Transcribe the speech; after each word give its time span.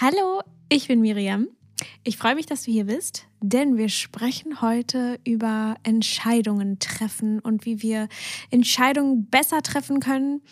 Hallo, 0.00 0.40
ich 0.68 0.88
bin 0.88 1.02
Miriam. 1.02 1.46
Ich 2.02 2.16
freue 2.16 2.34
mich, 2.34 2.46
dass 2.46 2.64
du 2.64 2.72
hier 2.72 2.86
bist, 2.86 3.28
denn 3.40 3.76
wir 3.76 3.88
sprechen 3.88 4.60
heute 4.60 5.20
über 5.22 5.76
Entscheidungen 5.84 6.80
treffen 6.80 7.38
und 7.38 7.64
wie 7.64 7.80
wir 7.80 8.08
Entscheidungen 8.50 9.26
besser 9.26 9.62
treffen 9.62 10.00
können. 10.00 10.42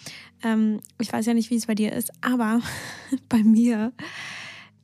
Ähm, 0.45 0.79
ich 1.01 1.13
weiß 1.13 1.27
ja 1.27 1.35
nicht, 1.35 1.51
wie 1.51 1.57
es 1.57 1.67
bei 1.67 1.75
dir 1.75 1.93
ist, 1.93 2.13
aber 2.21 2.61
bei 3.29 3.43
mir 3.43 3.93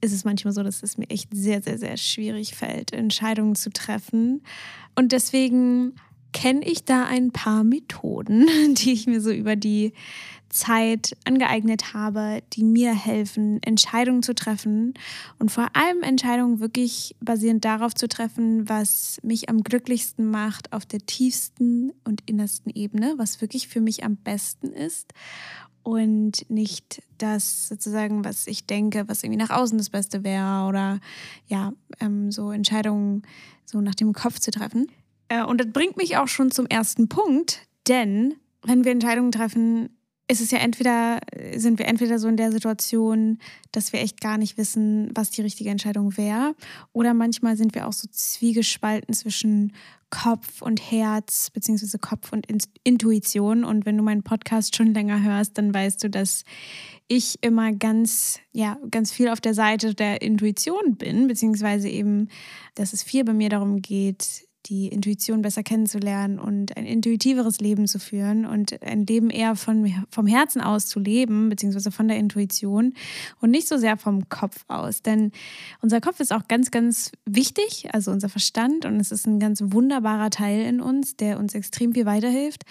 ist 0.01 0.13
es 0.13 0.25
manchmal 0.25 0.53
so, 0.53 0.65
dass 0.65 0.83
es 0.83 0.99
mir 0.99 1.09
echt 1.09 1.29
sehr, 1.33 1.63
sehr, 1.63 1.79
sehr 1.79 1.97
schwierig 1.97 2.57
fällt, 2.57 2.93
Entscheidungen 2.93 3.55
zu 3.55 3.71
treffen. 3.71 4.43
Und 4.97 5.13
deswegen 5.13 5.95
kenne 6.33 6.67
ich 6.67 6.85
da 6.85 7.05
ein 7.05 7.31
paar 7.31 7.63
Methoden, 7.63 8.49
die 8.75 8.93
ich 8.93 9.07
mir 9.07 9.21
so 9.21 9.31
über 9.31 9.55
die 9.55 9.93
Zeit 10.49 11.17
angeeignet 11.25 11.93
habe, 11.95 12.43
die 12.53 12.65
mir 12.65 12.95
helfen, 12.95 13.63
Entscheidungen 13.63 14.23
zu 14.23 14.35
treffen 14.35 14.95
und 15.39 15.51
vor 15.51 15.69
allem 15.75 16.03
Entscheidungen 16.03 16.61
wirklich 16.61 17.17
basierend 17.21 17.65
darauf 17.65 17.95
zu 17.95 18.09
treffen, 18.09 18.69
was 18.69 19.19
mich 19.23 19.49
am 19.49 19.63
glücklichsten 19.63 20.31
macht 20.31 20.73
auf 20.73 20.87
der 20.87 21.01
tiefsten 21.01 21.93
und 22.05 22.23
innersten 22.27 22.73
Ebene, 22.75 23.15
was 23.17 23.41
wirklich 23.41 23.69
für 23.69 23.81
mich 23.81 24.05
am 24.05 24.17
besten 24.17 24.73
ist 24.73 25.13
und 25.83 26.49
nicht 26.51 27.03
das 27.17 27.69
sozusagen, 27.69 28.25
was 28.25 28.47
ich 28.47 28.67
denke, 28.67 29.05
was 29.09 29.23
irgendwie 29.23 29.43
nach 29.43 29.51
außen 29.51 29.79
das 29.79 29.91
Beste 29.91 30.25
wäre 30.25 30.67
oder 30.69 31.01
ja, 31.47 31.73
ähm, 32.01 32.31
so 32.31 32.51
Entscheidungen 32.51 33.23
so 33.65 33.81
nach 33.81 33.95
dem 33.95 34.13
Kopf 34.13 34.39
zu 34.39 34.51
treffen. 34.51 34.91
Äh, 35.29 35.45
und 35.45 35.61
das 35.61 35.71
bringt 35.73 35.97
mich 35.97 36.17
auch 36.17 36.29
schon 36.29 36.51
zum 36.51 36.67
ersten 36.67 37.09
Punkt, 37.09 37.67
denn 37.87 38.35
wenn 38.63 38.85
wir 38.85 38.93
Entscheidungen 38.93 39.33
treffen, 39.33 39.89
ist 40.31 40.41
es 40.41 40.51
ja 40.51 40.59
entweder, 40.59 41.21
sind 41.57 41.79
wir 41.79 41.87
entweder 41.87 42.19
so 42.19 42.29
in 42.29 42.37
der 42.37 42.53
Situation, 42.53 43.39
dass 43.73 43.93
wir 43.93 44.01
echt 44.01 44.21
gar 44.21 44.37
nicht 44.37 44.59
wissen, 44.59 45.11
was 45.15 45.31
die 45.31 45.43
richtige 45.43 45.71
Entscheidung 45.71 46.17
wäre, 46.17 46.55
oder 46.93 47.15
manchmal 47.15 47.57
sind 47.57 47.75
wir 47.75 47.87
auch 47.87 47.93
so 47.93 48.09
zwiegespalten 48.11 49.15
zwischen 49.15 49.73
Kopf 50.11 50.63
und 50.63 50.91
Herz, 50.91 51.51
beziehungsweise 51.51 51.99
Kopf 51.99 52.33
und 52.33 52.47
Intuition. 52.83 53.65
Und 53.65 53.85
wenn 53.85 53.97
du 53.97 54.03
meinen 54.03 54.23
Podcast 54.23 54.75
schon 54.75 54.95
länger 54.95 55.23
hörst, 55.23 55.59
dann 55.59 55.75
weißt 55.75 56.03
du, 56.03 56.09
dass 56.09 56.45
ich 57.09 57.39
immer 57.43 57.73
ganz, 57.73 58.41
ja, 58.53 58.79
ganz 58.91 59.13
viel 59.13 59.29
auf 59.29 59.41
der 59.41 59.55
Seite 59.55 59.95
der 59.95 60.23
Intuition 60.23 60.97
bin, 60.97 61.27
beziehungsweise 61.27 61.89
eben, 61.89 62.29
dass 62.75 62.93
es 62.93 63.03
viel 63.03 63.25
bei 63.25 63.35
mir 63.35 63.51
darum 63.51 63.83
geht, 63.83 64.48
die 64.67 64.89
Intuition 64.89 65.43
besser 65.43 65.63
kennenzulernen 65.63 66.39
und 66.39 66.77
ein 66.77 66.85
intuitiveres 66.85 67.59
Leben 67.61 67.87
zu 67.87 67.99
führen 67.99 68.45
und 68.45 68.83
ein 68.83 69.07
Leben 69.07 69.31
eher 69.31 69.57
von, 69.57 70.05
vom 70.11 70.27
Herzen 70.27 70.61
aus 70.61 70.87
zu 70.87 71.01
leben, 71.01 71.49
beziehungsweise 71.49 71.91
von 71.91 72.09
der 72.09 72.19
Intuition 72.19 72.95
und 73.41 73.51
nicht 73.51 73.69
so 73.69 73.77
sehr 73.79 73.97
vom 73.97 74.29
Kopf 74.29 74.65
aus. 74.69 75.03
Denn 75.03 75.33
unser 75.81 76.01
Kopf 76.01 76.21
ist 76.21 76.33
auch 76.33 76.49
ganz, 76.49 76.71
ganz 76.71 77.13
wichtig, 77.25 77.89
also 77.93 78.11
unser 78.11 78.29
Verstand, 78.29 78.85
und 78.85 79.01
es 79.01 79.13
ist 79.13 79.27
ein 79.27 79.39
ganz 79.39 79.63
wunderbarer 79.65 80.31
Teil 80.31 80.67
in 80.67 80.81
uns, 80.81 81.17
der 81.17 81.39
uns 81.39 81.55
extrem 81.55 81.95
viel 81.95 82.07
weiterhilft. 82.07 82.65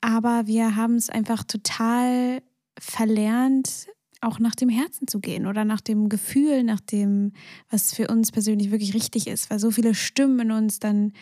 Aber 0.00 0.46
wir 0.46 0.76
haben 0.76 0.94
es 0.94 1.10
einfach 1.10 1.44
total 1.44 2.42
verlernt, 2.78 3.88
auch 4.20 4.38
nach 4.38 4.54
dem 4.54 4.68
Herzen 4.68 5.08
zu 5.08 5.20
gehen 5.20 5.46
oder 5.46 5.64
nach 5.64 5.80
dem 5.80 6.08
Gefühl, 6.08 6.62
nach 6.62 6.80
dem, 6.80 7.32
was 7.70 7.94
für 7.94 8.08
uns 8.08 8.32
persönlich 8.32 8.70
wirklich 8.70 8.94
richtig 8.94 9.26
ist, 9.26 9.50
weil 9.50 9.58
so 9.58 9.70
viele 9.70 9.94
Stimmen 9.94 10.40
in 10.40 10.50
uns 10.52 10.78
dann 10.78 11.12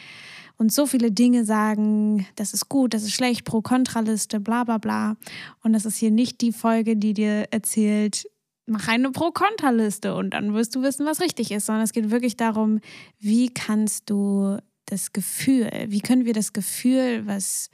uns 0.56 0.74
so 0.74 0.86
viele 0.86 1.12
Dinge 1.12 1.44
sagen, 1.44 2.26
das 2.34 2.52
ist 2.52 2.68
gut, 2.68 2.92
das 2.92 3.04
ist 3.04 3.12
schlecht, 3.12 3.44
Pro-Kontra-Liste, 3.44 4.40
bla 4.40 4.64
bla 4.64 4.78
bla. 4.78 5.16
Und 5.62 5.72
das 5.72 5.86
ist 5.86 5.96
hier 5.96 6.10
nicht 6.10 6.40
die 6.40 6.52
Folge, 6.52 6.96
die 6.96 7.14
dir 7.14 7.46
erzählt, 7.52 8.28
mach 8.66 8.88
eine 8.88 9.10
Pro-Kontra-Liste 9.10 10.14
und 10.14 10.30
dann 10.30 10.54
wirst 10.54 10.74
du 10.74 10.82
wissen, 10.82 11.06
was 11.06 11.20
richtig 11.20 11.52
ist, 11.52 11.66
sondern 11.66 11.84
es 11.84 11.92
geht 11.92 12.10
wirklich 12.10 12.36
darum, 12.36 12.80
wie 13.18 13.48
kannst 13.48 14.10
du 14.10 14.58
das 14.86 15.12
Gefühl, 15.12 15.70
wie 15.88 16.00
können 16.00 16.24
wir 16.24 16.32
das 16.34 16.52
Gefühl, 16.52 17.26
was 17.26 17.70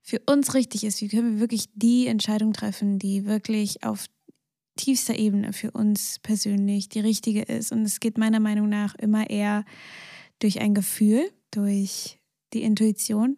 für 0.00 0.20
uns 0.26 0.54
richtig 0.54 0.84
ist, 0.84 1.00
wie 1.00 1.08
können 1.08 1.34
wir 1.34 1.40
wirklich 1.40 1.66
die 1.74 2.06
Entscheidung 2.06 2.52
treffen, 2.52 2.98
die 2.98 3.26
wirklich 3.26 3.82
auf 3.82 4.06
tiefster 4.76 5.18
Ebene 5.18 5.52
für 5.52 5.70
uns 5.70 6.18
persönlich 6.22 6.88
die 6.88 7.00
richtige 7.00 7.42
ist. 7.42 7.72
Und 7.72 7.82
es 7.82 8.00
geht 8.00 8.18
meiner 8.18 8.40
Meinung 8.40 8.68
nach 8.68 8.94
immer 8.94 9.28
eher 9.28 9.64
durch 10.38 10.60
ein 10.60 10.74
Gefühl, 10.74 11.30
durch 11.50 12.18
die 12.52 12.62
Intuition 12.62 13.36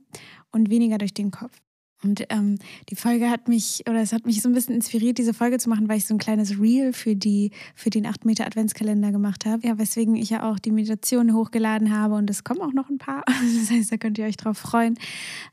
und 0.53 0.71
weniger 0.71 0.99
durch 0.99 1.15
den 1.15 1.31
Kopf. 1.31 1.56
Und 2.03 2.25
ähm, 2.28 2.59
die 2.91 2.94
Folge 2.94 3.28
hat 3.28 3.49
mich, 3.49 3.82
oder 3.88 4.00
es 4.00 4.12
hat 4.12 4.25
mich 4.25 4.41
so 4.41 4.49
ein 4.49 4.54
bisschen 4.54 4.75
inspiriert, 4.75 5.19
diese 5.19 5.34
Folge 5.34 5.59
zu 5.59 5.69
machen, 5.69 5.88
weil 5.88 5.99
ich 5.99 6.06
so 6.06 6.15
ein 6.15 6.19
kleines 6.19 6.60
Reel 6.60 6.93
für, 6.93 7.16
die, 7.16 7.50
für 7.75 7.91
den 7.91 8.06
8 8.06 8.25
Meter 8.25 8.47
Adventskalender 8.47 9.10
gemacht 9.10 9.47
habe. 9.47 9.66
Ja, 9.66 9.78
weswegen 9.78 10.15
ich 10.15 10.31
ja 10.31 10.49
auch 10.49 10.60
die 10.60 10.70
Meditation 10.70 11.34
hochgeladen 11.34 11.97
habe 11.97 12.15
und 12.15 12.31
es 12.31 12.44
kommen 12.44 12.60
auch 12.60 12.72
noch 12.72 12.88
ein 12.88 12.99
paar. 12.99 13.25
Das 13.59 13.70
heißt, 13.70 13.91
da 13.91 13.97
könnt 13.97 14.19
ihr 14.19 14.26
euch 14.26 14.37
drauf 14.37 14.59
freuen. 14.59 14.97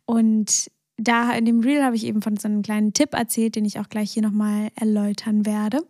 Und 0.06 0.70
da 0.98 1.34
in 1.34 1.46
dem 1.46 1.60
Reel 1.60 1.84
habe 1.84 1.96
ich 1.96 2.06
eben 2.06 2.22
von 2.22 2.38
so 2.38 2.48
einem 2.48 2.62
kleinen 2.62 2.94
Tipp 2.94 3.14
erzählt, 3.14 3.56
den 3.56 3.66
ich 3.66 3.80
auch 3.80 3.90
gleich 3.90 4.12
hier 4.12 4.24
nochmal 4.24 4.70
erläutern 4.76 5.46
werde, 5.46 5.82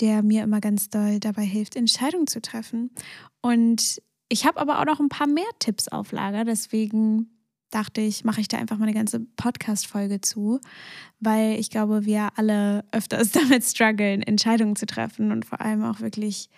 der 0.00 0.22
mir 0.22 0.42
immer 0.42 0.60
ganz 0.60 0.88
doll 0.88 1.20
dabei 1.20 1.44
hilft, 1.44 1.76
Entscheidungen 1.76 2.26
zu 2.26 2.40
treffen. 2.40 2.90
Und 3.40 4.00
ich 4.28 4.46
habe 4.46 4.60
aber 4.60 4.80
auch 4.80 4.84
noch 4.84 5.00
ein 5.00 5.08
paar 5.08 5.26
mehr 5.26 5.48
Tipps 5.58 5.88
auf 5.88 6.12
Lager, 6.12 6.44
deswegen 6.44 7.30
dachte 7.70 8.00
ich, 8.00 8.24
mache 8.24 8.40
ich 8.40 8.48
da 8.48 8.56
einfach 8.56 8.78
mal 8.78 8.84
eine 8.86 8.94
ganze 8.94 9.20
Podcast-Folge 9.20 10.20
zu, 10.20 10.60
weil 11.20 11.58
ich 11.58 11.70
glaube, 11.70 12.06
wir 12.06 12.30
alle 12.36 12.84
öfters 12.92 13.30
damit 13.32 13.64
strugglen, 13.64 14.22
Entscheidungen 14.22 14.76
zu 14.76 14.86
treffen 14.86 15.32
und 15.32 15.44
vor 15.44 15.60
allem 15.60 15.84
auch 15.84 16.00
wirklich 16.00 16.48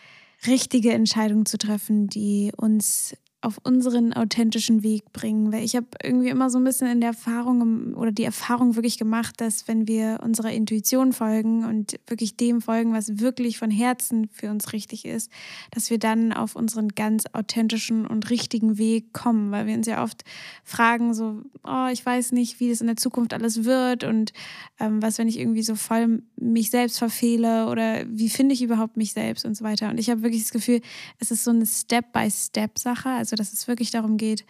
richtige 0.46 0.92
Entscheidungen 0.92 1.46
zu 1.46 1.58
treffen, 1.58 2.06
die 2.06 2.52
uns 2.56 3.14
auf 3.42 3.58
unseren 3.62 4.12
authentischen 4.12 4.82
Weg 4.82 5.12
bringen. 5.12 5.52
Weil 5.52 5.64
ich 5.64 5.74
habe 5.74 5.86
irgendwie 6.02 6.28
immer 6.28 6.50
so 6.50 6.58
ein 6.58 6.64
bisschen 6.64 6.88
in 6.88 7.00
der 7.00 7.10
Erfahrung 7.10 7.94
oder 7.94 8.12
die 8.12 8.24
Erfahrung 8.24 8.76
wirklich 8.76 8.98
gemacht, 8.98 9.40
dass 9.40 9.66
wenn 9.66 9.88
wir 9.88 10.20
unserer 10.22 10.52
Intuition 10.52 11.12
folgen 11.12 11.64
und 11.64 11.98
wirklich 12.06 12.36
dem 12.36 12.60
folgen, 12.60 12.92
was 12.92 13.18
wirklich 13.18 13.58
von 13.58 13.70
Herzen 13.70 14.28
für 14.30 14.50
uns 14.50 14.72
richtig 14.72 15.04
ist, 15.04 15.30
dass 15.70 15.90
wir 15.90 15.98
dann 15.98 16.32
auf 16.32 16.54
unseren 16.54 16.88
ganz 16.88 17.24
authentischen 17.32 18.06
und 18.06 18.28
richtigen 18.28 18.76
Weg 18.76 19.12
kommen. 19.12 19.50
Weil 19.50 19.66
wir 19.66 19.74
uns 19.74 19.86
ja 19.86 20.02
oft 20.02 20.22
fragen, 20.62 21.14
so, 21.14 21.42
oh, 21.64 21.86
ich 21.90 22.04
weiß 22.04 22.32
nicht, 22.32 22.60
wie 22.60 22.68
das 22.68 22.80
in 22.80 22.88
der 22.88 22.96
Zukunft 22.96 23.32
alles 23.32 23.64
wird 23.64 24.04
und 24.04 24.32
ähm, 24.78 25.00
was, 25.00 25.18
wenn 25.18 25.28
ich 25.28 25.38
irgendwie 25.38 25.62
so 25.62 25.76
voll 25.76 26.22
mich 26.36 26.70
selbst 26.70 26.98
verfehle 26.98 27.68
oder 27.68 28.04
wie 28.06 28.28
finde 28.28 28.54
ich 28.54 28.62
überhaupt 28.62 28.96
mich 28.96 29.12
selbst 29.12 29.44
und 29.44 29.56
so 29.56 29.64
weiter. 29.64 29.88
Und 29.88 29.98
ich 29.98 30.10
habe 30.10 30.22
wirklich 30.22 30.42
das 30.42 30.52
Gefühl, 30.52 30.80
es 31.18 31.30
ist 31.30 31.44
so 31.44 31.50
eine 31.50 31.64
Step-by-Step-Sache. 31.64 33.08
Also 33.08 33.29
also, 33.32 33.36
dass 33.36 33.52
es 33.52 33.68
wirklich 33.68 33.90
darum 33.90 34.16
geht, 34.16 34.44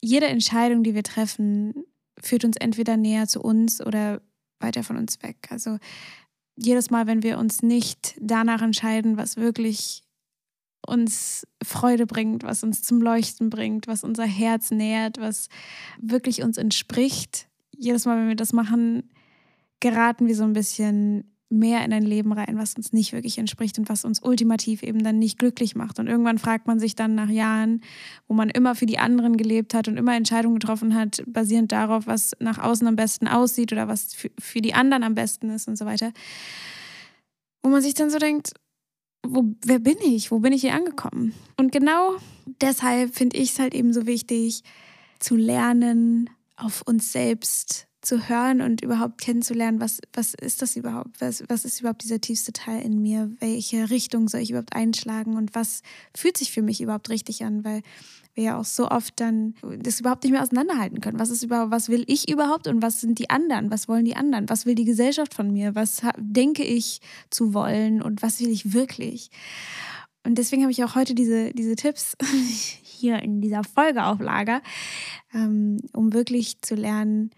jede 0.00 0.26
Entscheidung, 0.26 0.82
die 0.82 0.94
wir 0.94 1.02
treffen, 1.02 1.74
führt 2.20 2.44
uns 2.44 2.56
entweder 2.56 2.96
näher 2.96 3.26
zu 3.26 3.40
uns 3.40 3.84
oder 3.84 4.20
weiter 4.60 4.82
von 4.82 4.96
uns 4.96 5.22
weg. 5.22 5.48
Also 5.50 5.78
jedes 6.56 6.90
Mal, 6.90 7.06
wenn 7.06 7.22
wir 7.22 7.38
uns 7.38 7.62
nicht 7.62 8.16
danach 8.20 8.62
entscheiden, 8.62 9.16
was 9.16 9.36
wirklich 9.36 10.02
uns 10.86 11.46
Freude 11.62 12.06
bringt, 12.06 12.42
was 12.44 12.62
uns 12.62 12.82
zum 12.82 13.02
Leuchten 13.02 13.50
bringt, 13.50 13.86
was 13.86 14.04
unser 14.04 14.24
Herz 14.24 14.70
nährt, 14.70 15.18
was 15.18 15.48
wirklich 16.00 16.42
uns 16.42 16.56
entspricht, 16.56 17.48
jedes 17.76 18.06
Mal, 18.06 18.18
wenn 18.18 18.28
wir 18.28 18.36
das 18.36 18.52
machen, 18.52 19.10
geraten 19.80 20.26
wir 20.26 20.34
so 20.34 20.44
ein 20.44 20.52
bisschen 20.52 21.37
mehr 21.50 21.84
in 21.84 21.92
ein 21.92 22.02
Leben 22.02 22.32
rein, 22.32 22.58
was 22.58 22.74
uns 22.74 22.92
nicht 22.92 23.12
wirklich 23.12 23.38
entspricht 23.38 23.78
und 23.78 23.88
was 23.88 24.04
uns 24.04 24.22
ultimativ 24.22 24.82
eben 24.82 25.02
dann 25.02 25.18
nicht 25.18 25.38
glücklich 25.38 25.74
macht. 25.74 25.98
Und 25.98 26.06
irgendwann 26.06 26.38
fragt 26.38 26.66
man 26.66 26.78
sich 26.78 26.94
dann 26.94 27.14
nach 27.14 27.30
Jahren, 27.30 27.82
wo 28.26 28.34
man 28.34 28.50
immer 28.50 28.74
für 28.74 28.86
die 28.86 28.98
anderen 28.98 29.36
gelebt 29.36 29.72
hat 29.72 29.88
und 29.88 29.96
immer 29.96 30.14
Entscheidungen 30.14 30.58
getroffen 30.58 30.94
hat, 30.94 31.22
basierend 31.26 31.72
darauf, 31.72 32.06
was 32.06 32.32
nach 32.38 32.58
außen 32.58 32.86
am 32.86 32.96
besten 32.96 33.28
aussieht 33.28 33.72
oder 33.72 33.88
was 33.88 34.14
für, 34.38 34.60
die 34.60 34.74
anderen 34.74 35.02
am 35.02 35.14
besten 35.14 35.50
ist 35.50 35.68
und 35.68 35.76
so 35.76 35.86
weiter. 35.86 36.12
Wo 37.62 37.70
man 37.70 37.80
sich 37.82 37.94
dann 37.94 38.10
so 38.10 38.18
denkt, 38.18 38.52
wo, 39.26 39.44
wer 39.64 39.78
bin 39.78 39.96
ich? 40.04 40.30
Wo 40.30 40.40
bin 40.40 40.52
ich 40.52 40.60
hier 40.60 40.74
angekommen? 40.74 41.32
Und 41.56 41.72
genau 41.72 42.16
deshalb 42.60 43.14
finde 43.14 43.38
ich 43.38 43.52
es 43.52 43.58
halt 43.58 43.74
eben 43.74 43.92
so 43.92 44.06
wichtig, 44.06 44.62
zu 45.18 45.34
lernen, 45.36 46.30
auf 46.56 46.82
uns 46.82 47.12
selbst 47.12 47.87
zu 48.08 48.26
hören 48.26 48.62
und 48.62 48.80
überhaupt 48.80 49.20
kennenzulernen, 49.20 49.82
was, 49.82 50.00
was 50.14 50.32
ist 50.32 50.62
das 50.62 50.76
überhaupt? 50.76 51.20
Was, 51.20 51.44
was 51.48 51.66
ist 51.66 51.80
überhaupt 51.80 52.02
dieser 52.02 52.22
tiefste 52.22 52.54
Teil 52.54 52.80
in 52.80 53.02
mir? 53.02 53.30
Welche 53.38 53.90
Richtung 53.90 54.28
soll 54.28 54.40
ich 54.40 54.48
überhaupt 54.48 54.74
einschlagen 54.74 55.36
und 55.36 55.54
was 55.54 55.82
fühlt 56.16 56.38
sich 56.38 56.50
für 56.50 56.62
mich 56.62 56.80
überhaupt 56.80 57.10
richtig 57.10 57.44
an? 57.44 57.64
Weil 57.64 57.82
wir 58.32 58.44
ja 58.44 58.58
auch 58.58 58.64
so 58.64 58.88
oft 58.88 59.20
dann 59.20 59.56
das 59.80 60.00
überhaupt 60.00 60.24
nicht 60.24 60.32
mehr 60.32 60.42
auseinanderhalten 60.42 61.02
können. 61.02 61.18
Was 61.18 61.28
ist 61.28 61.42
überhaupt, 61.42 61.70
was 61.70 61.90
will 61.90 62.04
ich 62.06 62.30
überhaupt 62.30 62.66
und 62.66 62.80
was 62.80 63.02
sind 63.02 63.18
die 63.18 63.28
anderen? 63.28 63.70
Was 63.70 63.88
wollen 63.88 64.06
die 64.06 64.16
anderen? 64.16 64.48
Was 64.48 64.64
will 64.64 64.74
die 64.74 64.86
Gesellschaft 64.86 65.34
von 65.34 65.52
mir? 65.52 65.74
Was 65.74 66.00
denke 66.16 66.64
ich 66.64 67.02
zu 67.28 67.52
wollen 67.52 68.00
und 68.00 68.22
was 68.22 68.40
will 68.40 68.48
ich 68.48 68.72
wirklich? 68.72 69.28
Und 70.24 70.38
deswegen 70.38 70.62
habe 70.62 70.72
ich 70.72 70.82
auch 70.82 70.94
heute 70.94 71.14
diese, 71.14 71.52
diese 71.52 71.76
Tipps 71.76 72.16
hier 72.82 73.22
in 73.22 73.42
dieser 73.42 73.64
Folge 73.64 74.04
auf 74.04 74.18
Lager, 74.18 74.62
ähm, 75.34 75.76
um 75.92 76.14
wirklich 76.14 76.62
zu 76.62 76.74
lernen, 76.74 77.32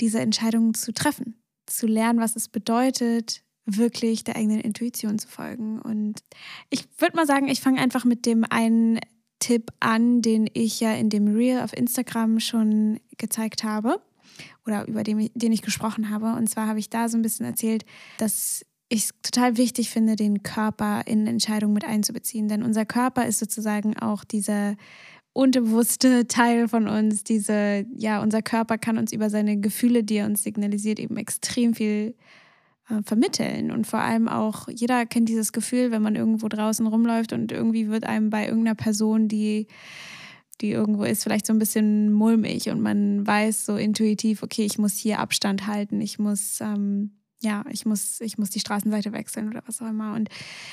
diese 0.00 0.20
Entscheidungen 0.20 0.74
zu 0.74 0.92
treffen, 0.92 1.40
zu 1.66 1.86
lernen, 1.86 2.20
was 2.20 2.36
es 2.36 2.48
bedeutet, 2.48 3.42
wirklich 3.66 4.24
der 4.24 4.36
eigenen 4.36 4.60
Intuition 4.60 5.18
zu 5.18 5.28
folgen. 5.28 5.80
Und 5.80 6.22
ich 6.70 6.86
würde 6.98 7.16
mal 7.16 7.26
sagen, 7.26 7.48
ich 7.48 7.60
fange 7.60 7.80
einfach 7.80 8.04
mit 8.04 8.24
dem 8.26 8.44
einen 8.48 8.98
Tipp 9.38 9.70
an, 9.80 10.22
den 10.22 10.48
ich 10.52 10.80
ja 10.80 10.94
in 10.94 11.10
dem 11.10 11.28
Reel 11.28 11.60
auf 11.60 11.76
Instagram 11.76 12.40
schon 12.40 12.98
gezeigt 13.18 13.62
habe 13.62 14.00
oder 14.66 14.86
über 14.88 15.02
den, 15.02 15.30
den 15.34 15.52
ich 15.52 15.62
gesprochen 15.62 16.10
habe. 16.10 16.32
Und 16.32 16.48
zwar 16.48 16.66
habe 16.66 16.78
ich 16.78 16.90
da 16.90 17.08
so 17.08 17.16
ein 17.16 17.22
bisschen 17.22 17.46
erzählt, 17.46 17.84
dass 18.18 18.64
ich 18.88 19.04
es 19.04 19.10
total 19.22 19.56
wichtig 19.56 19.90
finde, 19.90 20.16
den 20.16 20.42
Körper 20.42 21.02
in 21.06 21.26
Entscheidungen 21.26 21.74
mit 21.74 21.84
einzubeziehen. 21.84 22.48
Denn 22.48 22.62
unser 22.62 22.86
Körper 22.86 23.26
ist 23.26 23.38
sozusagen 23.38 23.98
auch 23.98 24.24
dieser 24.24 24.76
unterbewusste 25.38 26.26
Teil 26.26 26.66
von 26.66 26.88
uns. 26.88 27.22
Diese, 27.22 27.86
ja, 27.96 28.20
unser 28.20 28.42
Körper 28.42 28.76
kann 28.76 28.98
uns 28.98 29.12
über 29.12 29.30
seine 29.30 29.56
Gefühle, 29.60 30.02
die 30.02 30.16
er 30.16 30.26
uns 30.26 30.42
signalisiert, 30.42 30.98
eben 30.98 31.16
extrem 31.16 31.74
viel 31.74 32.16
äh, 32.90 33.02
vermitteln. 33.04 33.70
Und 33.70 33.86
vor 33.86 34.00
allem 34.00 34.26
auch, 34.26 34.66
jeder 34.68 35.06
kennt 35.06 35.28
dieses 35.28 35.52
Gefühl, 35.52 35.92
wenn 35.92 36.02
man 36.02 36.16
irgendwo 36.16 36.48
draußen 36.48 36.84
rumläuft 36.88 37.32
und 37.32 37.52
irgendwie 37.52 37.88
wird 37.88 38.02
einem 38.02 38.30
bei 38.30 38.46
irgendeiner 38.46 38.74
Person, 38.74 39.28
die 39.28 39.68
die 40.60 40.72
irgendwo 40.72 41.04
ist, 41.04 41.22
vielleicht 41.22 41.46
so 41.46 41.52
ein 41.52 41.60
bisschen 41.60 42.12
mulmig 42.12 42.68
und 42.68 42.80
man 42.80 43.24
weiß 43.24 43.64
so 43.64 43.76
intuitiv, 43.76 44.42
okay, 44.42 44.64
ich 44.64 44.76
muss 44.76 44.94
hier 44.94 45.20
Abstand 45.20 45.68
halten, 45.68 46.00
ich 46.00 46.18
muss, 46.18 46.60
ähm, 46.60 47.12
ja, 47.40 47.64
ich 47.70 47.86
muss, 47.86 48.20
ich 48.20 48.36
muss 48.36 48.50
die 48.50 48.60
Straßenseite 48.60 49.12
wechseln 49.12 49.48
oder 49.48 49.62
was 49.66 49.80
auch 49.80 49.88
immer. 49.88 50.14
Und 50.14 50.28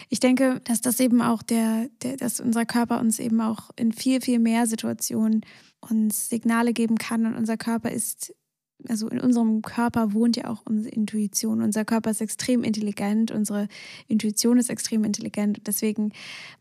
ich 0.09 0.19
denke, 0.19 0.61
dass 0.63 0.81
das 0.81 0.99
eben 0.99 1.21
auch 1.21 1.43
der, 1.43 1.89
der, 2.01 2.17
dass 2.17 2.39
unser 2.39 2.65
Körper 2.65 2.99
uns 2.99 3.19
eben 3.19 3.39
auch 3.41 3.69
in 3.75 3.91
viel, 3.91 4.21
viel 4.21 4.39
mehr 4.39 4.65
Situationen 4.65 5.45
uns 5.79 6.29
Signale 6.29 6.73
geben 6.73 6.97
kann 6.97 7.25
und 7.25 7.35
unser 7.35 7.57
Körper 7.57 7.91
ist 7.91 8.33
also 8.89 9.07
in 9.07 9.19
unserem 9.19 9.61
Körper 9.61 10.13
wohnt 10.13 10.35
ja 10.35 10.49
auch 10.49 10.63
unsere 10.65 10.93
Intuition. 10.93 11.61
Unser 11.61 11.85
Körper 11.85 12.11
ist 12.11 12.21
extrem 12.21 12.63
intelligent, 12.63 13.31
unsere 13.31 13.67
Intuition 14.07 14.59
ist 14.59 14.69
extrem 14.69 15.03
intelligent. 15.03 15.61
Deswegen 15.65 16.11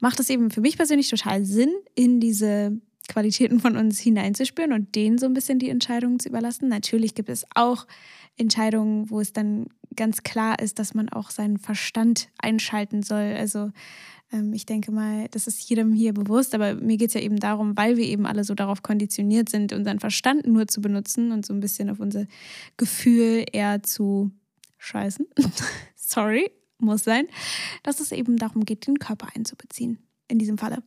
macht 0.01 0.21
es 0.21 0.31
eben 0.31 0.51
für 0.51 0.61
mich 0.61 0.77
persönlich 0.77 1.11
total 1.11 1.45
Sinn, 1.45 1.73
in 1.95 2.21
diese 2.21 2.81
Qualitäten 3.09 3.61
von 3.61 3.77
uns 3.77 3.99
hineinzuspüren 3.99 4.73
und 4.73 4.95
denen 4.95 5.19
so 5.19 5.27
ein 5.27 5.35
bisschen 5.35 5.59
die 5.59 5.69
Entscheidungen 5.69 6.19
zu 6.21 6.29
überlassen. 6.29 6.69
Natürlich 6.69 7.15
gibt 7.15 7.29
es 7.29 7.45
auch 7.55 7.87
Entscheidungen, 8.37 9.11
wo 9.11 9.21
es 9.21 9.33
dann 9.33 9.67
ganz 9.97 10.23
klar 10.23 10.59
ist, 10.59 10.79
dass 10.79 10.95
man 10.95 11.09
auch 11.09 11.31
seinen 11.31 11.59
Verstand 11.59 12.29
einschalten 12.39 13.03
soll. 13.03 13.35
Also 13.37 13.71
ähm, 14.33 14.53
ich 14.53 14.67
denke 14.67 14.91
mal, 14.91 15.29
das 15.31 15.47
ist 15.47 15.69
jedem 15.69 15.93
hier 15.93 16.13
bewusst, 16.13 16.55
aber 16.55 16.75
mir 16.75 16.97
geht 16.97 17.09
es 17.09 17.15
ja 17.15 17.21
eben 17.21 17.39
darum, 17.39 17.77
weil 17.77 17.97
wir 17.97 18.05
eben 18.05 18.27
alle 18.27 18.45
so 18.45 18.55
darauf 18.55 18.83
konditioniert 18.83 19.49
sind, 19.49 19.73
unseren 19.73 20.01
Verstand 20.01 20.47
nur 20.47 20.67
zu 20.67 20.81
benutzen 20.81 21.33
und 21.33 21.47
so 21.47 21.55
ein 21.55 21.61
bisschen 21.61 21.91
auf 21.91 22.01
unser 22.01 22.27
Gefühl 22.77 23.45
eher 23.53 23.83
zu 23.83 24.31
scheißen. 24.79 25.27
Sorry, 25.95 26.51
muss 26.79 27.05
sein, 27.05 27.27
dass 27.83 28.01
es 28.01 28.13
eben 28.13 28.37
darum 28.37 28.65
geht, 28.65 28.87
den 28.87 28.99
Körper 28.99 29.29
einzubeziehen. 29.35 29.99
In 30.27 30.39
diesem 30.39 30.57
Falle. 30.57 30.83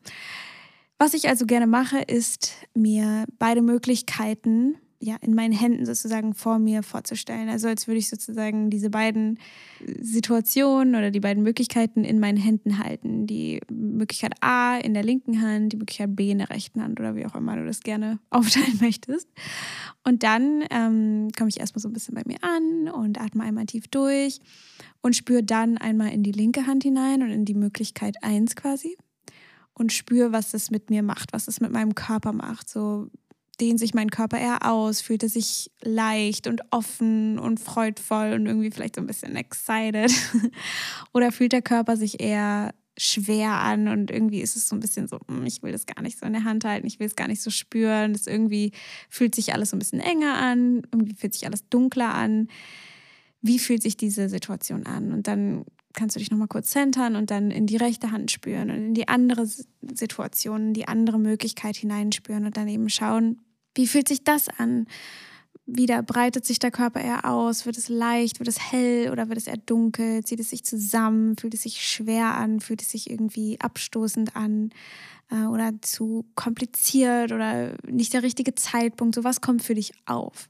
Was 0.97 1.13
ich 1.13 1.29
also 1.29 1.45
gerne 1.45 1.67
mache, 1.67 1.99
ist 1.99 2.53
mir 2.73 3.25
beide 3.37 3.61
Möglichkeiten 3.61 4.77
ja, 4.99 5.15
in 5.21 5.35
meinen 5.35 5.53
Händen 5.53 5.85
sozusagen 5.85 6.33
vor 6.33 6.57
mir 6.57 6.81
vorzustellen. 6.81 7.49
Also 7.49 7.67
als 7.67 7.87
würde 7.87 7.99
ich 7.99 8.09
sozusagen 8.09 8.69
diese 8.71 8.89
beiden 8.89 9.39
Situationen 9.99 10.95
oder 10.95 11.11
die 11.11 11.19
beiden 11.19 11.43
Möglichkeiten 11.43 12.03
in 12.03 12.19
meinen 12.19 12.37
Händen 12.37 12.79
halten. 12.79 13.27
Die 13.27 13.61
Möglichkeit 13.69 14.33
A 14.41 14.77
in 14.77 14.95
der 14.95 15.03
linken 15.03 15.41
Hand, 15.41 15.73
die 15.73 15.77
Möglichkeit 15.77 16.15
B 16.15 16.31
in 16.31 16.39
der 16.39 16.49
rechten 16.49 16.81
Hand 16.81 16.99
oder 16.99 17.15
wie 17.15 17.25
auch 17.25 17.35
immer 17.35 17.55
du 17.55 17.65
das 17.65 17.81
gerne 17.81 18.19
aufteilen 18.31 18.79
möchtest. 18.81 19.29
Und 20.03 20.23
dann 20.23 20.63
ähm, 20.71 21.29
komme 21.37 21.49
ich 21.49 21.59
erstmal 21.59 21.81
so 21.81 21.89
ein 21.89 21.93
bisschen 21.93 22.15
bei 22.15 22.23
mir 22.25 22.37
an 22.41 22.89
und 22.89 23.21
atme 23.21 23.43
einmal 23.43 23.65
tief 23.67 23.87
durch 23.87 24.39
und 25.01 25.15
spüre 25.15 25.43
dann 25.43 25.77
einmal 25.77 26.11
in 26.11 26.23
die 26.23 26.31
linke 26.31 26.65
Hand 26.65 26.83
hinein 26.83 27.21
und 27.21 27.29
in 27.29 27.45
die 27.45 27.53
Möglichkeit 27.53 28.15
1 28.23 28.55
quasi 28.55 28.97
und 29.75 29.93
spüre, 29.93 30.31
was 30.31 30.51
das 30.51 30.71
mit 30.71 30.89
mir 30.89 31.03
macht, 31.03 31.33
was 31.33 31.47
es 31.47 31.61
mit 31.61 31.71
meinem 31.71 31.93
Körper 31.93 32.33
macht. 32.33 32.67
So 32.67 33.09
dehnt 33.59 33.79
sich 33.79 33.93
mein 33.93 34.11
Körper 34.11 34.39
eher 34.39 34.69
aus, 34.69 35.01
fühlt 35.01 35.23
er 35.23 35.29
sich 35.29 35.71
leicht 35.81 36.47
und 36.47 36.61
offen 36.71 37.39
und 37.39 37.59
freudvoll 37.59 38.33
und 38.33 38.45
irgendwie 38.45 38.71
vielleicht 38.71 38.95
so 38.95 39.01
ein 39.01 39.07
bisschen 39.07 39.35
excited. 39.35 40.11
Oder 41.13 41.31
fühlt 41.31 41.53
der 41.53 41.61
Körper 41.61 41.97
sich 41.97 42.21
eher 42.21 42.73
schwer 42.97 43.51
an 43.51 43.87
und 43.87 44.09
irgendwie 44.09 44.41
ist 44.41 44.55
es 44.55 44.67
so 44.67 44.75
ein 44.75 44.79
bisschen 44.79 45.07
so, 45.07 45.19
hm, 45.27 45.45
ich 45.45 45.61
will 45.61 45.71
das 45.71 45.85
gar 45.85 46.01
nicht 46.01 46.17
so 46.17 46.25
in 46.25 46.33
der 46.33 46.43
Hand 46.43 46.65
halten, 46.65 46.87
ich 46.87 46.99
will 46.99 47.07
es 47.07 47.15
gar 47.15 47.27
nicht 47.27 47.41
so 47.41 47.51
spüren. 47.51 48.13
Das 48.13 48.27
irgendwie 48.27 48.71
fühlt 49.09 49.35
sich 49.35 49.53
alles 49.53 49.69
so 49.69 49.75
ein 49.75 49.79
bisschen 49.79 49.99
enger 49.99 50.35
an, 50.35 50.83
irgendwie 50.91 51.15
fühlt 51.15 51.33
sich 51.33 51.45
alles 51.45 51.67
dunkler 51.69 52.13
an. 52.13 52.47
Wie 53.41 53.59
fühlt 53.59 53.83
sich 53.83 53.97
diese 53.97 54.29
Situation 54.29 54.85
an? 54.87 55.11
Und 55.11 55.27
dann 55.27 55.63
kannst 55.93 56.15
du 56.15 56.19
dich 56.19 56.31
nochmal 56.31 56.47
kurz 56.47 56.71
centern 56.71 57.15
und 57.15 57.31
dann 57.31 57.51
in 57.51 57.67
die 57.67 57.77
rechte 57.77 58.11
Hand 58.11 58.31
spüren 58.31 58.69
und 58.69 58.77
in 58.77 58.93
die 58.93 59.07
andere 59.07 59.47
Situation, 59.81 60.73
die 60.73 60.87
andere 60.87 61.19
Möglichkeit 61.19 61.75
hineinspüren 61.75 62.45
und 62.45 62.57
dann 62.57 62.67
eben 62.67 62.89
schauen, 62.89 63.39
wie 63.77 63.87
fühlt 63.87 64.07
sich 64.07 64.23
das 64.23 64.49
an? 64.49 64.87
Wieder 65.65 66.01
breitet 66.01 66.45
sich 66.45 66.59
der 66.59 66.71
Körper 66.71 67.01
eher 67.01 67.25
aus, 67.25 67.65
wird 67.65 67.77
es 67.77 67.89
leicht, 67.89 68.39
wird 68.39 68.47
es 68.47 68.71
hell? 68.71 69.11
Oder 69.11 69.27
wird 69.27 69.37
es 69.37 69.47
eher 69.47 69.57
dunkel, 69.57 70.23
zieht 70.23 70.39
es 70.39 70.49
sich 70.49 70.63
zusammen, 70.63 71.35
fühlt 71.35 71.53
es 71.53 71.63
sich 71.63 71.85
schwer 71.85 72.35
an, 72.35 72.61
fühlt 72.61 72.81
es 72.81 72.91
sich 72.91 73.09
irgendwie 73.09 73.59
abstoßend 73.59 74.35
an? 74.35 74.71
Äh, 75.29 75.45
oder 75.47 75.73
zu 75.81 76.25
kompliziert? 76.35 77.33
Oder 77.33 77.77
nicht 77.85 78.13
der 78.13 78.23
richtige 78.23 78.55
Zeitpunkt. 78.55 79.15
So 79.15 79.25
was 79.25 79.41
kommt 79.41 79.61
für 79.61 79.75
dich 79.75 79.91
auf. 80.05 80.47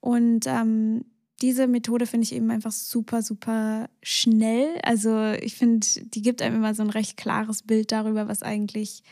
Und 0.00 0.46
ähm, 0.48 1.04
diese 1.42 1.66
Methode 1.66 2.06
finde 2.06 2.24
ich 2.24 2.34
eben 2.34 2.50
einfach 2.50 2.70
super, 2.70 3.20
super 3.20 3.90
schnell. 4.02 4.78
Also 4.84 5.32
ich 5.32 5.56
finde, 5.56 5.86
die 6.00 6.22
gibt 6.22 6.40
einem 6.40 6.56
immer 6.56 6.74
so 6.74 6.82
ein 6.82 6.90
recht 6.90 7.16
klares 7.16 7.64
Bild 7.64 7.90
darüber, 7.90 8.28
was 8.28 8.42
eigentlich 8.42 9.02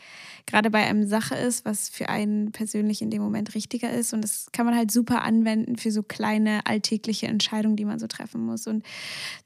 gerade 0.45 0.71
bei 0.71 0.85
einem 0.85 1.05
Sache 1.05 1.35
ist, 1.35 1.65
was 1.65 1.89
für 1.89 2.07
einen 2.09 2.53
persönlich 2.53 3.01
in 3.01 3.11
dem 3.11 3.21
Moment 3.21 3.53
richtiger 3.53 3.91
ist. 3.91 4.13
Und 4.13 4.23
das 4.23 4.47
kann 4.53 4.65
man 4.65 4.75
halt 4.75 4.91
super 4.91 5.23
anwenden 5.23 5.75
für 5.75 5.91
so 5.91 6.03
kleine 6.03 6.65
alltägliche 6.65 7.27
Entscheidungen, 7.27 7.75
die 7.75 7.85
man 7.85 7.99
so 7.99 8.07
treffen 8.07 8.45
muss. 8.45 8.65
Und 8.65 8.85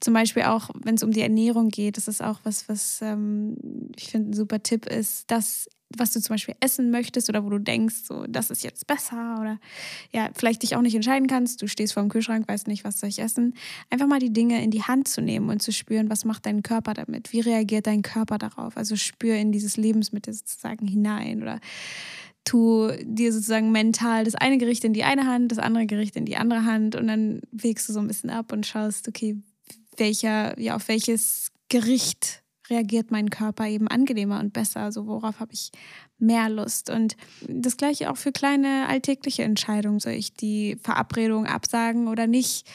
zum 0.00 0.14
Beispiel 0.14 0.44
auch, 0.44 0.70
wenn 0.84 0.94
es 0.94 1.02
um 1.02 1.10
die 1.10 1.22
Ernährung 1.22 1.68
geht, 1.68 1.96
das 1.96 2.06
ist 2.06 2.22
auch 2.22 2.40
was, 2.44 2.68
was 2.68 3.00
ähm, 3.02 3.56
ich 3.96 4.08
finde 4.10 4.30
ein 4.30 4.34
super 4.34 4.62
Tipp 4.62 4.86
ist, 4.86 5.30
dass 5.30 5.68
was 5.98 6.12
du 6.12 6.20
zum 6.20 6.34
Beispiel 6.34 6.54
essen 6.60 6.90
möchtest 6.90 7.28
oder 7.28 7.44
wo 7.44 7.50
du 7.50 7.58
denkst, 7.58 7.96
so, 8.04 8.24
das 8.28 8.50
ist 8.50 8.62
jetzt 8.64 8.86
besser 8.86 9.38
oder 9.40 9.58
ja, 10.12 10.30
vielleicht 10.34 10.62
dich 10.62 10.76
auch 10.76 10.82
nicht 10.82 10.94
entscheiden 10.94 11.28
kannst, 11.28 11.62
du 11.62 11.68
stehst 11.68 11.94
vor 11.94 12.02
dem 12.02 12.08
Kühlschrank, 12.08 12.48
weißt 12.48 12.66
nicht, 12.68 12.84
was 12.84 13.00
soll 13.00 13.08
ich 13.08 13.18
essen, 13.18 13.54
einfach 13.90 14.06
mal 14.06 14.18
die 14.18 14.32
Dinge 14.32 14.62
in 14.62 14.70
die 14.70 14.82
Hand 14.82 15.08
zu 15.08 15.20
nehmen 15.20 15.48
und 15.50 15.62
zu 15.62 15.72
spüren, 15.72 16.10
was 16.10 16.24
macht 16.24 16.46
dein 16.46 16.62
Körper 16.62 16.94
damit, 16.94 17.32
wie 17.32 17.40
reagiert 17.40 17.86
dein 17.86 18.02
Körper 18.02 18.38
darauf, 18.38 18.76
also 18.76 18.96
spür 18.96 19.36
in 19.36 19.52
dieses 19.52 19.76
Lebensmittel 19.76 20.34
sozusagen 20.34 20.86
hinein 20.86 21.42
oder 21.42 21.60
tu 22.44 22.90
dir 23.02 23.32
sozusagen 23.32 23.72
mental 23.72 24.24
das 24.24 24.36
eine 24.36 24.56
Gericht 24.56 24.84
in 24.84 24.92
die 24.92 25.04
eine 25.04 25.26
Hand, 25.26 25.50
das 25.52 25.58
andere 25.58 25.86
Gericht 25.86 26.16
in 26.16 26.24
die 26.24 26.36
andere 26.36 26.64
Hand 26.64 26.94
und 26.94 27.08
dann 27.08 27.40
wägst 27.50 27.88
du 27.88 27.92
so 27.92 28.00
ein 28.00 28.06
bisschen 28.06 28.30
ab 28.30 28.52
und 28.52 28.66
schaust, 28.66 29.08
okay, 29.08 29.36
welcher, 29.98 30.58
ja, 30.58 30.76
auf 30.76 30.88
welches 30.88 31.50
Gericht 31.68 32.42
reagiert 32.70 33.10
mein 33.10 33.30
Körper 33.30 33.66
eben 33.66 33.88
angenehmer 33.88 34.40
und 34.40 34.52
besser. 34.52 34.80
Also 34.80 35.06
worauf 35.06 35.40
habe 35.40 35.52
ich 35.52 35.70
mehr 36.18 36.48
Lust? 36.48 36.90
Und 36.90 37.16
das 37.48 37.76
gleiche 37.76 38.10
auch 38.10 38.16
für 38.16 38.32
kleine 38.32 38.86
alltägliche 38.88 39.42
Entscheidungen. 39.42 40.00
Soll 40.00 40.12
ich 40.12 40.34
die 40.34 40.76
Verabredung 40.82 41.46
absagen 41.46 42.08
oder 42.08 42.26
nicht? 42.26 42.68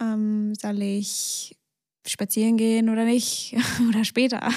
Ähm, 0.00 0.54
soll 0.54 0.82
ich 0.82 1.56
spazieren 2.06 2.56
gehen 2.56 2.88
oder 2.88 3.04
nicht? 3.04 3.56
oder 3.88 4.04
später? 4.04 4.50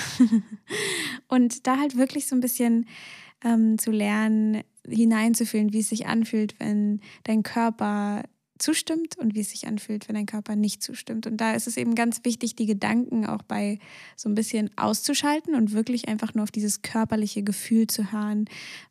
und 1.28 1.68
da 1.68 1.78
halt 1.78 1.98
wirklich 1.98 2.28
so 2.28 2.36
ein 2.36 2.42
bisschen 2.42 2.88
ähm, 3.44 3.78
zu 3.78 3.92
lernen, 3.92 4.64
hineinzufühlen, 4.88 5.74
wie 5.74 5.80
es 5.80 5.90
sich 5.90 6.08
anfühlt, 6.08 6.60
wenn 6.60 7.02
dein 7.24 7.44
Körper 7.44 8.24
zustimmt 8.62 9.18
und 9.18 9.36
wie 9.36 9.42
es 9.42 9.50
sich 9.50 9.68
anfühlt, 9.68 10.08
wenn 10.08 10.16
dein 10.16 10.26
Körper 10.26 10.56
nicht 10.56 10.82
zustimmt. 10.84 11.28
Und 11.28 11.38
da 11.38 11.54
ist 11.54 11.68
es 11.68 11.78
eben 11.78 11.96
ganz 11.96 12.22
wichtig, 12.24 12.56
die 12.56 12.66
Gedanken 12.66 13.26
auch 13.26 13.42
bei 13.42 13.80
so 14.16 14.30
ein 14.30 14.36
bisschen 14.36 14.70
auszuschalten 14.78 15.56
und 15.56 15.74
wirklich 15.74 16.08
einfach 16.08 16.34
nur 16.34 16.44
auf 16.44 16.52
dieses 16.52 16.82
körperliche 16.82 17.44
Gefühl 17.44 17.88
zu 17.88 18.12
hören, 18.12 18.46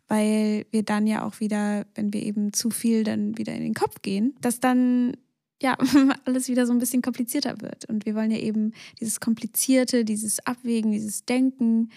weil 0.08 0.66
wir 0.70 0.82
dann 0.82 1.06
ja 1.06 1.24
auch 1.24 1.40
wieder, 1.40 1.86
wenn 1.94 2.12
wir 2.12 2.22
eben 2.22 2.52
zu 2.52 2.70
viel 2.70 3.04
dann 3.04 3.38
wieder 3.38 3.54
in 3.54 3.62
den 3.62 3.74
Kopf 3.74 4.02
gehen, 4.02 4.34
dass 4.40 4.60
dann 4.60 5.16
ja, 5.62 5.76
alles 6.24 6.48
wieder 6.48 6.66
so 6.66 6.72
ein 6.72 6.78
bisschen 6.78 7.02
komplizierter 7.02 7.60
wird. 7.60 7.84
Und 7.84 8.06
wir 8.06 8.14
wollen 8.14 8.30
ja 8.30 8.38
eben 8.38 8.72
dieses 8.98 9.20
Komplizierte, 9.20 10.04
dieses 10.04 10.44
Abwägen, 10.46 10.90
dieses 10.90 11.24
Denken, 11.24 11.90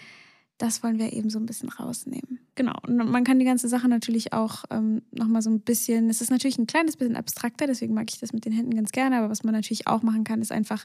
das 0.58 0.82
wollen 0.82 0.98
wir 0.98 1.12
eben 1.12 1.30
so 1.30 1.38
ein 1.38 1.46
bisschen 1.46 1.68
rausnehmen. 1.68 2.38
Genau. 2.54 2.74
Und 2.86 2.96
man 2.96 3.24
kann 3.24 3.38
die 3.38 3.44
ganze 3.44 3.68
Sache 3.68 3.88
natürlich 3.88 4.32
auch 4.32 4.64
ähm, 4.70 5.02
nochmal 5.10 5.42
so 5.42 5.50
ein 5.50 5.60
bisschen, 5.60 6.08
es 6.08 6.20
ist 6.20 6.30
natürlich 6.30 6.58
ein 6.58 6.66
kleines 6.66 6.96
bisschen 6.96 7.16
abstrakter, 7.16 7.66
deswegen 7.66 7.94
mag 7.94 8.10
ich 8.10 8.20
das 8.20 8.32
mit 8.32 8.44
den 8.44 8.52
Händen 8.52 8.74
ganz 8.74 8.92
gerne, 8.92 9.18
aber 9.18 9.30
was 9.30 9.42
man 9.42 9.54
natürlich 9.54 9.86
auch 9.86 10.02
machen 10.02 10.24
kann, 10.24 10.40
ist 10.40 10.52
einfach 10.52 10.84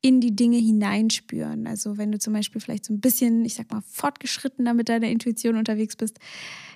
in 0.00 0.20
die 0.20 0.36
Dinge 0.36 0.58
hineinspüren. 0.58 1.66
Also 1.66 1.96
wenn 1.96 2.12
du 2.12 2.18
zum 2.18 2.34
Beispiel 2.34 2.60
vielleicht 2.60 2.84
so 2.84 2.92
ein 2.92 3.00
bisschen, 3.00 3.44
ich 3.46 3.54
sag 3.54 3.72
mal, 3.72 3.82
fortgeschrittener 3.88 4.74
mit 4.74 4.90
deiner 4.90 5.08
Intuition 5.08 5.56
unterwegs 5.56 5.96
bist, 5.96 6.18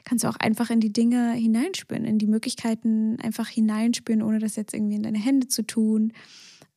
kannst 0.05 0.25
du 0.25 0.29
auch 0.29 0.37
einfach 0.37 0.71
in 0.71 0.81
die 0.81 0.95
Dinge 0.95 1.35
hineinspüren, 1.35 2.07
in 2.07 2.19
die 2.19 2.27
Möglichkeiten 2.27 3.21
einfach 3.21 3.47
hineinspüren, 3.47 4.23
ohne 4.23 4.39
das 4.39 4.57
jetzt 4.57 4.73
irgendwie 4.73 4.97
in 4.97 5.03
deine 5.03 5.19
Hände 5.19 5.47
zu 5.47 5.63
tun 5.63 6.15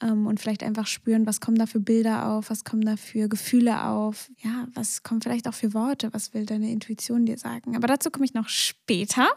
ähm, 0.01 0.27
und 0.27 0.39
vielleicht 0.39 0.63
einfach 0.63 0.87
spüren, 0.87 1.25
was 1.25 1.39
kommen 1.39 1.57
da 1.57 1.65
für 1.65 1.79
Bilder 1.79 2.29
auf, 2.29 2.49
was 2.49 2.63
kommen 2.63 2.83
da 2.83 2.97
für 2.97 3.29
Gefühle 3.29 3.85
auf, 3.85 4.29
ja, 4.39 4.67
was 4.73 5.03
kommen 5.03 5.21
vielleicht 5.21 5.47
auch 5.47 5.53
für 5.53 5.73
Worte, 5.73 6.13
was 6.13 6.33
will 6.33 6.45
deine 6.45 6.71
Intuition 6.71 7.25
dir 7.25 7.37
sagen. 7.37 7.75
Aber 7.75 7.87
dazu 7.87 8.09
komme 8.11 8.25
ich 8.25 8.33
noch 8.33 8.49
später, 8.49 9.27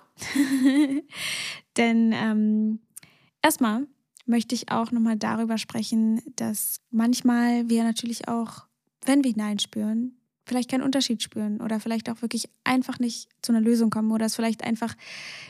denn 1.76 2.12
ähm, 2.12 2.80
erstmal 3.42 3.86
möchte 4.26 4.54
ich 4.54 4.70
auch 4.70 4.90
nochmal 4.90 5.16
darüber 5.16 5.58
sprechen, 5.58 6.22
dass 6.36 6.80
manchmal 6.90 7.68
wir 7.68 7.84
natürlich 7.84 8.28
auch, 8.28 8.66
wenn 9.04 9.22
wir 9.22 9.32
hineinspüren, 9.32 10.16
vielleicht 10.46 10.70
keinen 10.70 10.82
Unterschied 10.82 11.22
spüren 11.22 11.60
oder 11.60 11.80
vielleicht 11.80 12.10
auch 12.10 12.22
wirklich 12.22 12.48
einfach 12.64 12.98
nicht 12.98 13.28
zu 13.42 13.52
einer 13.52 13.60
Lösung 13.60 13.90
kommen 13.90 14.10
oder 14.12 14.26
es 14.26 14.36
vielleicht 14.36 14.64
einfach, 14.64 14.94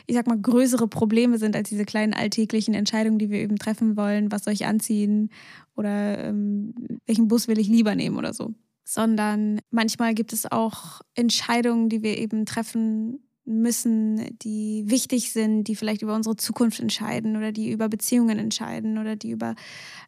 ich 0.05 0.15
sag 0.15 0.27
mal, 0.27 0.39
größere 0.39 0.87
Probleme 0.87 1.37
sind 1.37 1.55
als 1.55 1.69
diese 1.69 1.85
kleinen 1.85 2.13
alltäglichen 2.13 2.73
Entscheidungen, 2.73 3.19
die 3.19 3.29
wir 3.29 3.39
eben 3.39 3.57
treffen 3.57 3.97
wollen, 3.97 4.31
was 4.31 4.45
soll 4.45 4.53
ich 4.53 4.65
anziehen 4.65 5.29
oder 5.75 6.23
ähm, 6.25 6.73
welchen 7.05 7.27
Bus 7.27 7.47
will 7.47 7.59
ich 7.59 7.67
lieber 7.67 7.95
nehmen 7.95 8.17
oder 8.17 8.33
so. 8.33 8.53
Sondern 8.83 9.59
manchmal 9.71 10.13
gibt 10.13 10.31
es 10.31 10.49
auch 10.49 11.01
Entscheidungen, 11.15 11.89
die 11.89 12.03
wir 12.03 12.17
eben 12.17 12.45
treffen 12.45 13.24
müssen, 13.45 14.37
die 14.39 14.83
wichtig 14.87 15.31
sind, 15.31 15.65
die 15.65 15.75
vielleicht 15.75 16.01
über 16.01 16.15
unsere 16.15 16.35
Zukunft 16.35 16.79
entscheiden 16.79 17.37
oder 17.37 17.51
die 17.51 17.71
über 17.71 17.87
Beziehungen 17.89 18.39
entscheiden 18.39 18.97
oder 18.97 19.15
die 19.15 19.31
über 19.31 19.55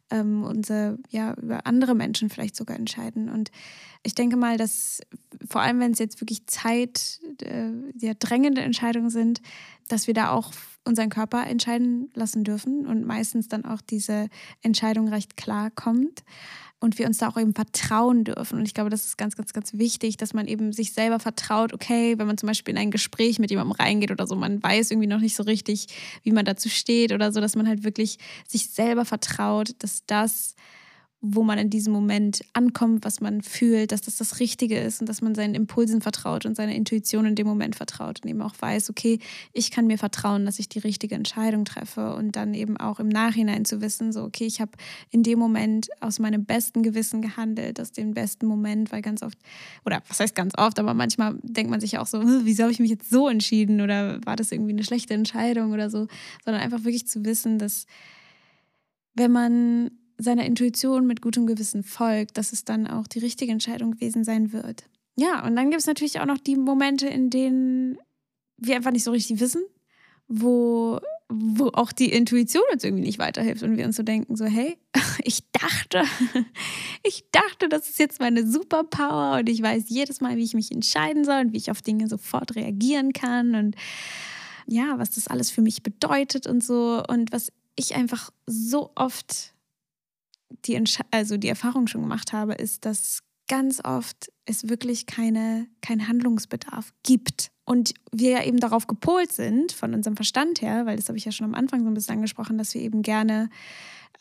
ähm, 0.10 0.44
unsere, 0.44 0.98
ja, 1.10 1.34
über 1.36 1.66
andere 1.68 1.96
Menschen 1.96 2.30
vielleicht 2.30 2.56
sogar 2.56 2.78
entscheiden. 2.78 3.30
Und 3.30 3.52
ich 4.04 4.16
denke 4.16 4.38
mal, 4.38 4.58
dass 4.58 5.02
vor 5.48 5.62
allem, 5.62 5.80
wenn 5.80 5.92
es 5.92 6.00
jetzt 6.00 6.20
wirklich 6.22 6.48
Zeit, 6.48 7.20
äh, 7.42 7.72
ja, 8.00 8.14
drängende 8.18 8.62
Entscheidungen 8.62 9.10
sind, 9.10 9.42
dass 9.88 10.08
wir 10.08 10.14
da 10.14 10.32
auch 10.32 10.52
unseren 10.84 11.10
Körper 11.10 11.46
entscheiden 11.46 12.10
lassen 12.14 12.44
dürfen 12.44 12.88
und 12.88 13.06
meistens 13.06 13.50
dann 13.50 13.66
auch 13.66 13.82
diese 13.82 14.30
Entscheidung 14.62 15.10
recht 15.10 15.38
klar 15.38 15.70
kommt 15.70 16.24
und 16.80 17.00
wir 17.00 17.08
uns 17.08 17.18
da 17.18 17.28
auch 17.30 17.38
eben 17.38 17.54
vertrauen 17.54 18.24
dürfen. 18.24 18.60
Und 18.60 18.66
ich 18.66 18.74
glaube, 18.74 18.90
das 18.90 19.06
ist 19.06 19.18
ganz, 19.18 19.36
ganz, 19.36 19.52
ganz 19.54 19.74
wichtig, 19.74 20.18
dass 20.18 20.34
man 20.34 20.48
eben 20.48 20.74
sich 20.74 20.94
selber 20.94 21.20
vertraut, 21.20 21.74
okay, 21.74 22.18
wenn 22.18 22.28
man 22.28 22.38
zum 22.38 22.48
Beispiel 22.48 22.74
in 22.74 22.80
ein 22.80 22.92
Gespräch 22.92 23.40
mit 23.40 23.50
jemandem 23.50 23.72
reingeht 23.74 24.12
oder 24.12 24.28
so, 24.28 24.36
man 24.36 24.62
weiß 24.62 24.92
irgendwie 24.92 25.08
noch 25.08 25.20
nicht 25.20 25.36
so 25.36 25.44
richtig, 25.44 25.88
wie 26.24 26.32
man 26.32 26.46
dazu 26.46 26.70
steht 26.70 27.12
oder 27.12 27.32
so, 27.32 27.42
dass 27.42 27.56
man 27.56 27.68
halt 27.68 27.84
wirklich 27.84 28.20
sich 28.48 28.70
selber 28.70 29.06
vertraut, 29.06 29.72
dass 29.80 30.06
das 30.06 30.56
wo 31.20 31.42
man 31.42 31.58
in 31.58 31.72
diesem 31.72 31.94
Moment 31.94 32.42
ankommt, 32.54 33.04
was 33.04 33.22
man 33.22 33.42
fühlt, 33.42 33.92
dass 33.92 34.02
das 34.02 34.18
das 34.18 34.40
Richtige 34.40 34.78
ist 34.78 35.02
und 35.02 35.10
dass 35.10 35.24
man 35.24 35.34
seinen 35.34 35.56
Impulsen 35.56 36.00
vertraut 36.00 36.46
und 36.46 36.56
seiner 36.56 36.76
Intuition 36.76 37.26
in 37.26 37.34
dem 37.34 37.48
Moment 37.48 37.76
vertraut 37.76 38.20
und 38.24 38.30
eben 38.30 38.42
auch 38.44 38.54
weiß, 38.60 38.92
okay, 38.92 39.18
ich 39.52 39.72
kann 39.72 39.88
mir 39.88 39.98
vertrauen, 39.98 40.46
dass 40.46 40.60
ich 40.60 40.70
die 40.70 40.78
richtige 40.78 41.16
Entscheidung 41.16 41.66
treffe 41.66 42.14
und 42.14 42.36
dann 42.36 42.54
eben 42.54 42.78
auch 42.78 43.00
im 43.00 43.08
Nachhinein 43.08 43.66
zu 43.66 43.82
wissen, 43.82 44.12
so, 44.12 44.22
okay, 44.22 44.46
ich 44.46 44.62
habe 44.62 44.74
in 45.10 45.24
dem 45.24 45.40
Moment 45.40 45.90
aus 46.02 46.20
meinem 46.20 46.46
besten 46.46 46.84
Gewissen 46.84 47.24
gehandelt, 47.24 47.82
aus 47.82 47.92
dem 47.92 48.14
besten 48.14 48.46
Moment, 48.46 48.92
weil 48.92 49.02
ganz 49.02 49.24
oft, 49.24 49.40
oder 49.86 50.04
was 50.08 50.20
heißt 50.20 50.36
ganz 50.36 50.54
oft, 50.56 50.78
aber 50.78 50.94
manchmal 50.94 51.36
denkt 51.42 51.72
man 51.72 51.82
sich 51.82 51.98
auch 51.98 52.08
so, 52.08 52.22
wieso 52.44 52.64
habe 52.64 52.72
ich 52.72 52.80
mich 52.80 52.92
jetzt 52.92 53.10
so 53.10 53.28
entschieden 53.28 53.82
oder 53.82 54.24
war 54.24 54.36
das 54.36 54.52
irgendwie 54.52 54.74
eine 54.74 54.84
schlechte 54.84 55.16
Entscheidung 55.16 55.72
oder 55.72 55.90
so, 55.90 56.08
sondern 56.46 56.62
einfach 56.62 56.84
wirklich 56.84 57.08
zu 57.08 57.26
wissen, 57.26 57.58
dass 57.58 57.88
wenn 59.16 59.32
man 59.32 59.90
seiner 60.18 60.46
Intuition 60.46 61.06
mit 61.06 61.22
gutem 61.22 61.48
Gewissen 61.48 61.84
folgt, 61.84 62.38
dass 62.38 62.54
es 62.54 62.66
dann 62.66 62.88
auch 62.88 63.08
die 63.08 63.20
richtige 63.20 63.52
Entscheidung 63.52 63.92
gewesen 63.92 64.24
sein 64.24 64.52
wird. 64.52 64.86
Ja, 65.16 65.46
und 65.46 65.56
dann 65.56 65.70
gibt 65.70 65.82
es 65.82 65.88
natürlich 65.88 66.20
auch 66.20 66.26
noch 66.26 66.38
die 66.38 66.56
Momente, 66.56 67.08
in 67.08 67.30
denen 67.30 67.98
wir 68.58 68.76
einfach 68.76 68.92
nicht 68.92 69.04
so 69.04 69.12
richtig 69.12 69.40
wissen, 69.40 69.64
wo, 70.28 71.00
wo 71.30 71.68
auch 71.74 71.92
die 71.92 72.12
Intuition 72.12 72.64
uns 72.72 72.84
irgendwie 72.84 73.04
nicht 73.04 73.20
weiterhilft 73.20 73.64
und 73.64 73.78
wir 73.78 73.86
uns 73.86 73.96
so 73.96 74.04
denken, 74.04 74.36
so, 74.36 74.46
hey, 74.46 74.78
ich 75.24 75.44
dachte, 75.52 76.04
ich 77.04 77.26
dachte, 77.32 77.70
das 77.70 77.90
ist 77.90 78.00
jetzt 78.00 78.20
meine 78.20 78.46
Superpower 78.46 79.40
und 79.40 79.50
ich 79.50 79.62
weiß 79.62 79.86
jedes 79.88 80.22
Mal, 80.22 80.38
wie 80.38 80.44
ich 80.44 80.54
mich 80.54 80.72
entscheiden 80.72 81.26
soll 81.26 81.42
und 81.42 81.54
wie 81.54 81.58
ich 81.58 81.72
auf 81.72 81.82
Dinge 81.82 82.08
sofort 82.08 82.56
reagieren 82.56 83.14
kann 83.14 83.56
und 83.56 83.76
ja, 84.68 85.00
was 85.00 85.12
das 85.12 85.28
alles 85.28 85.50
für 85.50 85.62
mich 85.62 85.82
bedeutet 85.82 86.46
und 86.46 86.64
so 86.64 87.04
und 87.08 87.32
was 87.32 87.52
ich 87.76 87.96
einfach 87.96 88.32
so 88.46 88.92
oft 88.96 89.54
die, 90.66 90.82
also 91.12 91.38
die 91.38 91.48
Erfahrung 91.48 91.88
schon 91.88 92.02
gemacht 92.02 92.34
habe, 92.34 92.54
ist, 92.54 92.86
dass 92.86 93.20
ganz 93.48 93.82
oft 93.84 94.32
es 94.46 94.70
wirklich 94.70 95.06
keine, 95.06 95.68
kein 95.82 96.08
Handlungsbedarf 96.08 96.94
gibt. 97.04 97.52
Und 97.66 97.94
wir 98.12 98.32
ja 98.32 98.44
eben 98.44 98.60
darauf 98.60 98.88
gepolt 98.88 99.32
sind, 99.32 99.72
von 99.72 99.94
unserem 99.94 100.16
Verstand 100.16 100.62
her, 100.62 100.86
weil 100.86 100.96
das 100.96 101.08
habe 101.10 101.18
ich 101.18 101.26
ja 101.26 101.32
schon 101.32 101.46
am 101.46 101.56
Anfang 101.56 101.84
so 101.84 101.88
ein 101.88 101.94
bisschen 101.94 102.16
angesprochen, 102.16 102.58
dass 102.58 102.74
wir 102.74 102.82
eben 102.82 103.02
gerne 103.02 103.50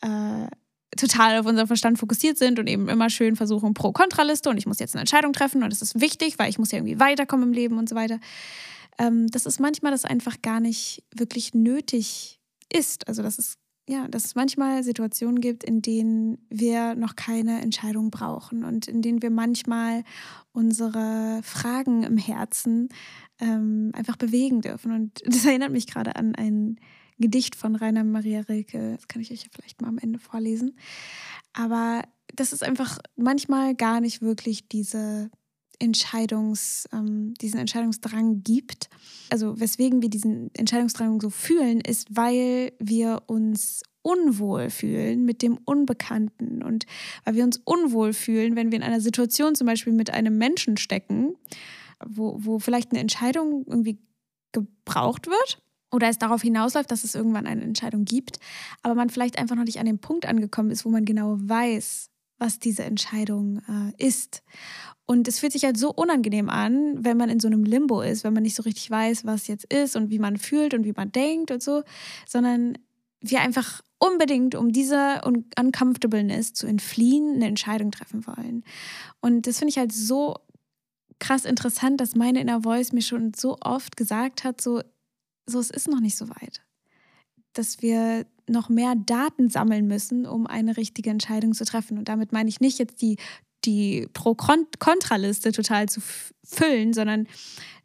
äh, 0.01 0.47
total 0.97 1.39
auf 1.39 1.45
unseren 1.45 1.67
Verstand 1.67 1.99
fokussiert 1.99 2.37
sind 2.37 2.59
und 2.59 2.67
eben 2.67 2.89
immer 2.89 3.09
schön 3.09 3.35
versuchen, 3.35 3.73
Pro-Kontraliste 3.73 4.49
und 4.49 4.57
ich 4.57 4.65
muss 4.65 4.79
jetzt 4.79 4.95
eine 4.95 5.01
Entscheidung 5.01 5.33
treffen 5.33 5.63
und 5.63 5.71
das 5.71 5.81
ist 5.81 5.99
wichtig, 5.99 6.39
weil 6.39 6.49
ich 6.49 6.59
muss 6.59 6.71
ja 6.71 6.79
irgendwie 6.79 6.99
weiterkommen 6.99 7.49
im 7.49 7.53
Leben 7.53 7.77
und 7.77 7.87
so 7.87 7.95
weiter. 7.95 8.19
Ähm, 8.97 9.27
das 9.27 9.45
ist 9.45 9.59
manchmal 9.59 9.91
das 9.91 10.05
einfach 10.05 10.41
gar 10.41 10.59
nicht 10.59 11.03
wirklich 11.15 11.53
nötig 11.53 12.39
ist. 12.71 13.07
Also 13.07 13.21
das 13.21 13.37
ist 13.37 13.57
ja, 13.89 14.07
dass 14.09 14.25
es 14.25 14.35
manchmal 14.35 14.83
Situationen 14.83 15.39
gibt, 15.39 15.63
in 15.63 15.81
denen 15.81 16.37
wir 16.49 16.95
noch 16.95 17.15
keine 17.15 17.61
Entscheidung 17.61 18.11
brauchen 18.11 18.65
und 18.65 18.87
in 18.87 19.01
denen 19.01 19.21
wir 19.21 19.29
manchmal 19.29 20.03
unsere 20.51 21.39
Fragen 21.43 22.03
im 22.03 22.17
Herzen 22.17 22.89
ähm, 23.39 23.91
einfach 23.93 24.17
bewegen 24.17 24.61
dürfen. 24.61 24.91
Und 24.91 25.21
das 25.25 25.45
erinnert 25.45 25.71
mich 25.71 25.87
gerade 25.87 26.15
an 26.17 26.35
ein 26.35 26.79
Gedicht 27.17 27.55
von 27.55 27.75
Rainer 27.75 28.03
Maria 28.03 28.41
Rilke. 28.41 28.95
Das 28.95 29.07
kann 29.07 29.21
ich 29.21 29.31
euch 29.31 29.43
ja 29.43 29.49
vielleicht 29.53 29.81
mal 29.81 29.87
am 29.87 29.97
Ende 29.97 30.19
vorlesen. 30.19 30.77
Aber 31.53 32.03
das 32.35 32.51
ist 32.51 32.63
einfach 32.63 32.99
manchmal 33.15 33.73
gar 33.73 34.01
nicht 34.01 34.21
wirklich 34.21 34.67
diese 34.67 35.31
Entscheidungs, 35.79 36.87
ähm, 36.91 37.33
diesen 37.35 37.59
Entscheidungsdrang 37.59 38.43
gibt. 38.43 38.89
Also 39.29 39.59
weswegen 39.59 40.01
wir 40.01 40.09
diesen 40.09 40.53
Entscheidungsdrang 40.55 41.21
so 41.21 41.29
fühlen, 41.29 41.81
ist, 41.81 42.07
weil 42.15 42.73
wir 42.79 43.23
uns 43.27 43.83
unwohl 44.01 44.69
fühlen 44.69 45.25
mit 45.25 45.41
dem 45.41 45.57
Unbekannten 45.65 46.63
und 46.63 46.85
weil 47.25 47.35
wir 47.35 47.43
uns 47.43 47.59
unwohl 47.65 48.13
fühlen, 48.13 48.55
wenn 48.55 48.71
wir 48.71 48.77
in 48.77 48.83
einer 48.83 49.01
Situation 49.01 49.53
zum 49.53 49.67
Beispiel 49.67 49.91
mit 49.91 50.11
einem 50.11 50.37
Menschen 50.37 50.77
stecken, 50.77 51.35
wo, 52.05 52.37
wo 52.39 52.59
vielleicht 52.59 52.91
eine 52.91 53.01
Entscheidung 53.01 53.65
irgendwie 53.67 53.99
gebraucht 54.53 55.27
wird 55.27 55.61
oder 55.91 56.07
es 56.07 56.17
darauf 56.17 56.41
hinausläuft, 56.41 56.89
dass 56.89 57.03
es 57.03 57.15
irgendwann 57.15 57.47
eine 57.47 57.63
Entscheidung 57.63 58.05
gibt, 58.05 58.39
aber 58.81 58.95
man 58.95 59.09
vielleicht 59.09 59.37
einfach 59.37 59.55
noch 59.55 59.65
nicht 59.65 59.79
an 59.79 59.85
dem 59.85 59.99
Punkt 59.99 60.25
angekommen 60.25 60.71
ist, 60.71 60.85
wo 60.85 60.89
man 60.89 61.05
genau 61.05 61.35
weiß, 61.39 62.09
was 62.37 62.59
diese 62.59 62.83
Entscheidung 62.83 63.61
äh, 63.67 64.05
ist. 64.05 64.43
Und 65.05 65.27
es 65.27 65.39
fühlt 65.39 65.53
sich 65.53 65.63
halt 65.63 65.77
so 65.77 65.93
unangenehm 65.93 66.49
an, 66.49 67.03
wenn 67.03 67.17
man 67.17 67.29
in 67.29 67.39
so 67.39 67.47
einem 67.47 67.63
Limbo 67.63 68.01
ist, 68.01 68.23
wenn 68.23 68.33
man 68.33 68.43
nicht 68.43 68.55
so 68.55 68.63
richtig 68.63 68.91
weiß, 68.91 69.25
was 69.25 69.47
jetzt 69.47 69.71
ist 69.73 69.95
und 69.95 70.09
wie 70.09 70.19
man 70.19 70.37
fühlt 70.37 70.73
und 70.73 70.83
wie 70.83 70.93
man 70.93 71.11
denkt 71.11 71.49
und 71.51 71.63
so, 71.63 71.83
sondern 72.27 72.77
wir 73.21 73.41
einfach 73.41 73.81
unbedingt, 73.99 74.53
um 74.55 74.71
diese 74.71 75.21
Uncomfortableness 75.57 76.53
zu 76.53 76.67
entfliehen, 76.67 77.35
eine 77.35 77.47
Entscheidung 77.47 77.91
treffen 77.91 78.27
wollen. 78.27 78.63
Und 79.21 79.47
das 79.47 79.59
finde 79.59 79.71
ich 79.71 79.77
halt 79.77 79.91
so 79.91 80.35
krass 81.19 81.45
interessant, 81.45 81.99
dass 81.99 82.15
meine 82.15 82.41
Inner 82.41 82.61
Voice 82.61 82.91
mir 82.91 83.01
schon 83.01 83.33
so 83.33 83.57
oft 83.61 83.97
gesagt 83.97 84.43
hat, 84.43 84.61
so, 84.61 84.81
so 85.45 85.59
es 85.59 85.71
ist 85.71 85.87
noch 85.87 85.99
nicht 85.99 86.17
so 86.17 86.29
weit. 86.29 86.61
Dass 87.53 87.81
wir 87.81 88.25
noch 88.47 88.69
mehr 88.69 88.95
Daten 88.95 89.49
sammeln 89.49 89.87
müssen, 89.87 90.25
um 90.25 90.47
eine 90.47 90.77
richtige 90.77 91.09
Entscheidung 91.09 91.53
zu 91.53 91.65
treffen. 91.65 91.97
Und 91.97 92.07
damit 92.07 92.31
meine 92.31 92.49
ich 92.49 92.59
nicht 92.59 92.79
jetzt 92.79 93.01
die, 93.01 93.17
die 93.65 94.07
Pro-Kontra-Liste 94.13 95.51
total 95.51 95.89
zu 95.89 96.01
füllen, 96.43 96.93
sondern 96.93 97.27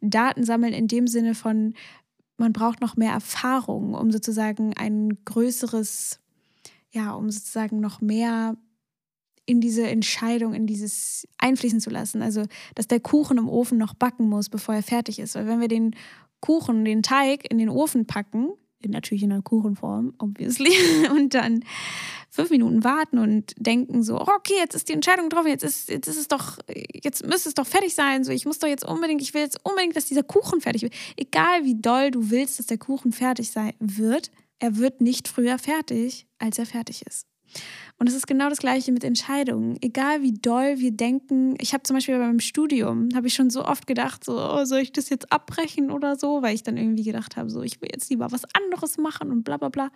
Daten 0.01 0.43
sammeln 0.43 0.73
in 0.73 0.87
dem 0.87 1.07
Sinne 1.07 1.35
von, 1.35 1.73
man 2.37 2.53
braucht 2.53 2.81
noch 2.81 2.95
mehr 2.95 3.11
Erfahrung, 3.11 3.93
um 3.93 4.11
sozusagen 4.11 4.73
ein 4.75 5.17
größeres, 5.25 6.19
ja, 6.91 7.13
um 7.13 7.29
sozusagen 7.29 7.79
noch 7.79 8.01
mehr 8.01 8.57
in 9.45 9.59
diese 9.59 9.87
Entscheidung, 9.87 10.53
in 10.53 10.67
dieses 10.67 11.27
einfließen 11.37 11.81
zu 11.81 11.89
lassen. 11.89 12.21
Also, 12.21 12.45
dass 12.75 12.87
der 12.87 13.01
Kuchen 13.01 13.37
im 13.37 13.49
Ofen 13.49 13.77
noch 13.77 13.93
backen 13.93 14.29
muss, 14.29 14.49
bevor 14.49 14.75
er 14.75 14.83
fertig 14.83 15.19
ist. 15.19 15.35
Weil 15.35 15.47
wenn 15.47 15.59
wir 15.59 15.67
den 15.67 15.95
Kuchen, 16.39 16.85
den 16.85 17.03
Teig 17.03 17.49
in 17.51 17.57
den 17.57 17.69
Ofen 17.69 18.07
packen, 18.07 18.51
natürlich 18.91 19.23
in 19.23 19.31
einer 19.31 19.41
Kuchenform, 19.41 20.13
obviously, 20.17 20.71
und 21.15 21.33
dann 21.33 21.63
fünf 22.29 22.49
Minuten 22.49 22.83
warten 22.83 23.19
und 23.19 23.53
denken 23.57 24.03
so, 24.03 24.19
oh, 24.19 24.27
okay, 24.35 24.55
jetzt 24.57 24.75
ist 24.75 24.89
die 24.89 24.93
Entscheidung 24.93 25.29
getroffen, 25.29 25.49
jetzt 25.49 25.63
ist, 25.63 25.89
jetzt 25.89 26.07
ist 26.07 26.17
es 26.17 26.27
doch, 26.27 26.57
jetzt 27.03 27.25
müsste 27.25 27.49
es 27.49 27.55
doch 27.55 27.67
fertig 27.67 27.93
sein, 27.93 28.23
so, 28.23 28.31
ich 28.31 28.45
muss 28.45 28.59
doch 28.59 28.67
jetzt 28.67 28.85
unbedingt, 28.85 29.21
ich 29.21 29.33
will 29.33 29.41
jetzt 29.41 29.59
unbedingt, 29.63 29.95
dass 29.95 30.05
dieser 30.05 30.23
Kuchen 30.23 30.61
fertig 30.61 30.81
wird. 30.81 30.93
Egal 31.15 31.63
wie 31.63 31.75
doll 31.75 32.11
du 32.11 32.31
willst, 32.31 32.59
dass 32.59 32.65
der 32.65 32.77
Kuchen 32.77 33.11
fertig 33.11 33.51
sein 33.51 33.73
wird, 33.79 34.31
er 34.59 34.77
wird 34.77 35.01
nicht 35.01 35.27
früher 35.27 35.59
fertig, 35.59 36.25
als 36.39 36.57
er 36.57 36.65
fertig 36.65 37.05
ist. 37.05 37.27
Und 37.99 38.09
es 38.09 38.15
ist 38.15 38.27
genau 38.27 38.49
das 38.49 38.57
Gleiche 38.57 38.91
mit 38.91 39.03
Entscheidungen. 39.03 39.77
Egal 39.81 40.21
wie 40.21 40.33
doll 40.33 40.79
wir 40.79 40.91
denken, 40.91 41.55
ich 41.59 41.73
habe 41.73 41.83
zum 41.83 41.95
Beispiel 41.95 42.17
beim 42.17 42.39
Studium, 42.39 43.09
habe 43.15 43.27
ich 43.27 43.33
schon 43.33 43.49
so 43.49 43.63
oft 43.63 43.87
gedacht, 43.87 44.23
so, 44.23 44.33
oh, 44.37 44.65
soll 44.65 44.79
ich 44.79 44.91
das 44.91 45.09
jetzt 45.09 45.31
abbrechen 45.31 45.91
oder 45.91 46.17
so, 46.17 46.41
weil 46.41 46.55
ich 46.55 46.63
dann 46.63 46.75
irgendwie 46.75 47.03
gedacht 47.03 47.37
habe, 47.37 47.49
so, 47.49 47.61
ich 47.61 47.79
will 47.81 47.89
jetzt 47.93 48.09
lieber 48.09 48.31
was 48.31 48.43
anderes 48.53 48.97
machen 48.97 49.31
und 49.31 49.43
bla 49.43 49.57
bla 49.57 49.69
bla. 49.69 49.91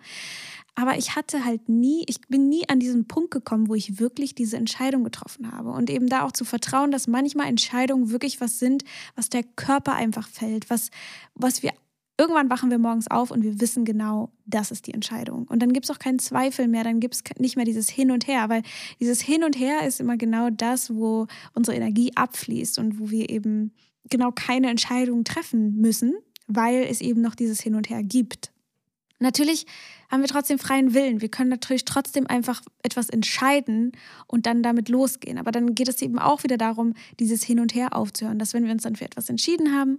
Aber 0.74 0.96
ich 0.96 1.16
hatte 1.16 1.44
halt 1.44 1.68
nie, 1.68 2.04
ich 2.06 2.20
bin 2.28 2.48
nie 2.48 2.68
an 2.68 2.78
diesen 2.78 3.08
Punkt 3.08 3.32
gekommen, 3.32 3.68
wo 3.68 3.74
ich 3.74 3.98
wirklich 3.98 4.34
diese 4.34 4.56
Entscheidung 4.56 5.02
getroffen 5.02 5.50
habe. 5.50 5.70
Und 5.70 5.90
eben 5.90 6.06
da 6.06 6.22
auch 6.22 6.32
zu 6.32 6.44
vertrauen, 6.44 6.92
dass 6.92 7.08
manchmal 7.08 7.48
Entscheidungen 7.48 8.10
wirklich 8.10 8.40
was 8.40 8.58
sind, 8.60 8.84
was 9.16 9.28
der 9.28 9.42
Körper 9.42 9.94
einfach 9.94 10.28
fällt, 10.28 10.70
was, 10.70 10.90
was 11.34 11.62
wir 11.62 11.72
Irgendwann 12.20 12.50
wachen 12.50 12.70
wir 12.70 12.78
morgens 12.78 13.08
auf 13.08 13.30
und 13.30 13.44
wir 13.44 13.60
wissen 13.60 13.84
genau, 13.84 14.32
das 14.44 14.72
ist 14.72 14.88
die 14.88 14.94
Entscheidung. 14.94 15.46
Und 15.46 15.60
dann 15.62 15.72
gibt 15.72 15.86
es 15.86 15.90
auch 15.90 16.00
keinen 16.00 16.18
Zweifel 16.18 16.66
mehr, 16.66 16.82
dann 16.82 16.98
gibt 16.98 17.14
es 17.14 17.22
nicht 17.38 17.54
mehr 17.54 17.64
dieses 17.64 17.88
Hin 17.88 18.10
und 18.10 18.26
Her, 18.26 18.48
weil 18.48 18.62
dieses 18.98 19.20
Hin 19.20 19.44
und 19.44 19.56
Her 19.56 19.86
ist 19.86 20.00
immer 20.00 20.16
genau 20.16 20.50
das, 20.50 20.92
wo 20.92 21.28
unsere 21.54 21.76
Energie 21.76 22.10
abfließt 22.16 22.80
und 22.80 22.98
wo 22.98 23.10
wir 23.10 23.30
eben 23.30 23.72
genau 24.10 24.32
keine 24.32 24.68
Entscheidung 24.68 25.22
treffen 25.22 25.76
müssen, 25.76 26.14
weil 26.48 26.86
es 26.90 27.00
eben 27.00 27.20
noch 27.20 27.36
dieses 27.36 27.60
Hin 27.60 27.76
und 27.76 27.88
Her 27.88 28.02
gibt. 28.02 28.50
Natürlich 29.20 29.66
haben 30.10 30.20
wir 30.20 30.28
trotzdem 30.28 30.58
freien 30.58 30.94
Willen. 30.94 31.20
Wir 31.20 31.28
können 31.28 31.50
natürlich 31.50 31.84
trotzdem 31.84 32.26
einfach 32.26 32.62
etwas 32.82 33.10
entscheiden 33.10 33.92
und 34.26 34.46
dann 34.46 34.62
damit 34.64 34.88
losgehen. 34.88 35.38
Aber 35.38 35.52
dann 35.52 35.74
geht 35.74 35.88
es 35.88 36.02
eben 36.02 36.18
auch 36.18 36.42
wieder 36.42 36.56
darum, 36.56 36.94
dieses 37.20 37.44
Hin 37.44 37.60
und 37.60 37.74
Her 37.74 37.94
aufzuhören, 37.94 38.38
dass 38.40 38.54
wenn 38.54 38.64
wir 38.64 38.72
uns 38.72 38.82
dann 38.82 38.96
für 38.96 39.04
etwas 39.04 39.28
entschieden 39.28 39.72
haben, 39.72 39.98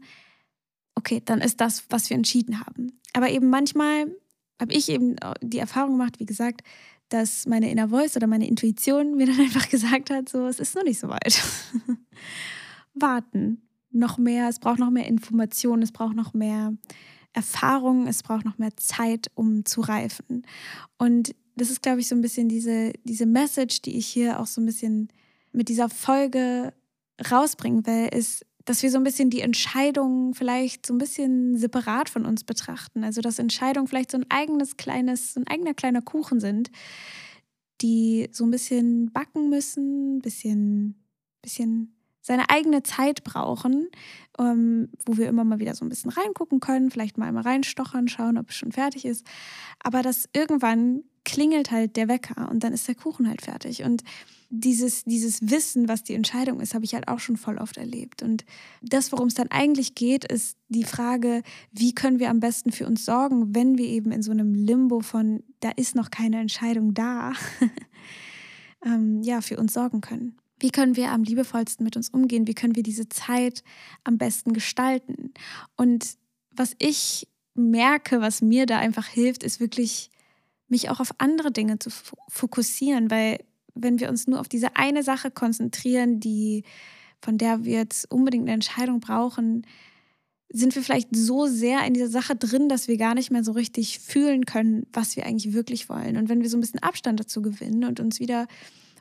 okay, 0.99 1.21
dann 1.23 1.41
ist 1.41 1.59
das, 1.59 1.85
was 1.89 2.09
wir 2.09 2.15
entschieden 2.15 2.59
haben. 2.59 2.99
Aber 3.13 3.29
eben 3.29 3.49
manchmal 3.49 4.15
habe 4.59 4.73
ich 4.73 4.89
eben 4.89 5.15
die 5.41 5.57
Erfahrung 5.57 5.93
gemacht, 5.93 6.19
wie 6.19 6.25
gesagt, 6.25 6.61
dass 7.07 7.47
meine 7.47 7.71
Inner 7.71 7.89
Voice 7.89 8.15
oder 8.15 8.27
meine 8.27 8.47
Intuition 8.47 9.15
mir 9.15 9.25
dann 9.25 9.39
einfach 9.39 9.67
gesagt 9.69 10.09
hat, 10.11 10.29
so, 10.29 10.45
es 10.45 10.59
ist 10.59 10.75
noch 10.75 10.83
nicht 10.83 10.99
so 10.99 11.09
weit. 11.09 11.41
Warten, 12.93 13.61
noch 13.91 14.17
mehr, 14.17 14.49
es 14.49 14.59
braucht 14.59 14.79
noch 14.79 14.91
mehr 14.91 15.07
Informationen, 15.07 15.81
es 15.81 15.91
braucht 15.91 16.15
noch 16.15 16.33
mehr 16.33 16.73
Erfahrung, 17.33 18.07
es 18.07 18.21
braucht 18.21 18.45
noch 18.45 18.57
mehr 18.57 18.75
Zeit, 18.77 19.27
um 19.35 19.65
zu 19.65 19.81
reifen. 19.81 20.45
Und 20.97 21.33
das 21.55 21.69
ist, 21.69 21.81
glaube 21.81 21.99
ich, 21.99 22.07
so 22.07 22.15
ein 22.15 22.21
bisschen 22.21 22.49
diese, 22.49 22.93
diese 23.03 23.25
Message, 23.25 23.81
die 23.81 23.97
ich 23.97 24.07
hier 24.07 24.39
auch 24.39 24.47
so 24.47 24.61
ein 24.61 24.65
bisschen 24.65 25.09
mit 25.51 25.69
dieser 25.69 25.89
Folge 25.89 26.73
rausbringen 27.31 27.85
will, 27.85 28.09
ist, 28.13 28.45
dass 28.69 28.83
wir 28.83 28.91
so 28.91 28.99
ein 28.99 29.03
bisschen 29.03 29.31
die 29.31 29.41
Entscheidungen 29.41 30.35
vielleicht 30.35 30.85
so 30.85 30.93
ein 30.93 30.99
bisschen 30.99 31.57
separat 31.57 32.07
von 32.07 32.23
uns 32.23 32.43
betrachten. 32.43 33.03
Also 33.03 33.19
dass 33.19 33.39
Entscheidungen 33.39 33.87
vielleicht 33.87 34.11
so 34.11 34.17
ein 34.19 34.29
eigenes 34.29 34.77
kleines, 34.77 35.33
so 35.33 35.39
ein 35.39 35.47
eigener 35.47 35.73
kleiner 35.73 36.03
Kuchen 36.03 36.39
sind, 36.39 36.69
die 37.81 38.29
so 38.31 38.43
ein 38.43 38.51
bisschen 38.51 39.11
backen 39.11 39.49
müssen, 39.49 40.17
ein 40.17 40.21
bisschen, 40.21 41.03
bisschen 41.41 41.95
seine 42.21 42.51
eigene 42.51 42.83
Zeit 42.83 43.23
brauchen, 43.23 43.87
ähm, 44.37 44.89
wo 45.03 45.17
wir 45.17 45.29
immer 45.29 45.45
mal 45.45 45.59
wieder 45.59 45.73
so 45.73 45.83
ein 45.83 45.89
bisschen 45.89 46.11
reingucken 46.11 46.59
können, 46.59 46.91
vielleicht 46.91 47.17
mal 47.17 47.25
einmal 47.25 47.45
reinstochern, 47.45 48.07
schauen, 48.07 48.37
ob 48.37 48.49
es 48.49 48.55
schon 48.55 48.71
fertig 48.71 49.03
ist. 49.03 49.25
Aber 49.79 50.03
dass 50.03 50.29
irgendwann 50.31 51.05
klingelt 51.25 51.71
halt 51.71 51.95
der 51.95 52.07
Wecker 52.07 52.49
und 52.51 52.63
dann 52.63 52.73
ist 52.73 52.87
der 52.87 52.93
Kuchen 52.93 53.27
halt 53.27 53.41
fertig. 53.41 53.81
Und 53.81 54.03
dieses, 54.49 55.03
dieses 55.03 55.49
Wissen, 55.49 55.87
was 55.87 56.03
die 56.03 56.15
Entscheidung 56.15 56.59
ist, 56.59 56.73
habe 56.73 56.83
ich 56.83 56.95
halt 56.95 57.07
auch 57.07 57.19
schon 57.19 57.37
voll 57.37 57.57
oft 57.57 57.77
erlebt. 57.77 58.23
Und 58.23 58.45
das, 58.81 59.11
worum 59.11 59.27
es 59.27 59.35
dann 59.35 59.49
eigentlich 59.51 59.93
geht, 59.93 60.25
ist 60.25 60.57
die 60.69 60.83
Frage, 60.83 61.43
wie 61.71 61.93
können 61.93 62.19
wir 62.19 62.29
am 62.29 62.39
besten 62.39 62.71
für 62.71 62.87
uns 62.87 63.05
sorgen, 63.05 63.53
wenn 63.53 63.77
wir 63.77 63.85
eben 63.85 64.11
in 64.11 64.23
so 64.23 64.31
einem 64.31 64.55
Limbo 64.55 65.01
von, 65.01 65.43
da 65.59 65.69
ist 65.69 65.95
noch 65.95 66.09
keine 66.09 66.39
Entscheidung 66.39 66.95
da, 66.95 67.33
ähm, 68.85 69.21
ja, 69.21 69.41
für 69.41 69.57
uns 69.57 69.73
sorgen 69.73 70.01
können. 70.01 70.35
Wie 70.59 70.71
können 70.71 70.95
wir 70.95 71.11
am 71.11 71.23
liebevollsten 71.23 71.83
mit 71.83 71.95
uns 71.95 72.09
umgehen? 72.09 72.47
Wie 72.47 72.55
können 72.55 72.75
wir 72.75 72.83
diese 72.83 73.07
Zeit 73.07 73.63
am 74.03 74.17
besten 74.17 74.53
gestalten? 74.53 75.31
Und 75.77 76.17
was 76.51 76.75
ich 76.79 77.27
merke, 77.53 78.19
was 78.19 78.41
mir 78.41 78.65
da 78.65 78.79
einfach 78.79 79.07
hilft, 79.07 79.43
ist 79.43 79.59
wirklich 79.59 80.09
mich 80.67 80.89
auch 80.89 80.99
auf 80.99 81.11
andere 81.17 81.51
Dinge 81.51 81.79
zu 81.79 81.89
fokussieren, 82.27 83.09
weil 83.09 83.39
wenn 83.75 83.99
wir 83.99 84.09
uns 84.09 84.27
nur 84.27 84.39
auf 84.39 84.47
diese 84.47 84.75
eine 84.75 85.03
Sache 85.03 85.31
konzentrieren, 85.31 86.19
die 86.19 86.63
von 87.21 87.37
der 87.37 87.65
wir 87.65 87.73
jetzt 87.73 88.09
unbedingt 88.11 88.43
eine 88.43 88.53
Entscheidung 88.53 88.99
brauchen, 88.99 89.65
sind 90.51 90.73
wir 90.75 90.81
vielleicht 90.81 91.15
so 91.15 91.45
sehr 91.45 91.85
in 91.85 91.93
dieser 91.93 92.07
Sache 92.07 92.35
drin, 92.35 92.69
dass 92.69 92.87
wir 92.87 92.97
gar 92.97 93.13
nicht 93.13 93.29
mehr 93.29 93.43
so 93.43 93.51
richtig 93.51 93.99
fühlen 93.99 94.45
können, 94.45 94.87
was 94.93 95.15
wir 95.15 95.25
eigentlich 95.25 95.53
wirklich 95.53 95.89
wollen. 95.89 96.17
Und 96.17 96.27
wenn 96.27 96.41
wir 96.41 96.49
so 96.49 96.57
ein 96.57 96.61
bisschen 96.61 96.81
Abstand 96.81 97.19
dazu 97.19 97.41
gewinnen 97.41 97.83
und 97.83 97.99
uns 97.99 98.19
wieder 98.19 98.47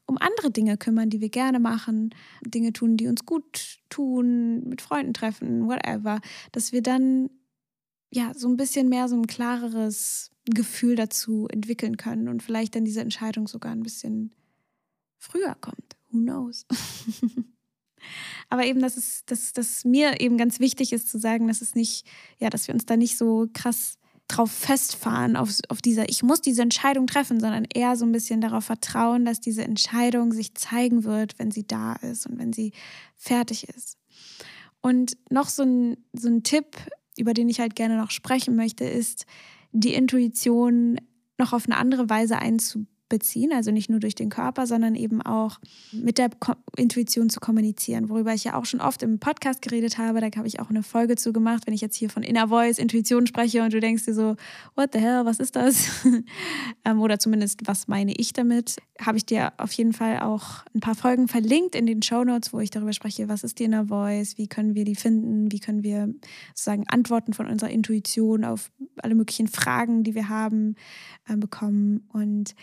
um 0.06 0.18
andere 0.18 0.50
Dinge 0.50 0.76
kümmern, 0.76 1.10
die 1.10 1.20
wir 1.20 1.30
gerne 1.30 1.58
machen, 1.58 2.14
Dinge 2.44 2.72
tun, 2.72 2.96
die 2.96 3.08
uns 3.08 3.24
gut 3.24 3.78
tun, 3.88 4.64
mit 4.68 4.82
Freunden 4.82 5.14
treffen, 5.14 5.66
whatever, 5.66 6.20
dass 6.52 6.72
wir 6.72 6.82
dann 6.82 7.30
ja 8.10 8.32
so 8.34 8.48
ein 8.48 8.56
bisschen 8.56 8.88
mehr 8.88 9.08
so 9.08 9.16
ein 9.16 9.26
klareres 9.26 10.30
Gefühl 10.46 10.96
dazu 10.96 11.46
entwickeln 11.50 11.98
können 11.98 12.28
und 12.28 12.42
vielleicht 12.42 12.74
dann 12.74 12.84
diese 12.84 13.00
Entscheidung 13.00 13.48
sogar 13.48 13.72
ein 13.72 13.82
bisschen 13.82 14.34
früher 15.18 15.54
kommt. 15.60 15.96
Who 16.10 16.18
knows? 16.18 16.66
Aber 18.48 18.64
eben, 18.64 18.80
dass 18.80 18.96
es, 18.96 19.24
dass, 19.26 19.52
dass 19.52 19.84
mir 19.84 20.20
eben 20.20 20.38
ganz 20.38 20.60
wichtig 20.60 20.92
ist 20.92 21.10
zu 21.10 21.18
sagen, 21.18 21.48
dass 21.48 21.60
es 21.60 21.74
nicht, 21.74 22.06
ja, 22.38 22.50
dass 22.50 22.66
wir 22.66 22.74
uns 22.74 22.86
da 22.86 22.96
nicht 22.96 23.18
so 23.18 23.48
krass 23.52 23.98
drauf 24.28 24.50
festfahren, 24.50 25.36
auf, 25.36 25.50
auf 25.68 25.80
dieser, 25.80 26.08
ich 26.08 26.22
muss 26.22 26.42
diese 26.42 26.62
Entscheidung 26.62 27.06
treffen, 27.06 27.40
sondern 27.40 27.64
eher 27.64 27.96
so 27.96 28.04
ein 28.04 28.12
bisschen 28.12 28.40
darauf 28.40 28.64
vertrauen, 28.64 29.24
dass 29.24 29.40
diese 29.40 29.64
Entscheidung 29.64 30.32
sich 30.32 30.54
zeigen 30.54 31.04
wird, 31.04 31.38
wenn 31.38 31.50
sie 31.50 31.66
da 31.66 31.94
ist 31.94 32.26
und 32.26 32.38
wenn 32.38 32.52
sie 32.52 32.72
fertig 33.16 33.68
ist. 33.68 33.96
Und 34.80 35.16
noch 35.30 35.48
so 35.48 35.62
ein, 35.62 35.96
so 36.12 36.28
ein 36.28 36.42
Tipp, 36.42 36.76
über 37.16 37.32
den 37.32 37.48
ich 37.48 37.58
halt 37.58 37.74
gerne 37.74 37.96
noch 37.96 38.10
sprechen 38.10 38.54
möchte, 38.54 38.84
ist, 38.84 39.24
die 39.72 39.94
Intuition 39.94 41.00
noch 41.38 41.52
auf 41.52 41.64
eine 41.66 41.76
andere 41.76 42.08
Weise 42.10 42.38
einzubauen 42.38 42.97
beziehen, 43.08 43.52
also 43.52 43.70
nicht 43.70 43.90
nur 43.90 44.00
durch 44.00 44.14
den 44.14 44.28
Körper, 44.28 44.66
sondern 44.66 44.94
eben 44.94 45.22
auch 45.22 45.58
mit 45.92 46.18
der 46.18 46.30
Ko 46.30 46.54
Intuition 46.76 47.28
zu 47.28 47.40
kommunizieren, 47.40 48.08
worüber 48.08 48.32
ich 48.34 48.44
ja 48.44 48.54
auch 48.54 48.64
schon 48.64 48.80
oft 48.80 49.02
im 49.02 49.18
Podcast 49.18 49.62
geredet 49.62 49.98
habe. 49.98 50.20
Da 50.20 50.28
habe 50.36 50.46
ich 50.46 50.60
auch 50.60 50.70
eine 50.70 50.82
Folge 50.82 51.16
zu 51.16 51.32
gemacht, 51.32 51.64
wenn 51.66 51.74
ich 51.74 51.80
jetzt 51.80 51.96
hier 51.96 52.10
von 52.10 52.22
Inner 52.22 52.48
Voice, 52.48 52.78
Intuition 52.78 53.26
spreche 53.26 53.62
und 53.62 53.72
du 53.72 53.80
denkst 53.80 54.04
dir 54.04 54.14
so, 54.14 54.36
what 54.76 54.90
the 54.92 55.00
hell, 55.00 55.24
was 55.24 55.38
ist 55.40 55.56
das? 55.56 55.88
Ähm, 56.84 57.00
oder 57.00 57.18
zumindest, 57.18 57.66
was 57.66 57.88
meine 57.88 58.12
ich 58.14 58.32
damit? 58.32 58.76
Habe 59.00 59.18
ich 59.18 59.26
dir 59.26 59.52
auf 59.58 59.72
jeden 59.72 59.92
Fall 59.92 60.20
auch 60.20 60.64
ein 60.74 60.80
paar 60.80 60.94
Folgen 60.94 61.28
verlinkt 61.28 61.74
in 61.74 61.86
den 61.86 62.02
Show 62.02 62.24
Notes, 62.24 62.52
wo 62.52 62.60
ich 62.60 62.70
darüber 62.70 62.92
spreche, 62.92 63.28
was 63.28 63.44
ist 63.44 63.58
die 63.58 63.64
Inner 63.64 63.86
Voice, 63.86 64.38
wie 64.38 64.48
können 64.48 64.74
wir 64.74 64.84
die 64.84 64.94
finden, 64.94 65.50
wie 65.50 65.60
können 65.60 65.82
wir 65.82 66.14
sozusagen 66.54 66.88
Antworten 66.88 67.32
von 67.32 67.46
unserer 67.46 67.70
Intuition 67.70 68.44
auf 68.44 68.70
alle 68.96 69.14
möglichen 69.14 69.48
Fragen, 69.48 70.04
die 70.04 70.14
wir 70.14 70.28
haben, 70.28 70.76
äh, 71.26 71.36
bekommen. 71.36 72.08
Und 72.12 72.54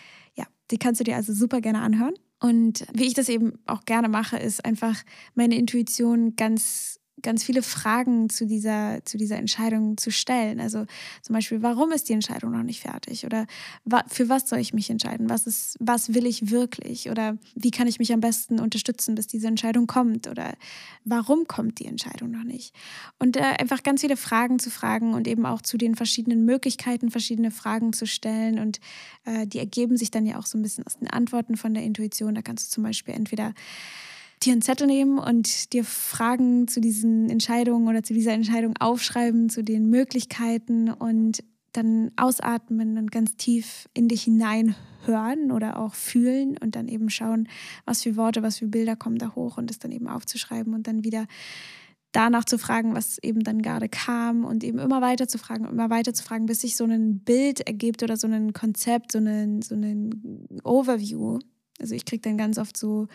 die 0.72 0.78
kannst 0.78 1.00
du 1.00 1.04
dir 1.04 1.16
also 1.16 1.34
super 1.34 1.62
gerne 1.62 1.82
anhören. 1.82 2.14
Und 2.40 2.86
wie 2.94 3.06
ich 3.06 3.14
das 3.14 3.30
eben 3.30 3.60
auch 3.66 3.86
gerne 3.86 4.10
mache, 4.10 4.38
ist 4.38 4.66
einfach 4.66 5.04
meine 5.34 5.58
Intuition 5.58 6.36
ganz 6.36 7.00
ganz 7.26 7.44
viele 7.44 7.64
Fragen 7.64 8.30
zu 8.30 8.46
dieser, 8.46 9.04
zu 9.04 9.18
dieser 9.18 9.38
Entscheidung 9.38 9.98
zu 9.98 10.12
stellen. 10.12 10.62
Also 10.62 10.86
zum 11.24 11.34
Beispiel, 11.34 11.62
warum 11.62 11.92
ist 11.92 12.08
die 12.08 12.14
Entscheidung 12.14 12.52
noch 12.52 12.64
nicht 12.64 12.82
fertig? 12.82 13.26
Oder 13.26 13.48
für 14.08 14.30
was 14.30 14.48
soll 14.48 14.60
ich 14.60 14.74
mich 14.74 14.90
entscheiden? 14.90 15.30
Was, 15.30 15.48
ist, 15.48 15.76
was 15.80 16.14
will 16.14 16.26
ich 16.26 16.52
wirklich? 16.52 17.10
Oder 17.10 17.38
wie 17.56 17.72
kann 17.72 17.88
ich 17.88 18.00
mich 18.00 18.14
am 18.14 18.22
besten 18.22 18.60
unterstützen, 18.60 19.16
bis 19.16 19.28
diese 19.28 19.48
Entscheidung 19.48 19.88
kommt? 19.88 20.28
Oder 20.28 20.54
warum 21.04 21.48
kommt 21.48 21.80
die 21.80 21.88
Entscheidung 21.88 22.32
noch 22.32 22.44
nicht? 22.44 22.74
Und 23.18 23.38
äh, 23.38 23.42
einfach 23.42 23.82
ganz 23.82 24.02
viele 24.02 24.18
Fragen 24.18 24.60
zu 24.60 24.70
fragen 24.70 25.16
und 25.16 25.28
eben 25.28 25.46
auch 25.46 25.62
zu 25.62 25.78
den 25.78 25.96
verschiedenen 25.96 26.46
Möglichkeiten 26.46 27.10
verschiedene 27.10 27.50
Fragen 27.50 27.92
zu 27.92 28.06
stellen. 28.06 28.60
Und 28.60 28.80
äh, 29.26 29.48
die 29.48 29.58
ergeben 29.58 29.98
sich 29.98 30.12
dann 30.12 30.28
ja 30.28 30.38
auch 30.38 30.46
so 30.46 30.60
ein 30.60 30.62
bisschen 30.62 30.86
aus 30.86 31.00
den 31.00 31.10
Antworten 31.10 31.58
von 31.58 31.74
der 31.74 31.84
Intuition. 31.84 32.36
Da 32.36 32.44
kannst 32.44 32.68
du 32.68 32.76
zum 32.76 32.84
Beispiel 32.84 33.16
entweder 33.16 33.56
dir 34.46 34.54
einen 34.54 34.62
Zettel 34.62 34.88
nehmen 34.88 35.18
und 35.20 35.74
dir 35.74 35.84
Fragen 35.84 36.68
zu 36.68 36.80
diesen 36.80 37.30
Entscheidungen 37.30 37.88
oder 37.88 38.04
zu 38.04 38.14
dieser 38.14 38.34
Entscheidung 38.34 38.76
aufschreiben, 38.80 39.50
zu 39.50 39.64
den 39.64 39.90
Möglichkeiten 39.90 40.92
und 40.92 41.44
dann 41.74 42.12
ausatmen 42.16 42.98
und 42.98 43.12
ganz 43.12 43.36
tief 43.36 43.90
in 43.94 44.08
dich 44.08 44.24
hinein 44.24 44.76
hören 45.06 45.52
oder 45.52 45.80
auch 45.80 45.94
fühlen 45.94 46.58
und 46.58 46.76
dann 46.76 46.88
eben 46.88 47.10
schauen, 47.10 47.48
was 47.86 48.04
für 48.04 48.16
Worte, 48.16 48.44
was 48.44 48.60
für 48.60 48.68
Bilder 48.68 48.96
kommen 48.96 49.18
da 49.18 49.36
hoch 49.36 49.58
und 49.58 49.70
das 49.70 49.80
dann 49.80 49.92
eben 49.92 50.08
aufzuschreiben 50.08 50.74
und 50.74 50.88
dann 50.88 51.04
wieder 51.04 51.26
danach 52.12 52.46
zu 52.46 52.58
fragen, 52.58 52.96
was 52.96 53.18
eben 53.22 53.44
dann 53.44 53.62
gerade 53.62 53.90
kam 53.90 54.46
und 54.46 54.64
eben 54.64 54.80
immer 54.80 55.02
weiter 55.02 55.28
zu 55.28 55.38
fragen, 55.38 55.66
immer 55.66 55.90
weiter 55.90 56.14
zu 56.14 56.24
fragen, 56.24 56.46
bis 56.46 56.62
sich 56.62 56.78
so 56.78 56.86
ein 56.86 57.20
Bild 57.20 57.62
ergibt 57.62 58.04
oder 58.04 58.16
so 58.16 58.28
ein 58.28 58.54
Konzept, 58.54 59.12
so 59.12 59.20
ein, 59.20 59.62
so 59.62 59.76
Overview. 60.64 61.40
Also 61.80 61.94
ich 61.94 62.06
kriege 62.06 62.22
dann 62.22 62.38
ganz 62.38 62.58
oft 62.58 62.78
so 62.78 63.08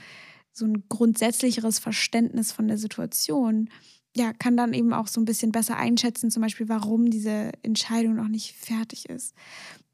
so 0.52 0.64
ein 0.66 0.84
grundsätzlicheres 0.88 1.78
Verständnis 1.78 2.52
von 2.52 2.68
der 2.68 2.78
Situation, 2.78 3.70
ja, 4.16 4.32
kann 4.32 4.56
dann 4.56 4.74
eben 4.74 4.92
auch 4.92 5.06
so 5.06 5.20
ein 5.20 5.24
bisschen 5.24 5.52
besser 5.52 5.76
einschätzen, 5.76 6.30
zum 6.30 6.42
Beispiel, 6.42 6.68
warum 6.68 7.10
diese 7.10 7.52
Entscheidung 7.62 8.16
noch 8.16 8.28
nicht 8.28 8.56
fertig 8.56 9.08
ist. 9.08 9.34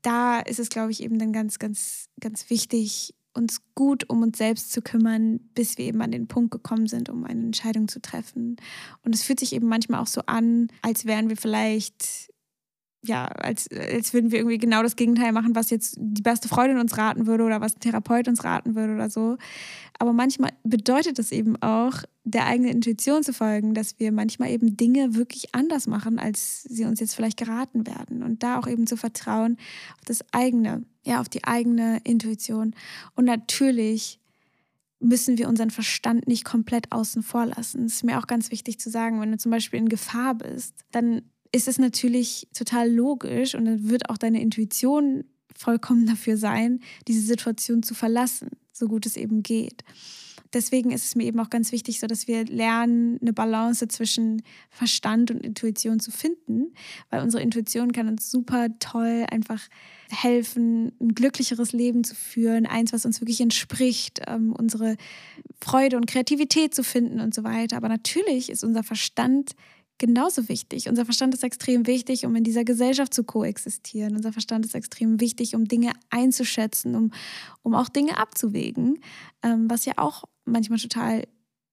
da 0.03 0.39
ist 0.39 0.61
es, 0.61 0.69
glaube 0.69 0.93
ich, 0.93 1.03
eben 1.03 1.19
dann 1.19 1.33
ganz, 1.33 1.59
ganz, 1.59 2.09
ganz 2.21 2.49
wichtig, 2.49 3.15
uns 3.37 3.61
gut 3.75 4.09
um 4.09 4.23
uns 4.23 4.39
selbst 4.39 4.73
zu 4.73 4.81
kümmern, 4.83 5.41
bis 5.55 5.79
wir 5.79 5.85
eben 5.85 6.01
an 6.01 6.11
den 6.11 6.27
Punkt 6.27 6.51
gekommen 6.51 6.87
sind, 6.87 7.09
um 7.09 7.25
eine 7.25 7.43
Entscheidung 7.43 7.89
zu 7.89 8.01
treffen. 8.01 8.57
Und 9.03 9.15
es 9.15 9.23
fühlt 9.23 9.41
sich 9.41 9.53
eben 9.53 9.69
manchmal 9.69 10.01
auch 10.01 10.07
so 10.07 10.23
an, 10.27 10.69
als 10.83 11.05
wären 11.05 11.29
wir 11.29 11.37
vielleicht 11.37 12.33
ja, 13.07 13.27
als, 13.27 13.69
als 13.71 14.13
würden 14.13 14.31
wir 14.31 14.39
irgendwie 14.39 14.59
genau 14.59 14.83
das 14.83 14.97
Gegenteil 14.97 15.33
machen, 15.33 15.55
was 15.55 15.71
jetzt 15.71 15.97
die 15.99 16.23
beste 16.23 16.49
Freundin 16.49 16.79
uns 16.79 16.97
raten 16.99 17.27
würde 17.27 17.45
oder 17.45 17.61
was 17.61 17.77
ein 17.77 17.81
Therapeut 17.81 18.29
uns 18.29 18.45
raten 18.45 18.75
würde 18.75 18.95
oder 18.95 19.11
so. 19.11 19.37
Aber 19.99 20.13
manchmal 20.13 20.51
bedeutet 20.65 21.19
das 21.19 21.33
eben 21.33 21.61
auch, 21.63 22.03
der 22.25 22.47
eigenen 22.47 22.73
Intuition 22.73 23.23
zu 23.23 23.33
folgen, 23.33 23.73
dass 23.73 23.99
wir 23.99 24.11
manchmal 24.11 24.51
eben 24.51 24.77
Dinge 24.77 25.15
wirklich 25.15 25.55
anders 25.55 25.87
machen, 25.87 26.19
als 26.19 26.65
sie 26.65 26.85
uns 26.85 27.01
jetzt 27.01 27.15
vielleicht 27.15 27.39
geraten 27.39 27.87
werden. 27.87 28.23
Und 28.23 28.43
da 28.43 28.59
auch 28.59 28.67
eben 28.67 28.87
zu 28.87 28.97
vertrauen 28.97 29.57
auf 29.95 30.05
das 30.05 30.25
eigene, 30.33 30.85
ja, 31.05 31.21
auf 31.21 31.29
die 31.29 31.45
eigene 31.45 32.01
Intuition. 32.05 32.75
Und 33.15 33.25
natürlich 33.27 34.19
müssen 34.99 35.39
wir 35.39 35.49
unseren 35.49 35.71
Verstand 35.71 36.27
nicht 36.27 36.45
komplett 36.45 36.91
außen 36.91 37.23
vor 37.23 37.47
lassen. 37.47 37.85
Es 37.85 37.95
ist 37.95 38.05
mir 38.05 38.19
auch 38.19 38.27
ganz 38.27 38.51
wichtig 38.51 38.81
zu 38.81 38.91
sagen, 38.91 39.21
wenn 39.21 39.31
du 39.31 39.39
zum 39.39 39.51
Beispiel 39.51 39.79
in 39.79 39.89
Gefahr 39.89 40.35
bist, 40.35 40.75
dann 40.91 41.23
ist 41.53 41.69
es 41.69 41.79
natürlich 41.79 42.49
total 42.55 42.91
logisch 42.91 43.55
und 43.55 43.65
dann 43.65 43.89
wird 43.89 44.11
auch 44.11 44.19
deine 44.19 44.41
Intuition 44.41 45.25
vollkommen 45.57 46.07
dafür 46.07 46.37
sein, 46.37 46.81
diese 47.09 47.21
Situation 47.21 47.83
zu 47.83 47.95
verlassen, 47.95 48.51
so 48.73 48.89
gut 48.89 49.07
es 49.07 49.17
eben 49.17 49.43
geht. 49.43 49.83
Deswegen 50.53 50.91
ist 50.91 51.05
es 51.05 51.17
mir 51.17 51.25
eben 51.25 51.41
auch 51.41 51.51
ganz 51.51 51.73
wichtig, 51.73 52.01
so 52.01 52.07
dass 52.07 52.29
wir 52.29 52.45
lernen, 52.45 53.19
eine 53.21 53.33
Balance 53.33 53.89
zwischen 53.89 54.43
Verstand 54.71 55.31
und 55.31 55.45
Intuition 55.45 56.01
zu 56.01 56.11
finden, 56.11 56.73
weil 57.11 57.23
unsere 57.23 57.43
Intuition 57.43 57.93
kann 57.93 58.09
uns 58.09 58.31
super 58.31 58.69
toll 58.79 59.27
einfach 59.31 59.61
helfen, 60.09 60.93
ein 61.01 61.15
glücklicheres 61.15 61.73
Leben 61.73 62.05
zu 62.05 62.15
führen, 62.15 62.65
eins, 62.65 62.93
was 62.93 63.05
uns 63.05 63.21
wirklich 63.21 63.41
entspricht, 63.41 64.21
ähm, 64.27 64.53
unsere 64.53 64.97
Freude 65.61 65.97
und 65.97 66.07
Kreativität 66.07 66.75
zu 66.75 66.85
finden 66.85 67.21
und 67.21 67.35
so 67.35 67.43
weiter. 67.43 67.77
Aber 67.77 67.89
natürlich 67.89 68.51
ist 68.51 68.63
unser 68.63 68.85
Verstand 68.85 69.57
genauso 69.99 70.49
wichtig. 70.49 70.89
Unser 70.89 71.05
Verstand 71.05 71.35
ist 71.35 71.43
extrem 71.43 71.87
wichtig, 71.87 72.27
um 72.27 72.35
in 72.37 72.45
dieser 72.45 72.65
Gesellschaft 72.65 73.15
zu 73.15 73.25
koexistieren. 73.25 74.17
Unser 74.17 74.33
Verstand 74.33 74.67
ist 74.67 74.75
extrem 74.75 75.21
wichtig, 75.21 75.55
um 75.55 75.67
Dinge 75.67 75.93
einzuschätzen, 76.11 76.95
um, 76.95 77.13
um 77.63 77.75
auch 77.75 77.89
Dinge 77.89 78.19
abzuwägen, 78.19 79.01
ähm, 79.43 79.71
was 79.71 79.85
ja 79.85 79.95
auch 79.97 80.25
manchmal 80.45 80.79
total 80.79 81.25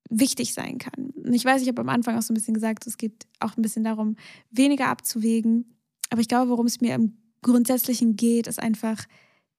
wichtig 0.09 0.53
sein 0.53 0.77
kann. 0.77 1.11
Und 1.11 1.33
ich 1.33 1.45
weiß, 1.45 1.61
ich 1.61 1.67
habe 1.67 1.81
am 1.81 1.89
Anfang 1.89 2.17
auch 2.17 2.21
so 2.21 2.33
ein 2.33 2.35
bisschen 2.35 2.53
gesagt, 2.53 2.87
es 2.87 2.97
geht 2.97 3.25
auch 3.39 3.57
ein 3.57 3.61
bisschen 3.61 3.83
darum, 3.83 4.15
weniger 4.51 4.87
abzuwägen. 4.87 5.77
Aber 6.09 6.21
ich 6.21 6.27
glaube, 6.27 6.49
worum 6.49 6.65
es 6.65 6.81
mir 6.81 6.95
im 6.95 7.17
Grundsätzlichen 7.41 8.15
geht, 8.15 8.47
ist 8.47 8.59
einfach, 8.61 9.05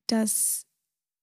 dass 0.07 0.66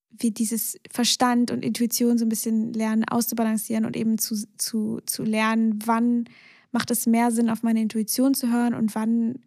wir 0.09 0.31
dieses 0.31 0.77
Verstand 0.89 1.51
und 1.51 1.63
Intuition 1.63 2.17
so 2.17 2.25
ein 2.25 2.29
bisschen 2.29 2.73
lernen 2.73 3.05
auszubalancieren 3.05 3.85
und 3.85 3.95
eben 3.95 4.17
zu, 4.17 4.35
zu, 4.57 4.99
zu 5.05 5.23
lernen, 5.23 5.79
wann 5.85 6.25
macht 6.71 6.91
es 6.91 7.05
mehr 7.05 7.31
Sinn, 7.31 7.49
auf 7.49 7.63
meine 7.63 7.81
Intuition 7.81 8.33
zu 8.33 8.51
hören 8.51 8.73
und 8.73 8.95
wann 8.95 9.39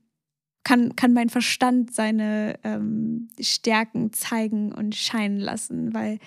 kann, 0.65 0.97
kann 0.97 1.13
mein 1.13 1.29
Verstand 1.29 1.95
seine 1.95 2.59
ähm, 2.65 3.29
Stärken 3.39 4.13
zeigen 4.13 4.73
und 4.73 4.95
scheinen 4.95 5.39
lassen, 5.39 5.93
weil 5.93 6.19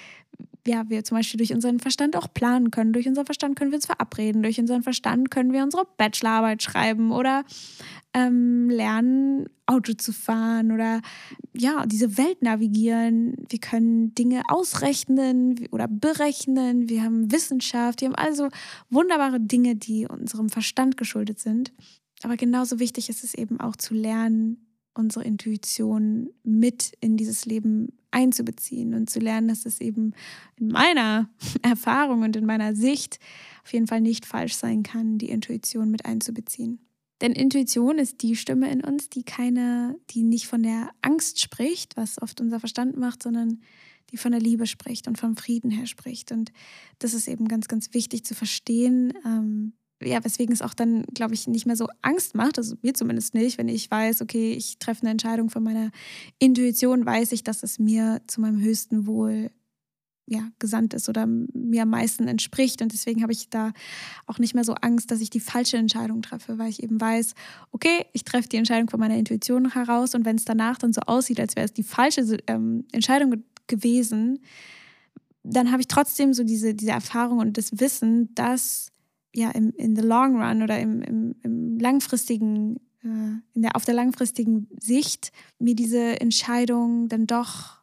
ja, 0.67 0.89
wir 0.89 1.03
zum 1.03 1.17
Beispiel 1.17 1.37
durch 1.37 1.53
unseren 1.53 1.79
Verstand 1.79 2.15
auch 2.15 2.27
planen 2.31 2.71
können. 2.71 2.93
Durch 2.93 3.07
unseren 3.07 3.25
Verstand 3.25 3.57
können 3.57 3.71
wir 3.71 3.77
uns 3.77 3.85
verabreden. 3.85 4.43
Durch 4.43 4.59
unseren 4.59 4.83
Verstand 4.83 5.31
können 5.31 5.53
wir 5.53 5.63
unsere 5.63 5.87
Bachelorarbeit 5.97 6.61
schreiben 6.61 7.11
oder 7.11 7.45
ähm, 8.17 8.69
lernen, 8.69 9.47
Auto 9.67 9.93
zu 9.93 10.11
fahren 10.11 10.71
oder 10.71 11.01
ja, 11.53 11.85
diese 11.85 12.17
Welt 12.17 12.41
navigieren. 12.41 13.35
Wir 13.49 13.59
können 13.59 14.15
Dinge 14.15 14.41
ausrechnen 14.47 15.67
oder 15.71 15.87
berechnen. 15.87 16.89
Wir 16.89 17.03
haben 17.03 17.31
Wissenschaft. 17.31 18.01
Wir 18.01 18.07
haben 18.07 18.15
also 18.15 18.49
wunderbare 18.89 19.39
Dinge, 19.39 19.75
die 19.75 20.07
unserem 20.07 20.49
Verstand 20.49 20.97
geschuldet 20.97 21.39
sind. 21.39 21.73
Aber 22.23 22.37
genauso 22.37 22.79
wichtig 22.79 23.09
ist 23.09 23.23
es 23.23 23.35
eben 23.35 23.59
auch 23.59 23.75
zu 23.75 23.93
lernen, 23.93 24.65
unsere 24.95 25.23
Intuition 25.23 26.31
mit 26.43 26.93
in 26.99 27.17
dieses 27.17 27.45
Leben 27.45 27.89
einzubeziehen 28.09 28.95
und 28.95 29.11
zu 29.11 29.19
lernen, 29.19 29.47
dass 29.47 29.67
es 29.67 29.79
eben 29.79 30.13
in 30.55 30.69
meiner 30.69 31.29
Erfahrung 31.61 32.23
und 32.23 32.35
in 32.35 32.47
meiner 32.47 32.73
Sicht 32.73 33.19
auf 33.63 33.73
jeden 33.73 33.85
Fall 33.85 34.01
nicht 34.01 34.25
falsch 34.25 34.55
sein 34.55 34.81
kann, 34.81 35.19
die 35.19 35.29
Intuition 35.29 35.91
mit 35.91 36.05
einzubeziehen. 36.05 36.79
Denn 37.21 37.31
Intuition 37.31 37.97
ist 37.97 38.21
die 38.21 38.35
Stimme 38.35 38.71
in 38.71 38.83
uns, 38.83 39.09
die 39.09 39.23
keine, 39.23 39.97
die 40.11 40.23
nicht 40.23 40.47
von 40.47 40.61
der 40.61 40.91
Angst 41.01 41.39
spricht, 41.41 41.97
was 41.97 42.21
oft 42.21 42.39
unser 42.41 42.59
Verstand 42.59 42.97
macht, 42.97 43.23
sondern 43.23 43.61
die 44.11 44.17
von 44.17 44.31
der 44.31 44.41
Liebe 44.41 44.67
spricht 44.67 45.07
und 45.07 45.17
vom 45.17 45.35
Frieden 45.35 45.71
her 45.71 45.87
spricht. 45.87 46.31
Und 46.31 46.51
das 46.99 47.13
ist 47.13 47.27
eben 47.27 47.47
ganz, 47.47 47.67
ganz 47.67 47.93
wichtig 47.93 48.23
zu 48.23 48.35
verstehen, 48.35 49.13
ähm, 49.25 49.73
ja, 50.01 50.23
weswegen 50.23 50.53
es 50.53 50.61
auch 50.61 50.75
dann, 50.75 51.03
glaube 51.13 51.33
ich, 51.33 51.47
nicht 51.47 51.65
mehr 51.65 51.75
so 51.75 51.87
Angst 52.01 52.35
macht, 52.35 52.59
also 52.59 52.75
mir 52.81 52.93
zumindest 52.93 53.33
nicht, 53.33 53.57
wenn 53.57 53.67
ich 53.67 53.89
weiß, 53.89 54.21
okay, 54.21 54.53
ich 54.53 54.77
treffe 54.77 55.01
eine 55.01 55.09
Entscheidung 55.11 55.49
von 55.49 55.63
meiner 55.63 55.91
Intuition, 56.37 57.05
weiß 57.05 57.31
ich, 57.31 57.43
dass 57.43 57.63
es 57.63 57.79
mir 57.79 58.21
zu 58.27 58.41
meinem 58.41 58.61
höchsten 58.61 59.07
Wohl 59.07 59.49
ja, 60.29 60.41
gesandt 60.59 60.93
ist 60.93 61.07
oder 61.07 61.25
mir 61.25 61.83
am 61.83 61.89
meisten 61.89 62.27
entspricht. 62.27 62.81
Und 62.81 62.91
deswegen 62.91 63.23
habe 63.23 63.31
ich 63.31 63.49
da 63.49 63.71
auch 64.25 64.39
nicht 64.39 64.53
mehr 64.53 64.65
so 64.65 64.73
Angst, 64.73 65.09
dass 65.09 65.21
ich 65.21 65.29
die 65.29 65.39
falsche 65.39 65.77
Entscheidung 65.77 66.21
treffe, 66.21 66.59
weil 66.59 66.69
ich 66.69 66.83
eben 66.83 66.99
weiß, 66.99 67.33
okay, 67.71 68.05
ich 68.11 68.25
treffe 68.25 68.49
die 68.49 68.57
Entscheidung 68.57 68.89
von 68.89 68.99
meiner 68.99 69.15
Intuition 69.15 69.71
heraus 69.71 70.15
und 70.15 70.25
wenn 70.25 70.35
es 70.35 70.45
danach 70.45 70.77
dann 70.77 70.91
so 70.91 71.01
aussieht, 71.01 71.39
als 71.39 71.55
wäre 71.55 71.65
es 71.65 71.73
die 71.73 71.83
falsche 71.83 72.37
ähm, 72.47 72.85
Entscheidung 72.91 73.43
gewesen, 73.67 74.39
dann 75.43 75.71
habe 75.71 75.81
ich 75.81 75.87
trotzdem 75.87 76.33
so 76.33 76.43
diese, 76.43 76.73
diese 76.73 76.91
Erfahrung 76.91 77.39
und 77.39 77.57
das 77.57 77.79
Wissen, 77.79 78.35
dass 78.35 78.91
ja 79.33 79.51
im 79.51 79.71
in 79.77 79.95
the 79.95 80.01
long 80.01 80.41
run 80.41 80.61
oder 80.61 80.77
im, 80.79 81.01
im, 81.03 81.35
im 81.41 81.79
langfristigen, 81.79 82.77
äh, 83.01 83.39
in 83.53 83.61
der, 83.61 83.77
auf 83.77 83.85
der 83.85 83.93
langfristigen 83.93 84.67
Sicht 84.77 85.31
mir 85.57 85.75
diese 85.75 86.19
Entscheidung 86.19 87.07
dann 87.07 87.27
doch 87.27 87.77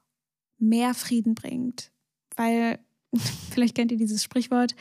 mehr 0.59 0.93
Frieden 0.93 1.35
bringt. 1.35 1.94
Weil, 2.37 2.79
vielleicht 3.51 3.75
kennt 3.75 3.92
ihr 3.92 3.99
dieses 3.99 4.23
Sprichwort, 4.23 4.75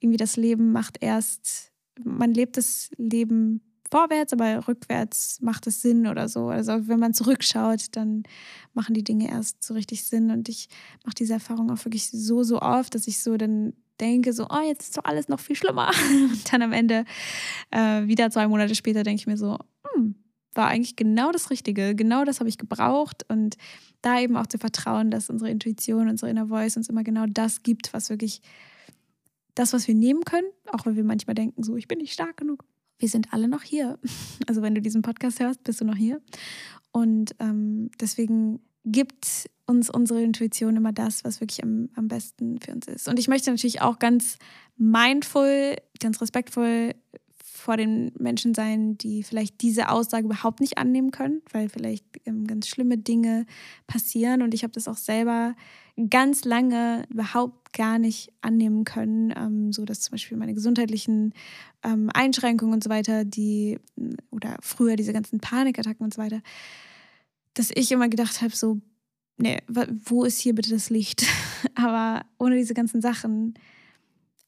irgendwie 0.00 0.18
das 0.18 0.36
Leben 0.36 0.72
macht 0.72 0.98
erst, 1.00 1.72
man 2.02 2.32
lebt 2.32 2.56
das 2.56 2.90
Leben 2.96 3.60
vorwärts, 3.90 4.32
aber 4.32 4.66
rückwärts 4.68 5.40
macht 5.40 5.66
es 5.66 5.82
Sinn 5.82 6.06
oder 6.06 6.28
so. 6.28 6.48
Also 6.48 6.88
wenn 6.88 7.00
man 7.00 7.12
zurückschaut, 7.14 7.86
dann 7.92 8.22
machen 8.72 8.94
die 8.94 9.04
Dinge 9.04 9.28
erst 9.28 9.62
so 9.62 9.74
richtig 9.74 10.04
Sinn. 10.04 10.30
Und 10.30 10.48
ich 10.48 10.68
mache 11.04 11.16
diese 11.16 11.34
Erfahrung 11.34 11.70
auch 11.70 11.84
wirklich 11.84 12.10
so, 12.10 12.42
so 12.42 12.60
oft, 12.60 12.94
dass 12.94 13.08
ich 13.08 13.20
so 13.20 13.36
dann 13.36 13.72
denke, 14.00 14.32
so, 14.32 14.46
oh, 14.48 14.62
jetzt 14.66 14.82
ist 14.82 14.96
doch 14.96 15.04
alles 15.04 15.28
noch 15.28 15.40
viel 15.40 15.56
schlimmer. 15.56 15.90
Und 16.10 16.52
dann 16.52 16.62
am 16.62 16.72
Ende, 16.72 17.04
äh, 17.70 18.06
wieder 18.06 18.30
zwei 18.30 18.48
Monate 18.48 18.74
später, 18.74 19.02
denke 19.02 19.20
ich 19.20 19.26
mir 19.26 19.36
so, 19.36 19.58
hm, 19.94 20.14
war 20.54 20.68
eigentlich 20.68 20.96
genau 20.96 21.32
das 21.32 21.50
Richtige, 21.50 21.94
genau 21.94 22.24
das 22.24 22.40
habe 22.40 22.48
ich 22.48 22.58
gebraucht. 22.58 23.24
Und 23.28 23.56
da 24.02 24.20
eben 24.20 24.36
auch 24.36 24.46
zu 24.46 24.58
vertrauen, 24.58 25.10
dass 25.10 25.30
unsere 25.30 25.50
Intuition, 25.50 26.08
unsere 26.08 26.30
Inner 26.30 26.46
Voice 26.46 26.76
uns 26.76 26.88
immer 26.88 27.04
genau 27.04 27.26
das 27.26 27.62
gibt, 27.62 27.92
was 27.92 28.10
wirklich 28.10 28.40
das, 29.54 29.72
was 29.72 29.86
wir 29.88 29.94
nehmen 29.94 30.24
können, 30.24 30.46
auch 30.72 30.86
wenn 30.86 30.96
wir 30.96 31.04
manchmal 31.04 31.34
denken, 31.34 31.62
so, 31.62 31.76
ich 31.76 31.88
bin 31.88 31.98
nicht 31.98 32.12
stark 32.12 32.36
genug. 32.36 32.64
Wir 32.98 33.08
sind 33.08 33.32
alle 33.32 33.48
noch 33.48 33.62
hier. 33.62 33.98
Also 34.46 34.62
wenn 34.62 34.74
du 34.74 34.80
diesen 34.80 35.02
Podcast 35.02 35.38
hörst, 35.38 35.62
bist 35.64 35.80
du 35.80 35.84
noch 35.84 35.96
hier. 35.96 36.20
Und 36.92 37.36
ähm, 37.38 37.90
deswegen 38.00 38.60
gibt 38.84 39.48
uns 39.66 39.90
unsere 39.90 40.22
Intuition 40.22 40.76
immer 40.76 40.92
das, 40.92 41.22
was 41.24 41.40
wirklich 41.40 41.62
am, 41.62 41.88
am 41.94 42.08
besten 42.08 42.58
für 42.58 42.72
uns 42.72 42.88
ist. 42.88 43.06
Und 43.06 43.18
ich 43.18 43.28
möchte 43.28 43.50
natürlich 43.50 43.80
auch 43.80 43.98
ganz 43.98 44.38
mindful, 44.76 45.76
ganz 46.00 46.20
respektvoll 46.20 46.94
vor 47.60 47.76
den 47.76 48.10
Menschen 48.18 48.54
sein, 48.54 48.96
die 48.96 49.22
vielleicht 49.22 49.60
diese 49.60 49.90
Aussage 49.90 50.24
überhaupt 50.24 50.60
nicht 50.60 50.78
annehmen 50.78 51.10
können, 51.10 51.42
weil 51.52 51.68
vielleicht 51.68 52.04
ähm, 52.24 52.46
ganz 52.46 52.66
schlimme 52.66 52.96
Dinge 52.96 53.46
passieren. 53.86 54.42
Und 54.42 54.54
ich 54.54 54.62
habe 54.62 54.72
das 54.72 54.88
auch 54.88 54.96
selber 54.96 55.54
ganz 56.08 56.44
lange 56.44 57.04
überhaupt 57.10 57.74
gar 57.74 57.98
nicht 57.98 58.32
annehmen 58.40 58.84
können, 58.84 59.32
ähm, 59.36 59.72
so 59.72 59.84
dass 59.84 60.00
zum 60.00 60.12
Beispiel 60.12 60.38
meine 60.38 60.54
gesundheitlichen 60.54 61.34
ähm, 61.84 62.08
Einschränkungen 62.14 62.72
und 62.72 62.82
so 62.82 62.88
weiter, 62.88 63.24
die 63.24 63.78
oder 64.30 64.56
früher 64.62 64.96
diese 64.96 65.12
ganzen 65.12 65.40
Panikattacken 65.40 66.02
und 66.02 66.14
so 66.14 66.22
weiter, 66.22 66.40
dass 67.52 67.70
ich 67.74 67.92
immer 67.92 68.08
gedacht 68.08 68.40
habe, 68.40 68.56
so, 68.56 68.80
nee, 69.36 69.58
wo 69.68 70.24
ist 70.24 70.40
hier 70.40 70.54
bitte 70.54 70.70
das 70.70 70.88
Licht? 70.88 71.26
Aber 71.74 72.24
ohne 72.38 72.56
diese 72.56 72.74
ganzen 72.74 73.02
Sachen 73.02 73.54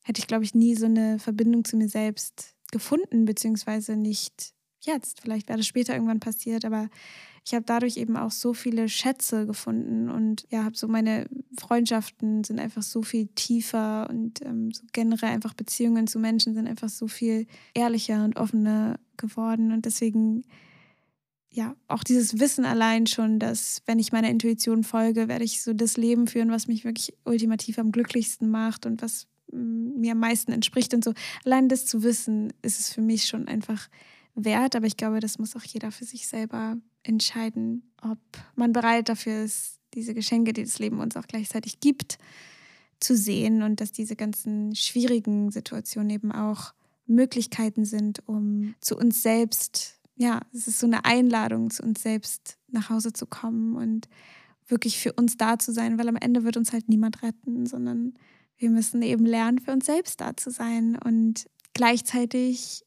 hätte 0.02 0.20
ich, 0.20 0.26
glaube 0.26 0.44
ich, 0.44 0.54
nie 0.54 0.74
so 0.74 0.86
eine 0.86 1.18
Verbindung 1.18 1.64
zu 1.64 1.76
mir 1.76 1.88
selbst 1.88 2.56
gefunden, 2.72 3.24
beziehungsweise 3.24 3.96
nicht 3.96 4.52
jetzt. 4.80 5.20
Vielleicht 5.20 5.48
wäre 5.48 5.58
das 5.58 5.66
später 5.66 5.94
irgendwann 5.94 6.20
passiert, 6.20 6.64
aber 6.64 6.88
ich 7.44 7.54
habe 7.54 7.64
dadurch 7.64 7.96
eben 7.96 8.16
auch 8.16 8.30
so 8.30 8.54
viele 8.54 8.88
Schätze 8.88 9.46
gefunden 9.46 10.08
und 10.08 10.46
ja, 10.50 10.64
habe 10.64 10.76
so 10.76 10.86
meine 10.86 11.26
Freundschaften 11.58 12.44
sind 12.44 12.60
einfach 12.60 12.82
so 12.82 13.02
viel 13.02 13.28
tiefer 13.34 14.08
und 14.10 14.44
ähm, 14.44 14.70
so 14.72 14.82
generell 14.92 15.30
einfach 15.30 15.54
Beziehungen 15.54 16.06
zu 16.06 16.18
Menschen 16.18 16.54
sind 16.54 16.68
einfach 16.68 16.88
so 16.88 17.08
viel 17.08 17.46
ehrlicher 17.74 18.24
und 18.24 18.36
offener 18.36 18.98
geworden 19.16 19.72
und 19.72 19.86
deswegen 19.86 20.44
ja, 21.54 21.76
auch 21.86 22.02
dieses 22.02 22.40
Wissen 22.40 22.64
allein 22.64 23.06
schon, 23.06 23.38
dass 23.38 23.82
wenn 23.84 23.98
ich 23.98 24.10
meiner 24.10 24.30
Intuition 24.30 24.84
folge, 24.84 25.28
werde 25.28 25.44
ich 25.44 25.60
so 25.60 25.74
das 25.74 25.98
Leben 25.98 26.26
führen, 26.26 26.50
was 26.50 26.66
mich 26.66 26.84
wirklich 26.84 27.14
ultimativ 27.26 27.78
am 27.78 27.92
glücklichsten 27.92 28.50
macht 28.50 28.86
und 28.86 29.02
was 29.02 29.26
mir 29.52 30.12
am 30.12 30.18
meisten 30.18 30.52
entspricht 30.52 30.94
und 30.94 31.04
so. 31.04 31.12
Allein 31.44 31.68
das 31.68 31.86
zu 31.86 32.02
wissen, 32.02 32.52
ist 32.62 32.80
es 32.80 32.92
für 32.92 33.02
mich 33.02 33.26
schon 33.26 33.48
einfach 33.48 33.88
wert, 34.34 34.74
aber 34.76 34.86
ich 34.86 34.96
glaube, 34.96 35.20
das 35.20 35.38
muss 35.38 35.56
auch 35.56 35.64
jeder 35.64 35.92
für 35.92 36.04
sich 36.04 36.26
selber 36.26 36.76
entscheiden, 37.02 37.92
ob 38.00 38.18
man 38.54 38.72
bereit 38.72 39.08
dafür 39.08 39.44
ist, 39.44 39.78
diese 39.94 40.14
Geschenke, 40.14 40.52
die 40.52 40.64
das 40.64 40.78
Leben 40.78 41.00
uns 41.00 41.16
auch 41.16 41.26
gleichzeitig 41.26 41.80
gibt, 41.80 42.18
zu 43.00 43.16
sehen 43.16 43.62
und 43.62 43.80
dass 43.80 43.92
diese 43.92 44.16
ganzen 44.16 44.74
schwierigen 44.74 45.50
Situationen 45.50 46.10
eben 46.10 46.32
auch 46.32 46.72
Möglichkeiten 47.06 47.84
sind, 47.84 48.26
um 48.26 48.74
zu 48.80 48.96
uns 48.96 49.22
selbst, 49.22 49.98
ja, 50.16 50.40
es 50.54 50.68
ist 50.68 50.78
so 50.78 50.86
eine 50.86 51.04
Einladung, 51.04 51.70
zu 51.70 51.82
uns 51.82 52.02
selbst 52.02 52.58
nach 52.68 52.90
Hause 52.90 53.12
zu 53.12 53.26
kommen 53.26 53.74
und 53.76 54.08
wirklich 54.68 54.98
für 54.98 55.12
uns 55.12 55.36
da 55.36 55.58
zu 55.58 55.72
sein, 55.72 55.98
weil 55.98 56.08
am 56.08 56.16
Ende 56.16 56.44
wird 56.44 56.56
uns 56.56 56.72
halt 56.72 56.88
niemand 56.88 57.22
retten, 57.22 57.66
sondern 57.66 58.14
wir 58.62 58.70
müssen 58.70 59.02
eben 59.02 59.26
lernen, 59.26 59.58
für 59.58 59.72
uns 59.72 59.86
selbst 59.86 60.20
da 60.20 60.36
zu 60.36 60.50
sein 60.50 60.96
und 61.04 61.46
gleichzeitig 61.74 62.84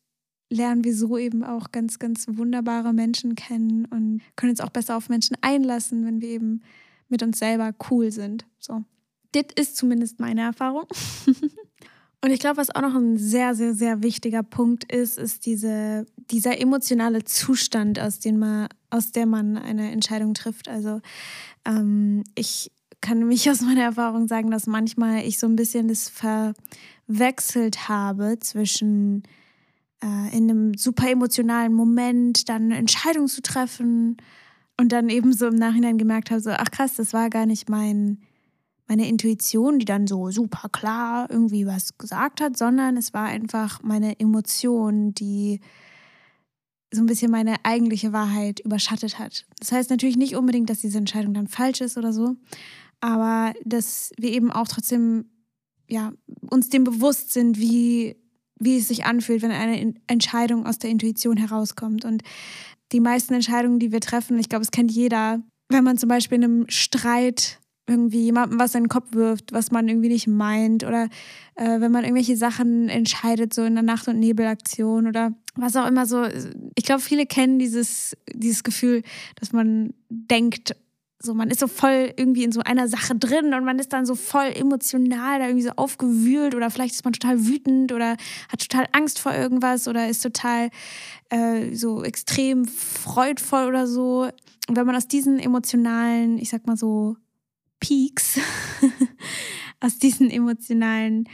lernen 0.50 0.84
wir 0.84 0.96
so 0.96 1.18
eben 1.18 1.44
auch 1.44 1.72
ganz, 1.72 2.00
ganz 2.00 2.26
wunderbare 2.30 2.94
Menschen 2.94 3.36
kennen 3.36 3.86
und 3.86 4.22
können 4.36 4.52
uns 4.52 4.62
auch 4.62 4.70
besser 4.70 4.96
auf 4.96 5.10
Menschen 5.10 5.38
einlassen, 5.42 6.06
wenn 6.06 6.22
wir 6.22 6.30
eben 6.30 6.62
mit 7.10 7.24
uns 7.24 7.40
selber 7.40 7.74
cool 7.90 8.12
sind. 8.12 8.46
So. 8.60 8.84
Das 9.32 9.46
ist 9.56 9.76
zumindest 9.76 10.20
meine 10.20 10.42
Erfahrung. 10.42 10.86
und 12.24 12.32
ich 12.32 12.40
glaube, 12.40 12.58
was 12.58 12.74
auch 12.74 12.82
noch 12.82 12.96
ein 12.96 13.18
sehr, 13.18 13.54
sehr, 13.56 13.74
sehr 13.74 14.02
wichtiger 14.02 14.44
Punkt 14.44 14.92
ist, 14.92 15.18
ist 15.18 15.46
diese, 15.46 16.06
dieser 16.32 16.60
emotionale 16.60 17.24
Zustand, 17.24 18.00
aus 18.00 18.20
dem 18.20 18.40
man, 18.40 18.70
aus 18.90 19.12
der 19.12 19.26
man 19.26 19.58
eine 19.58 19.92
Entscheidung 19.92 20.34
trifft. 20.36 20.70
Also 20.70 21.02
ähm, 21.66 22.24
ich 22.36 22.72
kann 23.06 23.28
mich 23.28 23.48
aus 23.52 23.62
meiner 23.62 23.84
Erfahrung 23.84 24.28
sagen, 24.28 24.50
dass 24.50 24.66
manchmal 24.66 25.20
ich 25.20 25.38
so 25.38 25.46
ein 25.46 25.56
bisschen 25.56 25.88
das 25.88 26.10
verwechselt 26.10 27.88
habe 27.88 28.40
zwischen 28.40 29.22
äh, 30.04 30.36
in 30.36 30.50
einem 30.50 30.74
super 30.74 31.12
emotionalen 31.12 31.72
Moment 31.72 32.50
dann 32.50 32.64
eine 32.64 32.78
Entscheidung 32.78 33.28
zu 33.28 33.44
treffen 33.44 34.18
und 34.78 34.92
dann 34.92 35.10
eben 35.10 35.34
so 35.34 35.46
im 35.46 35.54
Nachhinein 35.54 36.00
gemerkt 36.00 36.32
habe, 36.32 36.42
so, 36.42 36.50
ach 36.50 36.72
krass, 36.72 36.96
das 36.96 37.14
war 37.14 37.30
gar 37.30 37.46
nicht 37.46 37.70
mein, 37.70 38.22
meine 38.88 39.08
Intuition, 39.08 39.78
die 39.78 39.86
dann 39.86 40.08
so 40.08 40.32
super 40.32 40.68
klar 40.70 41.30
irgendwie 41.30 41.68
was 41.68 42.00
gesagt 42.00 42.42
hat, 42.42 42.58
sondern 42.58 42.98
es 42.98 43.14
war 43.14 43.26
einfach 43.26 43.84
meine 43.84 44.20
Emotion, 44.20 45.14
die 45.14 45.60
so 46.92 47.04
ein 47.04 47.08
bisschen 47.08 47.30
meine 47.30 47.58
eigentliche 47.64 48.14
Wahrheit 48.14 48.62
überschattet 48.62 49.20
hat. 49.20 49.46
Das 49.60 49.72
heißt 49.72 49.92
natürlich 49.92 50.18
nicht 50.18 50.36
unbedingt, 50.36 50.72
dass 50.72 50.82
diese 50.82 50.98
Entscheidung 50.98 51.36
dann 51.36 51.48
falsch 51.48 51.82
ist 51.82 51.98
oder 51.98 52.12
so, 52.12 52.36
aber 53.02 53.54
dass 53.64 54.12
wir 54.18 54.32
eben 54.32 54.52
auch 54.52 54.68
trotzdem 54.68 55.26
ja, 55.88 56.14
uns 56.50 56.70
dem 56.70 56.84
bewusst 56.84 57.34
sind, 57.34 57.60
wie 57.60 58.18
wie 58.58 58.78
es 58.78 58.88
sich 58.88 59.06
anfühlt, 59.06 59.42
wenn 59.42 59.52
eine 59.52 59.94
Entscheidung 60.08 60.66
aus 60.66 60.80
der 60.80 60.90
Intuition 60.90 61.38
herauskommt. 61.38 62.06
Und 62.06 62.24
die 62.92 63.00
meisten 63.00 63.34
Entscheidungen, 63.34 63.80
die 63.80 63.92
wir 63.92 64.00
treffen, 64.00 64.40
ich 64.40 64.50
glaube, 64.50 64.64
es 64.64 64.72
kennt 64.72 64.92
jeder, 64.92 65.42
wenn 65.70 65.84
man 65.84 65.98
zum 65.98 66.10
Beispiel 66.10 66.38
in 66.38 66.44
einem 66.44 66.66
Streit 66.70 67.60
irgendwie 67.88 68.24
jemandem 68.24 68.60
was 68.60 68.74
in 68.74 68.84
den 68.84 68.90
Kopf 68.90 69.14
wirft, 69.14 69.52
was 69.52 69.72
man 69.72 69.88
irgendwie 69.88 70.08
nicht 70.08 70.28
meint 70.28 70.84
oder 70.84 71.08
äh, 71.56 71.80
wenn 71.80 71.92
man 71.92 72.04
irgendwelche 72.04 72.36
Sachen 72.36 72.90
entscheidet, 72.90 73.54
so 73.54 73.64
in 73.64 73.76
der 73.76 73.84
Nacht- 73.84 74.08
und 74.08 74.20
Nebelaktion 74.20 75.06
oder 75.06 75.34
was 75.56 75.76
auch 75.76 75.88
immer 75.88 76.08
so. 76.08 76.26
Ich 76.76 76.84
glaube, 76.84 77.02
viele 77.02 77.28
kennen 77.28 77.60
dieses, 77.60 78.18
dieses 78.34 78.64
Gefühl, 78.64 79.04
dass 79.40 79.52
man 79.52 79.94
denkt, 80.10 80.76
so, 81.20 81.34
man 81.34 81.50
ist 81.50 81.60
so 81.60 81.68
voll 81.68 82.14
irgendwie 82.18 82.44
in 82.44 82.52
so 82.52 82.62
einer 82.62 82.88
Sache 82.88 83.16
drin 83.16 83.54
und 83.54 83.64
man 83.64 83.80
ist 83.80 83.94
dann 83.94 84.06
so 84.06 84.16
voll 84.16 84.52
emotional 84.54 85.40
da 85.40 85.46
irgendwie 85.46 85.66
so 85.66 85.72
aufgewühlt 85.76 86.56
oder 86.56 86.70
vielleicht 86.70 86.94
ist 86.94 87.06
man 87.06 87.14
total 87.14 87.46
wütend 87.46 87.92
oder 87.92 88.18
hat 88.50 88.60
total 88.60 88.88
Angst 88.92 89.20
vor 89.20 89.34
irgendwas 89.34 89.88
oder 89.88 90.10
ist 90.10 90.22
total 90.22 90.70
äh, 91.30 91.74
so 91.74 92.04
extrem 92.04 92.66
freudvoll 92.66 93.68
oder 93.68 93.88
so. 93.88 94.30
Und 94.68 94.76
wenn 94.76 94.86
man 94.86 94.96
aus 94.96 95.08
diesen 95.08 95.40
emotionalen, 95.40 96.38
ich 96.38 96.50
sag 96.50 96.68
mal 96.68 96.78
so, 96.78 97.16
Peaks, 97.80 98.40
aus 99.80 100.00
diesen 100.00 100.30
emotionalen 100.30 101.30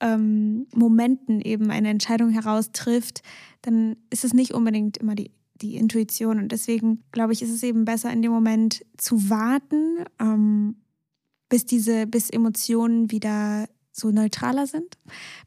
ähm, 0.00 0.66
Momenten 0.74 1.40
eben 1.40 1.70
eine 1.70 1.90
Entscheidung 1.90 2.30
heraus 2.30 2.70
trifft, 2.72 3.22
dann 3.62 3.96
ist 4.10 4.24
es 4.24 4.32
nicht 4.32 4.52
unbedingt 4.52 4.98
immer 4.98 5.14
die 5.14 5.30
die 5.62 5.76
Intuition. 5.76 6.38
Und 6.38 6.52
deswegen 6.52 7.02
glaube 7.12 7.32
ich, 7.32 7.42
ist 7.42 7.50
es 7.50 7.62
eben 7.62 7.84
besser, 7.84 8.12
in 8.12 8.22
dem 8.22 8.32
Moment 8.32 8.84
zu 8.96 9.30
warten, 9.30 10.04
ähm, 10.20 10.76
bis 11.48 11.66
diese, 11.66 12.06
bis 12.06 12.30
Emotionen 12.30 13.10
wieder 13.10 13.68
so 13.98 14.10
neutraler 14.10 14.66
sind, 14.66 14.96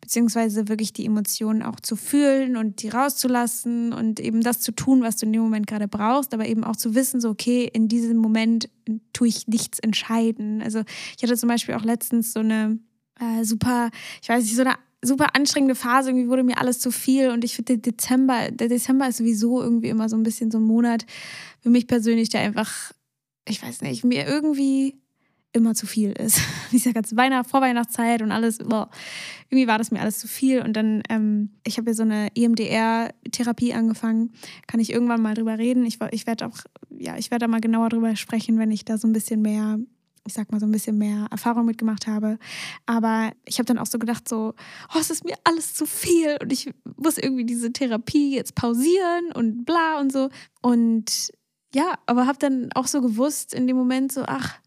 beziehungsweise 0.01 0.67
wirklich 0.67 0.91
die 0.91 1.05
Emotionen 1.05 1.61
auch 1.61 1.79
zu 1.79 1.95
fühlen 1.95 2.57
und 2.57 2.81
die 2.81 2.89
rauszulassen 2.89 3.93
und 3.93 4.19
eben 4.19 4.41
das 4.41 4.59
zu 4.59 4.71
tun, 4.71 5.03
was 5.03 5.17
du 5.17 5.27
in 5.27 5.33
dem 5.33 5.43
Moment 5.43 5.67
gerade 5.67 5.87
brauchst, 5.87 6.33
aber 6.33 6.47
eben 6.47 6.63
auch 6.63 6.75
zu 6.75 6.95
wissen, 6.95 7.21
so, 7.21 7.29
okay, 7.29 7.69
in 7.71 7.87
diesem 7.87 8.17
Moment 8.17 8.69
tue 9.13 9.27
ich 9.27 9.47
nichts 9.47 9.77
entscheiden. 9.79 10.63
Also 10.63 10.81
ich 11.15 11.21
hatte 11.21 11.37
zum 11.37 11.49
Beispiel 11.49 11.75
auch 11.75 11.83
letztens 11.83 12.33
so 12.33 12.39
eine 12.39 12.79
äh, 13.19 13.43
super, 13.43 13.91
ich 14.21 14.29
weiß 14.29 14.43
nicht, 14.43 14.55
so 14.55 14.61
eine 14.61 14.75
super 15.01 15.35
anstrengende 15.35 15.75
Phase. 15.75 16.09
Irgendwie 16.09 16.29
wurde 16.29 16.43
mir 16.43 16.57
alles 16.57 16.79
zu 16.79 16.91
viel 16.91 17.29
und 17.29 17.43
ich 17.43 17.55
finde, 17.55 17.77
Dezember, 17.77 18.51
der 18.51 18.67
Dezember 18.67 19.07
ist 19.07 19.17
sowieso 19.17 19.61
irgendwie 19.61 19.89
immer 19.89 20.09
so 20.09 20.17
ein 20.17 20.23
bisschen 20.23 20.51
so 20.51 20.57
ein 20.57 20.63
Monat 20.63 21.05
für 21.61 21.69
mich 21.69 21.87
persönlich, 21.87 22.29
der 22.29 22.41
einfach, 22.41 22.91
ich 23.47 23.61
weiß 23.61 23.81
nicht, 23.81 24.03
mir 24.03 24.27
irgendwie 24.27 24.99
immer 25.51 25.73
zu 25.73 25.87
viel 25.87 26.11
ist. 26.11 26.41
Diese 26.71 26.93
ganze 26.93 27.17
Weihnacht, 27.17 27.49
Vorweihnachtszeit 27.49 28.21
und 28.21 28.31
alles, 28.31 28.59
boah, 28.59 28.89
irgendwie 29.49 29.67
war 29.67 29.77
das 29.77 29.91
mir 29.91 29.99
alles 30.01 30.19
zu 30.19 30.27
viel. 30.27 30.61
Und 30.61 30.73
dann, 30.73 31.01
ähm, 31.09 31.51
ich 31.65 31.77
habe 31.77 31.89
ja 31.89 31.93
so 31.95 32.03
eine 32.03 32.29
EMDR-Therapie 32.35 33.73
angefangen, 33.73 34.31
kann 34.67 34.79
ich 34.79 34.91
irgendwann 34.91 35.21
mal 35.21 35.33
drüber 35.33 35.57
reden. 35.57 35.85
Ich, 35.85 35.99
ich 36.11 36.27
werde 36.27 36.45
auch, 36.45 36.57
ja, 36.97 37.17
ich 37.17 37.31
werde 37.31 37.45
da 37.45 37.47
mal 37.47 37.61
genauer 37.61 37.89
drüber 37.89 38.15
sprechen, 38.15 38.59
wenn 38.59 38.71
ich 38.71 38.85
da 38.85 38.97
so 38.97 39.07
ein 39.07 39.13
bisschen 39.13 39.41
mehr 39.41 39.79
ich 40.29 40.35
sag 40.35 40.51
mal, 40.51 40.59
so 40.59 40.67
ein 40.67 40.71
bisschen 40.71 40.97
mehr 40.97 41.25
Erfahrung 41.31 41.65
mitgemacht 41.65 42.05
habe. 42.05 42.37
Aber 42.85 43.31
ich 43.45 43.57
habe 43.57 43.65
dann 43.65 43.79
auch 43.79 43.87
so 43.87 43.97
gedacht, 43.97 44.29
so, 44.29 44.53
oh, 44.93 44.99
es 44.99 45.09
ist 45.09 45.25
mir 45.25 45.35
alles 45.43 45.73
zu 45.73 45.87
viel 45.87 46.37
und 46.39 46.53
ich 46.53 46.71
muss 46.97 47.17
irgendwie 47.17 47.45
diese 47.45 47.73
Therapie 47.73 48.35
jetzt 48.35 48.53
pausieren 48.53 49.31
und 49.33 49.65
bla 49.65 49.99
und 49.99 50.11
so. 50.11 50.29
Und 50.61 51.31
ja, 51.73 51.95
aber 52.05 52.27
habe 52.27 52.37
dann 52.37 52.69
auch 52.75 52.85
so 52.85 53.01
gewusst 53.01 53.55
in 53.55 53.65
dem 53.65 53.75
Moment 53.75 54.11
so, 54.11 54.23
ach, 54.27 54.59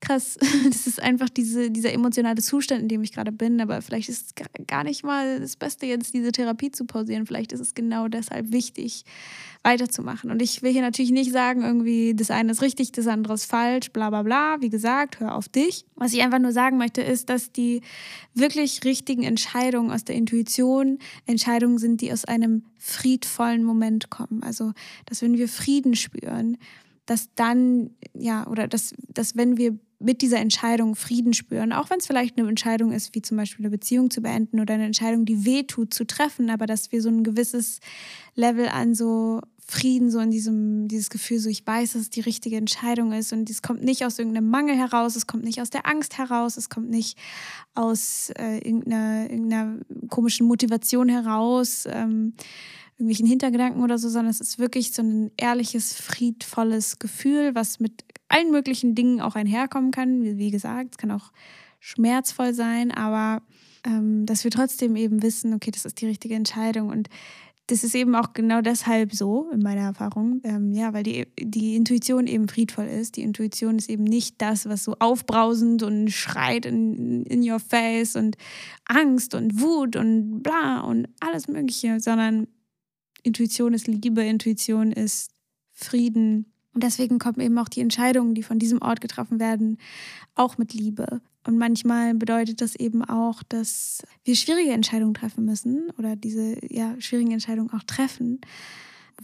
krass, 0.00 0.38
das 0.68 0.86
ist 0.86 1.02
einfach 1.02 1.28
diese, 1.28 1.70
dieser 1.70 1.92
emotionale 1.92 2.40
Zustand, 2.42 2.82
in 2.82 2.88
dem 2.88 3.02
ich 3.02 3.12
gerade 3.12 3.32
bin. 3.32 3.60
Aber 3.60 3.82
vielleicht 3.82 4.08
ist 4.08 4.38
es 4.38 4.66
gar 4.66 4.84
nicht 4.84 5.04
mal 5.04 5.40
das 5.40 5.56
Beste, 5.56 5.86
jetzt 5.86 6.14
diese 6.14 6.32
Therapie 6.32 6.70
zu 6.70 6.84
pausieren. 6.84 7.26
Vielleicht 7.26 7.52
ist 7.52 7.60
es 7.60 7.74
genau 7.74 8.08
deshalb 8.08 8.52
wichtig, 8.52 9.04
weiterzumachen. 9.62 10.30
Und 10.30 10.40
ich 10.40 10.62
will 10.62 10.72
hier 10.72 10.82
natürlich 10.82 11.10
nicht 11.10 11.32
sagen, 11.32 11.62
irgendwie, 11.62 12.14
das 12.14 12.30
eine 12.30 12.52
ist 12.52 12.62
richtig, 12.62 12.92
das 12.92 13.06
andere 13.06 13.34
ist 13.34 13.46
falsch, 13.46 13.90
bla 13.92 14.10
bla 14.10 14.22
bla. 14.22 14.56
Wie 14.60 14.70
gesagt, 14.70 15.20
hör 15.20 15.34
auf 15.34 15.48
dich. 15.48 15.84
Was 15.96 16.12
ich 16.12 16.22
einfach 16.22 16.38
nur 16.38 16.52
sagen 16.52 16.78
möchte, 16.78 17.02
ist, 17.02 17.28
dass 17.28 17.52
die 17.52 17.82
wirklich 18.34 18.84
richtigen 18.84 19.24
Entscheidungen 19.24 19.90
aus 19.90 20.04
der 20.04 20.14
Intuition 20.14 20.98
Entscheidungen 21.26 21.78
sind, 21.78 22.00
die 22.00 22.12
aus 22.12 22.24
einem 22.24 22.64
friedvollen 22.78 23.64
Moment 23.64 24.10
kommen. 24.10 24.42
Also, 24.42 24.72
dass 25.06 25.22
wenn 25.22 25.36
wir 25.36 25.48
Frieden 25.48 25.96
spüren, 25.96 26.56
dass 27.06 27.30
dann, 27.34 27.90
ja, 28.12 28.46
oder 28.46 28.68
dass, 28.68 28.94
dass 29.08 29.34
wenn 29.34 29.56
wir 29.56 29.78
mit 30.00 30.22
dieser 30.22 30.38
Entscheidung 30.38 30.94
Frieden 30.94 31.34
spüren, 31.34 31.72
auch 31.72 31.90
wenn 31.90 31.98
es 31.98 32.06
vielleicht 32.06 32.38
eine 32.38 32.48
Entscheidung 32.48 32.92
ist, 32.92 33.14
wie 33.14 33.22
zum 33.22 33.36
Beispiel 33.36 33.64
eine 33.64 33.70
Beziehung 33.70 34.10
zu 34.10 34.20
beenden 34.20 34.60
oder 34.60 34.74
eine 34.74 34.84
Entscheidung, 34.84 35.24
die 35.24 35.44
weh 35.44 35.64
tut, 35.64 35.92
zu 35.92 36.06
treffen, 36.06 36.50
aber 36.50 36.66
dass 36.66 36.92
wir 36.92 37.02
so 37.02 37.08
ein 37.08 37.24
gewisses 37.24 37.80
Level 38.34 38.68
an 38.68 38.94
so 38.94 39.40
Frieden, 39.70 40.10
so 40.10 40.18
in 40.20 40.30
diesem, 40.30 40.88
dieses 40.88 41.10
Gefühl, 41.10 41.40
so 41.40 41.50
ich 41.50 41.66
weiß, 41.66 41.92
dass 41.92 42.02
es 42.02 42.10
die 42.10 42.20
richtige 42.20 42.56
Entscheidung 42.56 43.12
ist 43.12 43.32
und 43.34 43.50
es 43.50 43.60
kommt 43.60 43.82
nicht 43.82 44.04
aus 44.04 44.18
irgendeinem 44.18 44.48
Mangel 44.48 44.76
heraus, 44.76 45.14
es 45.14 45.26
kommt 45.26 45.44
nicht 45.44 45.60
aus 45.60 45.68
der 45.68 45.86
Angst 45.86 46.16
heraus, 46.16 46.56
es 46.56 46.70
kommt 46.70 46.88
nicht 46.88 47.18
aus 47.74 48.30
äh, 48.38 48.58
irgendeiner, 48.58 49.28
irgendeiner 49.28 49.78
komischen 50.08 50.46
Motivation 50.46 51.08
heraus. 51.08 51.84
Ähm, 51.86 52.32
irgendwelchen 52.98 53.26
Hintergedanken 53.26 53.82
oder 53.84 53.96
so, 53.96 54.08
sondern 54.08 54.30
es 54.30 54.40
ist 54.40 54.58
wirklich 54.58 54.92
so 54.92 55.02
ein 55.02 55.30
ehrliches, 55.36 55.92
friedvolles 55.94 56.98
Gefühl, 56.98 57.54
was 57.54 57.78
mit 57.78 58.04
allen 58.28 58.50
möglichen 58.50 58.94
Dingen 58.94 59.20
auch 59.20 59.34
einherkommen 59.34 59.90
kann. 59.90 60.22
Wie, 60.22 60.38
wie 60.38 60.50
gesagt, 60.50 60.92
es 60.92 60.98
kann 60.98 61.10
auch 61.10 61.32
schmerzvoll 61.80 62.54
sein, 62.54 62.90
aber 62.90 63.42
ähm, 63.84 64.26
dass 64.26 64.44
wir 64.44 64.50
trotzdem 64.50 64.96
eben 64.96 65.22
wissen, 65.22 65.54
okay, 65.54 65.70
das 65.70 65.84
ist 65.84 66.00
die 66.00 66.06
richtige 66.06 66.34
Entscheidung 66.34 66.88
und 66.88 67.08
das 67.68 67.84
ist 67.84 67.94
eben 67.94 68.14
auch 68.14 68.32
genau 68.32 68.62
deshalb 68.62 69.14
so, 69.14 69.50
in 69.52 69.60
meiner 69.60 69.82
Erfahrung, 69.82 70.40
ähm, 70.42 70.72
ja, 70.72 70.94
weil 70.94 71.02
die, 71.02 71.26
die 71.38 71.76
Intuition 71.76 72.26
eben 72.26 72.48
friedvoll 72.48 72.86
ist. 72.86 73.16
Die 73.16 73.22
Intuition 73.22 73.76
ist 73.76 73.90
eben 73.90 74.04
nicht 74.04 74.40
das, 74.40 74.66
was 74.66 74.84
so 74.84 74.96
aufbrausend 74.98 75.82
und 75.82 76.10
schreit 76.10 76.64
in, 76.64 77.24
in 77.24 77.48
your 77.48 77.60
face 77.60 78.16
und 78.16 78.38
Angst 78.86 79.34
und 79.34 79.60
Wut 79.60 79.96
und 79.96 80.42
bla 80.42 80.80
und 80.80 81.08
alles 81.20 81.46
Mögliche, 81.46 82.00
sondern 82.00 82.48
Intuition 83.22 83.74
ist 83.74 83.86
Liebe, 83.86 84.22
Intuition 84.22 84.90
ist 84.90 85.32
Frieden. 85.74 86.46
Und 86.78 86.84
deswegen 86.84 87.18
kommen 87.18 87.40
eben 87.40 87.58
auch 87.58 87.68
die 87.68 87.80
Entscheidungen, 87.80 88.36
die 88.36 88.44
von 88.44 88.60
diesem 88.60 88.80
Ort 88.80 89.00
getroffen 89.00 89.40
werden, 89.40 89.78
auch 90.36 90.58
mit 90.58 90.74
Liebe. 90.74 91.20
Und 91.44 91.58
manchmal 91.58 92.14
bedeutet 92.14 92.60
das 92.60 92.76
eben 92.76 93.02
auch, 93.04 93.42
dass 93.42 94.04
wir 94.22 94.36
schwierige 94.36 94.70
Entscheidungen 94.70 95.12
treffen 95.12 95.44
müssen 95.44 95.90
oder 95.98 96.14
diese 96.14 96.56
ja, 96.72 96.94
schwierigen 97.00 97.32
Entscheidungen 97.32 97.72
auch 97.72 97.82
treffen. 97.82 98.40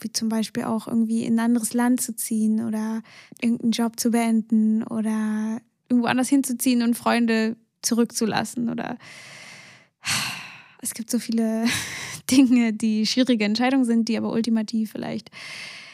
Wie 0.01 0.11
zum 0.11 0.29
Beispiel 0.29 0.65
auch 0.65 0.89
irgendwie 0.89 1.23
in 1.23 1.35
ein 1.35 1.45
anderes 1.45 1.75
Land 1.75 2.01
zu 2.01 2.17
ziehen 2.17 2.67
oder 2.67 3.05
irgendeinen 3.41 3.71
Job 3.71 4.01
zu 4.01 4.11
beenden 4.11 4.83
oder 4.83 5.61
irgendwo 5.89 6.09
anders 6.09 6.29
hinzuziehen 6.29 6.83
und 6.83 6.97
Freunde 6.97 7.55
zurückzulassen 7.83 8.69
oder 8.69 8.99
es 10.83 10.93
gibt 10.93 11.09
so 11.09 11.21
viele 11.21 11.67
Dinge, 12.33 12.73
die 12.73 13.07
schwierige 13.07 13.45
Entscheidungen 13.45 13.85
sind, 13.85 14.09
die 14.09 14.19
aber 14.19 14.33
ultimativ 14.33 14.91
vielleicht 14.91 15.31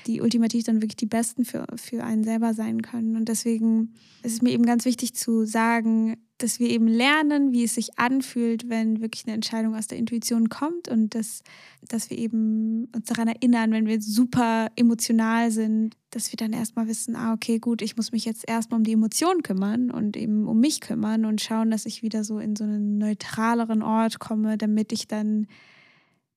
die 0.07 0.21
ultimativ 0.21 0.65
dann 0.65 0.83
wirklich 0.83 0.97
die 0.97 1.07
besten 1.07 1.45
für, 1.45 1.67
für 1.77 2.05
einen 2.05 2.25
selber 2.25 2.55
sein 2.55 2.83
können. 2.83 3.17
Und 3.17 3.29
deswegen 3.29 3.95
ist 4.23 4.35
es 4.35 4.43
mir 4.43 4.51
eben 4.51 4.67
ganz 4.67 4.85
wichtig 4.85 5.15
zu 5.15 5.45
sagen, 5.45 6.17
dass 6.43 6.59
wir 6.59 6.71
eben 6.71 6.87
lernen, 6.87 7.53
wie 7.53 7.65
es 7.65 7.75
sich 7.75 7.99
anfühlt, 7.99 8.69
wenn 8.69 9.01
wirklich 9.01 9.27
eine 9.27 9.35
Entscheidung 9.35 9.75
aus 9.75 9.87
der 9.87 9.99
Intuition 9.99 10.49
kommt 10.49 10.89
und 10.89 11.15
dass, 11.15 11.43
dass 11.87 12.11
wir 12.11 12.19
eben 12.19 12.89
uns 12.95 13.07
daran 13.07 13.29
erinnern, 13.29 13.73
wenn 13.73 13.87
wir 13.87 14.01
super 14.01 14.69
emotional 14.77 15.51
sind, 15.51 15.97
dass 16.11 16.33
wir 16.33 16.37
dann 16.37 16.53
erstmal 16.53 16.89
wissen, 16.89 17.15
ah, 17.15 17.35
okay, 17.35 17.59
gut, 17.59 17.83
ich 17.83 17.97
muss 17.97 18.13
mich 18.13 18.25
jetzt 18.25 18.49
erstmal 18.49 18.79
um 18.79 18.85
die 18.85 18.93
Emotionen 18.93 19.43
kümmern 19.43 19.91
und 19.91 20.17
eben 20.17 20.49
um 20.49 20.59
mich 20.59 20.81
kümmern 20.81 21.25
und 21.25 21.41
schauen, 21.41 21.71
dass 21.71 21.87
ich 21.87 22.03
wieder 22.03 22.25
so 22.25 22.39
in 22.39 22.57
so 22.57 22.65
einen 22.65 22.99
neutraleren 22.99 23.83
Ort 23.83 24.19
komme, 24.19 24.57
damit 24.57 24.93
ich 24.93 25.07
dann 25.07 25.47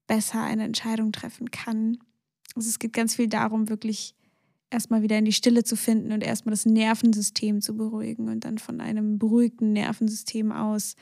besser 0.08 0.44
eine 0.44 0.66
Entscheidung 0.66 1.12
treffen 1.12 1.50
kann. 1.50 1.98
Also 2.56 2.70
es 2.70 2.80
geht 2.80 2.94
ganz 2.94 3.16
viel 3.16 3.28
darum, 3.28 3.70
wirklich 3.70 4.16
erstmal 4.70 5.04
wieder 5.04 5.18
in 5.18 5.26
die 5.26 5.34
Stille 5.34 5.64
zu 5.64 5.76
finden 5.76 6.12
und 6.12 6.24
erstmal 6.24 6.52
das 6.52 6.66
Nervensystem 6.66 7.62
zu 7.62 7.78
beruhigen. 7.78 8.28
Und 8.28 8.44
dann 8.44 8.58
von 8.58 8.82
einem 8.82 9.20
beruhigten 9.20 9.72
Nervensystem 9.74 10.52
aus, 10.52 10.96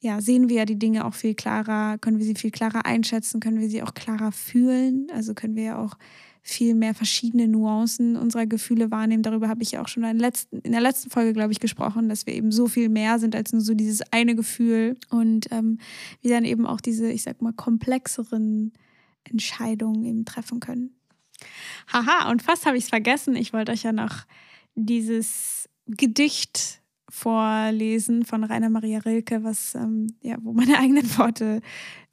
ja, 0.00 0.20
sehen 0.20 0.48
wir 0.48 0.56
ja 0.56 0.64
die 0.64 0.78
Dinge 0.78 1.04
auch 1.04 1.14
viel 1.14 1.34
klarer, 1.34 1.98
können 1.98 2.18
wir 2.18 2.24
sie 2.24 2.34
viel 2.34 2.50
klarer 2.50 2.86
einschätzen, 2.86 3.40
können 3.40 3.60
wir 3.60 3.68
sie 3.68 3.82
auch 3.82 3.94
klarer 3.94 4.30
fühlen. 4.30 5.08
Also 5.12 5.34
können 5.34 5.56
wir 5.56 5.64
ja 5.64 5.78
auch 5.78 5.96
viel 6.42 6.76
mehr 6.76 6.94
verschiedene 6.94 7.48
Nuancen 7.48 8.16
unserer 8.16 8.46
Gefühle 8.46 8.92
wahrnehmen. 8.92 9.24
Darüber 9.24 9.48
habe 9.48 9.64
ich 9.64 9.72
ja 9.72 9.82
auch 9.82 9.88
schon 9.88 10.04
in 10.04 10.18
der 10.18 10.80
letzten, 10.80 11.10
Folge, 11.10 11.32
glaube 11.32 11.50
ich, 11.50 11.58
gesprochen, 11.58 12.08
dass 12.08 12.24
wir 12.24 12.34
eben 12.34 12.52
so 12.52 12.68
viel 12.68 12.88
mehr 12.88 13.18
sind 13.18 13.34
als 13.34 13.52
nur 13.52 13.62
so 13.62 13.74
dieses 13.74 14.00
eine 14.12 14.36
Gefühl 14.36 14.96
und 15.10 15.50
ähm, 15.50 15.78
wir 16.22 16.30
dann 16.30 16.44
eben 16.44 16.64
auch 16.64 16.80
diese, 16.80 17.10
ich 17.10 17.24
sag 17.24 17.42
mal, 17.42 17.52
komplexeren 17.52 18.72
Entscheidungen 19.30 20.04
eben 20.04 20.24
treffen 20.24 20.60
können. 20.60 20.96
Haha, 21.92 22.30
und 22.30 22.42
fast 22.42 22.66
habe 22.66 22.76
ich 22.76 22.84
es 22.84 22.90
vergessen. 22.90 23.36
Ich 23.36 23.52
wollte 23.52 23.72
euch 23.72 23.82
ja 23.82 23.92
noch 23.92 24.24
dieses 24.74 25.68
Gedicht 25.86 26.80
vorlesen 27.08 28.24
von 28.24 28.44
Rainer 28.44 28.68
Maria 28.68 28.98
Rilke, 28.98 29.44
was 29.44 29.74
ähm, 29.74 30.08
ja, 30.22 30.36
wo 30.42 30.52
meine 30.52 30.78
eigenen 30.78 31.18
Worte, 31.18 31.60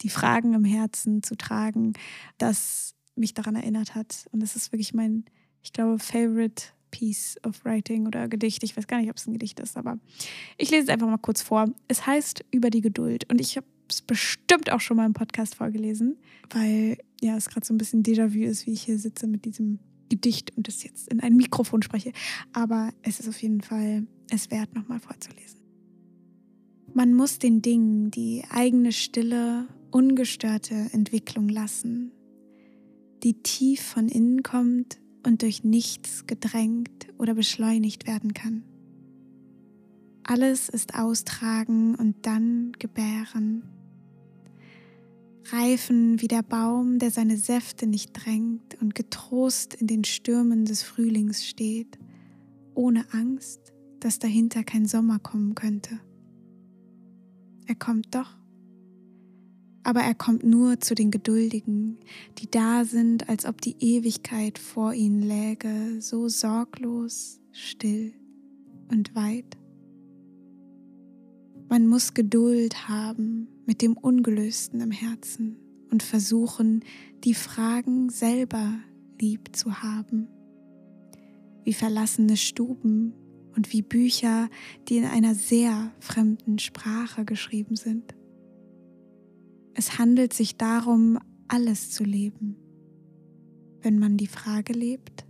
die 0.01 0.09
Fragen 0.09 0.53
im 0.53 0.65
Herzen 0.65 1.23
zu 1.23 1.35
tragen, 1.35 1.93
das 2.37 2.95
mich 3.15 3.33
daran 3.33 3.55
erinnert 3.55 3.95
hat. 3.95 4.27
Und 4.31 4.41
das 4.41 4.55
ist 4.55 4.71
wirklich 4.71 4.93
mein, 4.93 5.25
ich 5.61 5.73
glaube, 5.73 5.99
favorite 5.99 6.65
piece 6.91 7.39
of 7.43 7.65
writing 7.65 8.05
oder 8.05 8.27
Gedicht. 8.27 8.63
Ich 8.63 8.77
weiß 8.77 8.85
gar 8.87 8.99
nicht, 8.99 9.09
ob 9.09 9.17
es 9.17 9.27
ein 9.27 9.33
Gedicht 9.33 9.59
ist, 9.59 9.77
aber 9.77 9.97
ich 10.57 10.69
lese 10.69 10.83
es 10.83 10.89
einfach 10.89 11.07
mal 11.07 11.17
kurz 11.17 11.41
vor. 11.41 11.69
Es 11.87 12.05
heißt 12.05 12.45
Über 12.51 12.69
die 12.69 12.81
Geduld. 12.81 13.29
Und 13.31 13.41
ich 13.41 13.57
habe 13.57 13.65
es 13.89 14.01
bestimmt 14.01 14.71
auch 14.71 14.81
schon 14.81 14.97
mal 14.97 15.05
im 15.05 15.13
Podcast 15.13 15.55
vorgelesen, 15.55 16.17
weil 16.49 16.97
ja, 17.21 17.35
es 17.35 17.49
gerade 17.49 17.65
so 17.65 17.73
ein 17.73 17.77
bisschen 17.77 18.03
Déjà-vu 18.03 18.43
ist, 18.43 18.65
wie 18.65 18.71
ich 18.71 18.83
hier 18.83 18.99
sitze 18.99 19.27
mit 19.27 19.45
diesem 19.45 19.79
Gedicht 20.09 20.55
und 20.55 20.67
das 20.67 20.83
jetzt 20.83 21.07
in 21.07 21.19
ein 21.19 21.35
Mikrofon 21.35 21.81
spreche. 21.81 22.11
Aber 22.51 22.91
es 23.01 23.19
ist 23.19 23.27
auf 23.27 23.41
jeden 23.41 23.61
Fall 23.61 24.05
es 24.29 24.51
wert, 24.51 24.73
nochmal 24.75 24.99
vorzulesen. 24.99 25.59
Man 26.93 27.13
muss 27.13 27.39
den 27.39 27.61
Dingen 27.61 28.11
die 28.11 28.43
eigene 28.49 28.91
stille, 28.91 29.67
ungestörte 29.91 30.75
Entwicklung 30.91 31.49
lassen, 31.49 32.11
die 33.23 33.41
tief 33.41 33.81
von 33.81 34.09
innen 34.09 34.43
kommt 34.43 34.99
und 35.25 35.41
durch 35.41 35.63
nichts 35.63 36.27
gedrängt 36.27 37.07
oder 37.17 37.33
beschleunigt 37.33 38.05
werden 38.05 38.33
kann. 38.33 38.63
Alles 40.25 40.69
ist 40.69 40.95
austragen 40.95 41.95
und 41.95 42.25
dann 42.25 42.71
gebären. 42.79 43.63
Reifen 45.51 46.21
wie 46.21 46.29
der 46.29 46.43
Baum, 46.43 46.99
der 46.99 47.11
seine 47.11 47.37
Säfte 47.37 47.87
nicht 47.87 48.13
drängt 48.13 48.81
und 48.81 48.95
getrost 48.95 49.73
in 49.73 49.87
den 49.87 50.05
Stürmen 50.05 50.63
des 50.63 50.81
Frühlings 50.81 51.45
steht, 51.45 51.99
ohne 52.73 53.05
Angst, 53.13 53.73
dass 53.99 54.19
dahinter 54.19 54.63
kein 54.63 54.85
Sommer 54.85 55.19
kommen 55.19 55.55
könnte. 55.55 55.99
Er 57.67 57.75
kommt 57.75 58.15
doch, 58.15 58.37
aber 59.83 60.01
er 60.01 60.15
kommt 60.15 60.43
nur 60.43 60.79
zu 60.79 60.95
den 60.95 61.11
Geduldigen, 61.11 61.97
die 62.37 62.49
da 62.49 62.85
sind, 62.85 63.27
als 63.27 63.45
ob 63.45 63.59
die 63.59 63.75
Ewigkeit 63.79 64.57
vor 64.57 64.93
ihnen 64.93 65.21
läge, 65.21 66.01
so 66.01 66.29
sorglos, 66.29 67.41
still 67.51 68.13
und 68.89 69.13
weit. 69.15 69.57
Man 71.73 71.87
muss 71.87 72.13
Geduld 72.13 72.87
haben 72.87 73.47
mit 73.65 73.81
dem 73.81 73.97
Ungelösten 73.97 74.79
im 74.79 74.91
Herzen 74.91 75.57
und 75.89 76.03
versuchen, 76.03 76.83
die 77.23 77.33
Fragen 77.33 78.11
selber 78.11 78.75
lieb 79.19 79.55
zu 79.55 79.81
haben. 79.81 80.27
Wie 81.63 81.73
verlassene 81.73 82.37
Stuben 82.37 83.15
und 83.55 83.73
wie 83.73 83.81
Bücher, 83.81 84.51
die 84.87 84.97
in 84.97 85.05
einer 85.05 85.33
sehr 85.33 85.91
fremden 85.99 86.59
Sprache 86.59 87.25
geschrieben 87.25 87.75
sind. 87.75 88.13
Es 89.73 89.97
handelt 89.97 90.33
sich 90.33 90.57
darum, 90.57 91.17
alles 91.47 91.89
zu 91.89 92.03
leben. 92.03 92.55
Wenn 93.81 93.97
man 93.97 94.17
die 94.17 94.27
Frage 94.27 94.73
lebt, 94.73 95.25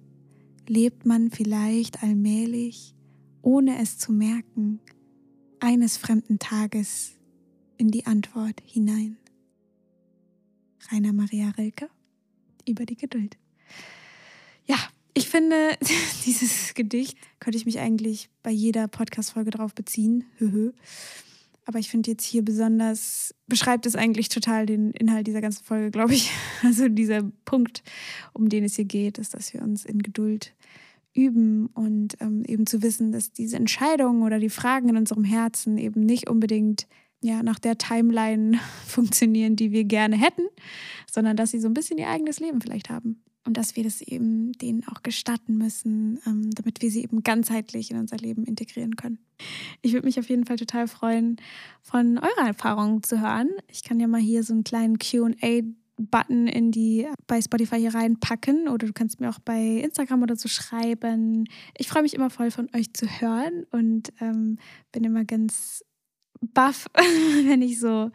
lebt 0.67 1.05
man 1.05 1.31
vielleicht 1.31 2.03
allmählich, 2.03 2.95
ohne 3.41 3.81
es 3.81 3.97
zu 3.97 4.11
merken, 4.11 4.81
eines 5.63 5.95
fremden 5.95 6.39
Tages 6.39 7.13
in 7.77 7.89
die 7.89 8.05
Antwort 8.05 8.61
hinein. 8.65 9.17
Rainer 10.91 11.13
Maria 11.13 11.51
Rilke 11.57 11.89
über 12.67 12.85
die 12.85 12.97
Geduld. 12.97 13.37
Ja, 14.65 14.75
ich 15.13 15.29
finde, 15.29 15.77
dieses 16.25 16.73
Gedicht 16.73 17.17
könnte 17.39 17.57
ich 17.57 17.65
mich 17.65 17.79
eigentlich 17.79 18.29
bei 18.43 18.51
jeder 18.51 18.89
Podcast-Folge 18.89 19.51
drauf 19.51 19.73
beziehen. 19.73 20.25
Aber 21.65 21.79
ich 21.79 21.89
finde 21.89 22.11
jetzt 22.11 22.25
hier 22.25 22.43
besonders, 22.43 23.33
beschreibt 23.47 23.85
es 23.85 23.95
eigentlich 23.95 24.27
total 24.27 24.65
den 24.65 24.91
Inhalt 24.91 25.27
dieser 25.27 25.39
ganzen 25.39 25.63
Folge, 25.63 25.91
glaube 25.91 26.13
ich. 26.13 26.29
Also 26.63 26.89
dieser 26.89 27.23
Punkt, 27.45 27.83
um 28.33 28.49
den 28.49 28.65
es 28.65 28.75
hier 28.75 28.85
geht, 28.85 29.17
ist, 29.17 29.33
dass 29.33 29.53
wir 29.53 29.61
uns 29.61 29.85
in 29.85 30.01
Geduld 30.01 30.53
üben 31.13 31.67
und 31.67 32.15
ähm, 32.19 32.43
eben 32.45 32.65
zu 32.65 32.81
wissen, 32.81 33.11
dass 33.11 33.31
diese 33.31 33.57
Entscheidungen 33.57 34.23
oder 34.23 34.39
die 34.39 34.49
Fragen 34.49 34.89
in 34.89 34.97
unserem 34.97 35.23
Herzen 35.23 35.77
eben 35.77 36.01
nicht 36.01 36.29
unbedingt 36.29 36.87
ja, 37.21 37.41
nach 37.41 37.59
der 37.59 37.77
Timeline 37.77 38.59
funktionieren, 38.85 39.55
die 39.55 39.71
wir 39.71 39.85
gerne 39.85 40.17
hätten, 40.17 40.47
sondern 41.09 41.37
dass 41.37 41.51
sie 41.51 41.59
so 41.59 41.67
ein 41.67 41.73
bisschen 41.73 41.97
ihr 41.97 42.09
eigenes 42.09 42.39
Leben 42.39 42.61
vielleicht 42.61 42.89
haben. 42.89 43.23
Und 43.45 43.57
dass 43.57 43.75
wir 43.75 43.83
das 43.83 44.01
eben 44.01 44.53
denen 44.53 44.87
auch 44.87 45.03
gestatten 45.03 45.57
müssen, 45.57 46.17
ähm, 46.25 46.51
damit 46.51 46.81
wir 46.81 46.89
sie 46.89 47.03
eben 47.03 47.23
ganzheitlich 47.23 47.91
in 47.91 47.97
unser 47.97 48.15
Leben 48.15 48.45
integrieren 48.45 48.95
können. 48.95 49.19
Ich 49.81 49.91
würde 49.91 50.05
mich 50.05 50.17
auf 50.17 50.29
jeden 50.29 50.45
Fall 50.45 50.55
total 50.55 50.87
freuen, 50.87 51.35
von 51.81 52.17
eurer 52.17 52.47
Erfahrung 52.47 53.03
zu 53.03 53.19
hören. 53.19 53.49
Ich 53.69 53.83
kann 53.83 53.99
ja 53.99 54.07
mal 54.07 54.21
hier 54.21 54.43
so 54.43 54.53
einen 54.53 54.63
kleinen 54.63 54.97
QA 54.97 55.61
Button 55.97 56.47
in 56.47 56.71
die 56.71 57.07
bei 57.27 57.41
Spotify 57.41 57.77
hier 57.77 57.93
reinpacken 57.93 58.67
oder 58.67 58.87
du 58.87 58.93
kannst 58.93 59.19
mir 59.19 59.29
auch 59.29 59.39
bei 59.39 59.61
Instagram 59.61 60.23
oder 60.23 60.35
so 60.35 60.49
schreiben. 60.49 61.45
Ich 61.77 61.87
freue 61.87 62.03
mich 62.03 62.13
immer 62.13 62.29
voll 62.29 62.51
von 62.51 62.69
euch 62.75 62.93
zu 62.93 63.05
hören 63.05 63.65
und 63.71 64.11
ähm, 64.19 64.57
bin 64.91 65.03
immer 65.03 65.23
ganz 65.23 65.83
baff, 66.41 66.87
wenn 67.45 67.61
ich 67.61 67.79
so 67.79 68.11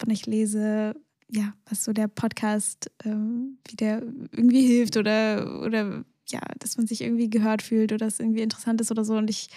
wenn 0.00 0.10
ich 0.10 0.26
lese, 0.26 0.94
ja, 1.28 1.54
was 1.68 1.84
so 1.84 1.92
der 1.92 2.08
Podcast, 2.08 2.90
ähm, 3.04 3.58
wie 3.68 3.76
der 3.76 4.02
irgendwie 4.32 4.66
hilft 4.66 4.96
oder 4.96 5.62
oder 5.64 6.04
ja, 6.30 6.40
dass 6.58 6.76
man 6.76 6.86
sich 6.86 7.00
irgendwie 7.00 7.30
gehört 7.30 7.62
fühlt 7.62 7.92
oder 7.92 8.06
es 8.06 8.20
irgendwie 8.20 8.42
interessant 8.42 8.80
ist 8.80 8.90
oder 8.90 9.04
so. 9.04 9.16
Und 9.16 9.30
ich 9.30 9.48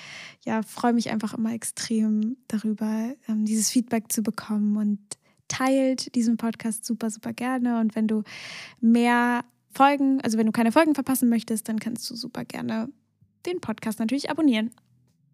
ja, 0.46 0.62
freue 0.64 0.94
mich 0.94 1.12
einfach 1.12 1.34
immer 1.34 1.54
extrem 1.54 2.38
darüber, 2.48 3.14
ähm, 3.28 3.46
dieses 3.46 3.70
Feedback 3.70 4.12
zu 4.12 4.24
bekommen 4.24 4.78
und 4.78 5.00
teilt 5.52 6.16
diesen 6.16 6.38
Podcast 6.38 6.86
super, 6.86 7.10
super 7.10 7.34
gerne. 7.34 7.80
Und 7.80 7.96
wenn 7.96 8.08
du 8.08 8.24
mehr 8.80 9.44
Folgen, 9.70 10.22
also 10.22 10.38
wenn 10.38 10.46
du 10.46 10.52
keine 10.52 10.72
Folgen 10.72 10.96
verpassen 10.96 11.30
möchtest, 11.30 11.68
dann 11.68 11.80
kannst 11.80 12.10
du 12.10 12.16
super 12.16 12.46
gerne 12.46 12.90
den 13.46 13.60
Podcast 13.60 14.00
natürlich 14.00 14.30
abonnieren. 14.30 14.72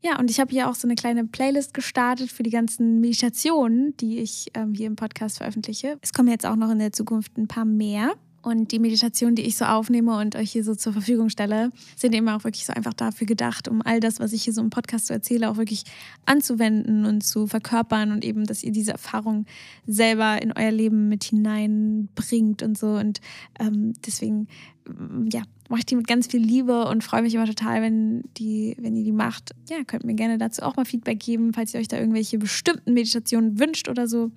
Ja, 0.03 0.20
und 0.20 0.30
ich 0.30 0.39
habe 0.39 0.51
hier 0.51 0.70
auch 0.70 0.76
so 0.76 0.88
eine 0.88 0.95
kleine 0.95 1.26
Playlist 1.26 1.74
gestartet 1.74 2.32
für 2.32 2.43
die 2.43 2.51
ganzen 2.51 2.99
Meditationen, 2.99 3.97
die 3.97 4.20
ich 4.20 4.47
ähm, 4.53 4.74
hier 4.74 4.88
im 4.88 4.95
Podcast 4.95 5.38
veröffentliche. 5.38 5.97
Es 6.01 6.13
kommen 6.13 6.30
jetzt 6.30 6.45
auch 6.45 6.55
noch 6.55 6.70
in 6.70 6.80
der 6.80 6.91
Zukunft 6.91 7.38
ein 7.38 7.47
paar 7.47 7.65
mehr. 7.65 8.13
Und 8.48 8.72
die 8.72 8.80
Meditationen, 8.80 9.36
die 9.36 9.41
ich 9.41 9.58
so 9.58 9.66
aufnehme 9.66 10.18
und 10.18 10.38
euch 10.38 10.54
hier 10.54 10.64
so 10.64 10.74
zur 10.74 10.93
Verfügung 10.93 11.28
stelle, 11.28 11.70
sind 11.98 12.16
eben 12.16 12.30
auch 12.30 12.45
wirklich 12.45 12.66
so 12.66 12.72
einfach 12.72 12.93
dafür 12.93 13.28
gedacht, 13.28 13.68
um 13.68 13.82
all 13.82 14.00
das, 14.00 14.22
was 14.22 14.32
ich 14.32 14.43
hier 14.43 14.54
so 14.54 14.62
im 14.62 14.70
Podcast 14.70 15.08
so 15.08 15.14
erzähle, 15.14 15.50
auch 15.50 15.58
wirklich 15.58 15.84
anzuwenden 16.26 17.04
und 17.04 17.26
zu 17.26 17.48
verkörpern 17.48 18.14
und 18.14 18.24
eben, 18.24 18.45
dass 18.45 18.64
ihr 18.64 18.72
diese 18.72 18.91
Erfahrung 18.91 19.48
selber 19.86 20.41
in 20.41 20.54
euer 20.54 20.72
Leben 20.72 21.10
mit 21.10 21.26
hineinbringt 21.26 22.64
und 22.64 22.78
so. 22.78 22.91
Und 22.91 23.20
ähm, 23.60 23.91
deswegen, 24.06 24.48
mm, 24.88 25.28
ja, 25.34 25.41
mache 25.68 25.80
ich 25.80 25.86
die 25.86 25.98
mit 25.98 26.08
ganz 26.08 26.28
viel 26.28 26.41
Liebe 26.41 26.88
und 26.88 27.04
freue 27.04 27.24
mich 27.24 27.36
immer 27.36 27.48
total, 27.48 27.82
wenn, 27.82 28.24
die, 28.38 28.78
wenn 28.80 28.95
ihr 28.95 29.04
die 29.04 29.12
macht. 29.12 29.56
Ja, 29.70 29.84
könnt 29.84 30.06
mir 30.06 30.16
gerne 30.16 30.38
dazu 30.38 30.62
auch 30.62 30.78
mal 30.78 30.86
Feedback 30.86 31.20
geben, 31.20 31.52
falls 31.52 31.74
ihr 31.74 31.82
euch 31.82 31.89
da 31.89 32.00
irgendwelche 32.00 32.38
bestimmten 32.38 32.93
Meditationen 32.93 33.60
wünscht 33.60 33.89
oder 33.89 34.08
so 34.08 34.32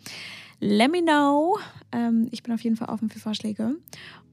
let 0.60 0.90
me 0.90 1.02
know. 1.02 1.58
Ähm, 1.92 2.28
ich 2.30 2.42
bin 2.42 2.54
auf 2.54 2.60
jeden 2.60 2.76
Fall 2.76 2.88
offen 2.88 3.10
für 3.10 3.18
Vorschläge. 3.18 3.76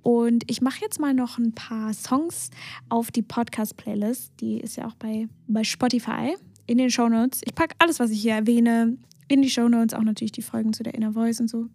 Und 0.03 0.49
ich 0.49 0.61
mache 0.61 0.80
jetzt 0.82 0.99
mal 0.99 1.13
noch 1.13 1.38
ein 1.38 1.53
paar 1.53 1.93
Songs 1.93 2.49
auf 2.89 3.11
die 3.11 3.23
Podcast-Playlist. 3.23 4.32
Die 4.39 4.59
ist 4.59 4.78
ja 4.78 4.88
auch 4.88 4.95
bei, 4.95 5.28
bei 5.47 5.63
Spotify 5.63 6.36
in 6.65 6.78
den 6.78 6.89
Show 6.89 7.09
Notes. 7.09 7.41
Ich 7.43 7.55
packe 7.55 7.75
alles, 7.80 7.99
was 7.99 8.11
ich 8.11 8.21
hier 8.21 8.34
erwähne, 8.34 8.97
in 9.28 9.41
die 9.41 9.49
Show 9.49 9.67
Notes. 9.67 9.93
Auch 9.93 10.03
natürlich 10.03 10.32
die 10.32 10.41
Folgen 10.41 10.73
zu 10.73 10.84
der 10.84 10.93
Inner 10.93 11.13
Voice 11.13 11.39
und 11.39 11.49
so. 11.49 11.67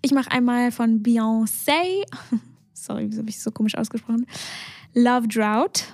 Ich 0.00 0.12
mache 0.12 0.30
einmal 0.30 0.72
von 0.72 1.02
Beyoncé. 1.02 2.04
Sorry, 2.72 3.08
wieso 3.10 3.20
habe 3.20 3.30
ich 3.30 3.40
so 3.40 3.50
komisch 3.50 3.76
ausgesprochen? 3.76 4.26
Love 4.94 5.28
Drought 5.28 5.84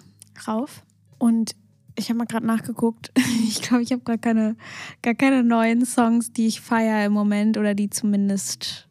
rauf. 0.47 0.85
Und 1.19 1.57
ich 1.97 2.09
habe 2.09 2.19
mal 2.19 2.27
gerade 2.27 2.47
nachgeguckt. 2.47 3.13
Ich 3.49 3.63
glaube, 3.63 3.83
ich 3.83 3.93
habe 3.93 4.03
gar 4.03 4.19
keine, 4.19 4.57
gar 5.03 5.15
keine 5.15 5.43
neuen 5.45 5.87
Songs, 5.87 6.33
die 6.33 6.47
ich 6.49 6.61
feiere 6.61 7.07
im 7.07 7.13
Moment 7.13 7.57
oder 7.57 7.75
die 7.75 7.91
zumindest, 7.91 8.89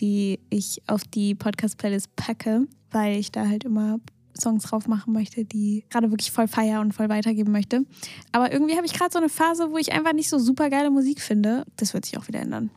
die 0.00 0.40
ich 0.50 0.82
auf 0.88 1.04
die 1.04 1.34
Podcast-Playlist 1.34 2.14
packe, 2.16 2.66
weil 2.90 3.18
ich 3.18 3.30
da 3.30 3.46
halt 3.46 3.64
immer 3.64 4.00
Songs 4.38 4.64
drauf 4.64 4.88
machen 4.88 5.12
möchte, 5.12 5.44
die 5.44 5.84
gerade 5.90 6.10
wirklich 6.10 6.32
voll 6.32 6.48
feier 6.48 6.80
und 6.80 6.92
voll 6.92 7.08
weitergeben 7.08 7.52
möchte. 7.52 7.84
Aber 8.32 8.52
irgendwie 8.52 8.76
habe 8.76 8.86
ich 8.86 8.94
gerade 8.94 9.12
so 9.12 9.18
eine 9.18 9.28
Phase, 9.28 9.70
wo 9.70 9.78
ich 9.78 9.92
einfach 9.92 10.12
nicht 10.12 10.28
so 10.28 10.38
super 10.38 10.70
geile 10.70 10.90
Musik 10.90 11.20
finde. 11.20 11.64
Das 11.76 11.94
wird 11.94 12.04
sich 12.04 12.18
auch 12.18 12.26
wieder 12.28 12.40
ändern 12.40 12.70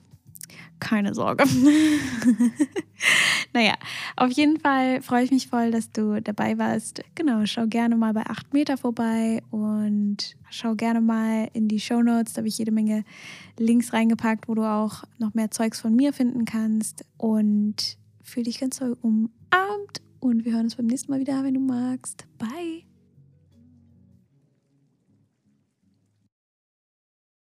keine 0.80 1.14
Sorge. 1.14 1.46
naja, 3.54 3.74
auf 4.16 4.32
jeden 4.32 4.60
Fall 4.60 5.02
freue 5.02 5.24
ich 5.24 5.32
mich 5.32 5.48
voll, 5.48 5.72
dass 5.72 5.92
du 5.92 6.22
dabei 6.22 6.58
warst. 6.58 7.04
Genau, 7.16 7.46
schau 7.46 7.68
gerne 7.68 7.96
mal 7.96 8.14
bei 8.14 8.26
8 8.26 8.54
Meter 8.54 8.78
vorbei 8.78 9.42
und 9.52 10.36
schau 10.50 10.76
gerne 10.76 11.02
mal 11.02 11.50
in 11.54 11.68
die 11.68 11.80
Show 11.80 12.02
Notes. 12.02 12.34
Da 12.34 12.40
habe 12.40 12.48
ich 12.48 12.58
jede 12.58 12.72
Menge 12.72 13.04
Links 13.58 13.94
reingepackt, 13.94 14.48
wo 14.48 14.56
du 14.56 14.64
auch 14.64 15.04
noch 15.18 15.34
mehr 15.34 15.52
Zeugs 15.52 15.82
von 15.82 15.96
mir 15.96 16.14
finden 16.14 16.46
kannst. 16.46 17.06
Und 17.18 17.98
fühle 18.22 18.46
dich 18.46 18.60
ganz 18.60 18.78
toll 18.78 18.98
umarmt. 19.02 20.02
Und 20.20 20.46
wir 20.46 20.54
hören 20.54 20.66
uns 20.66 20.76
beim 20.76 20.88
nächsten 20.88 21.12
Mal 21.12 21.20
wieder, 21.20 21.44
wenn 21.44 21.54
du 21.54 21.60
magst. 21.60 22.26
Bye. 22.38 22.95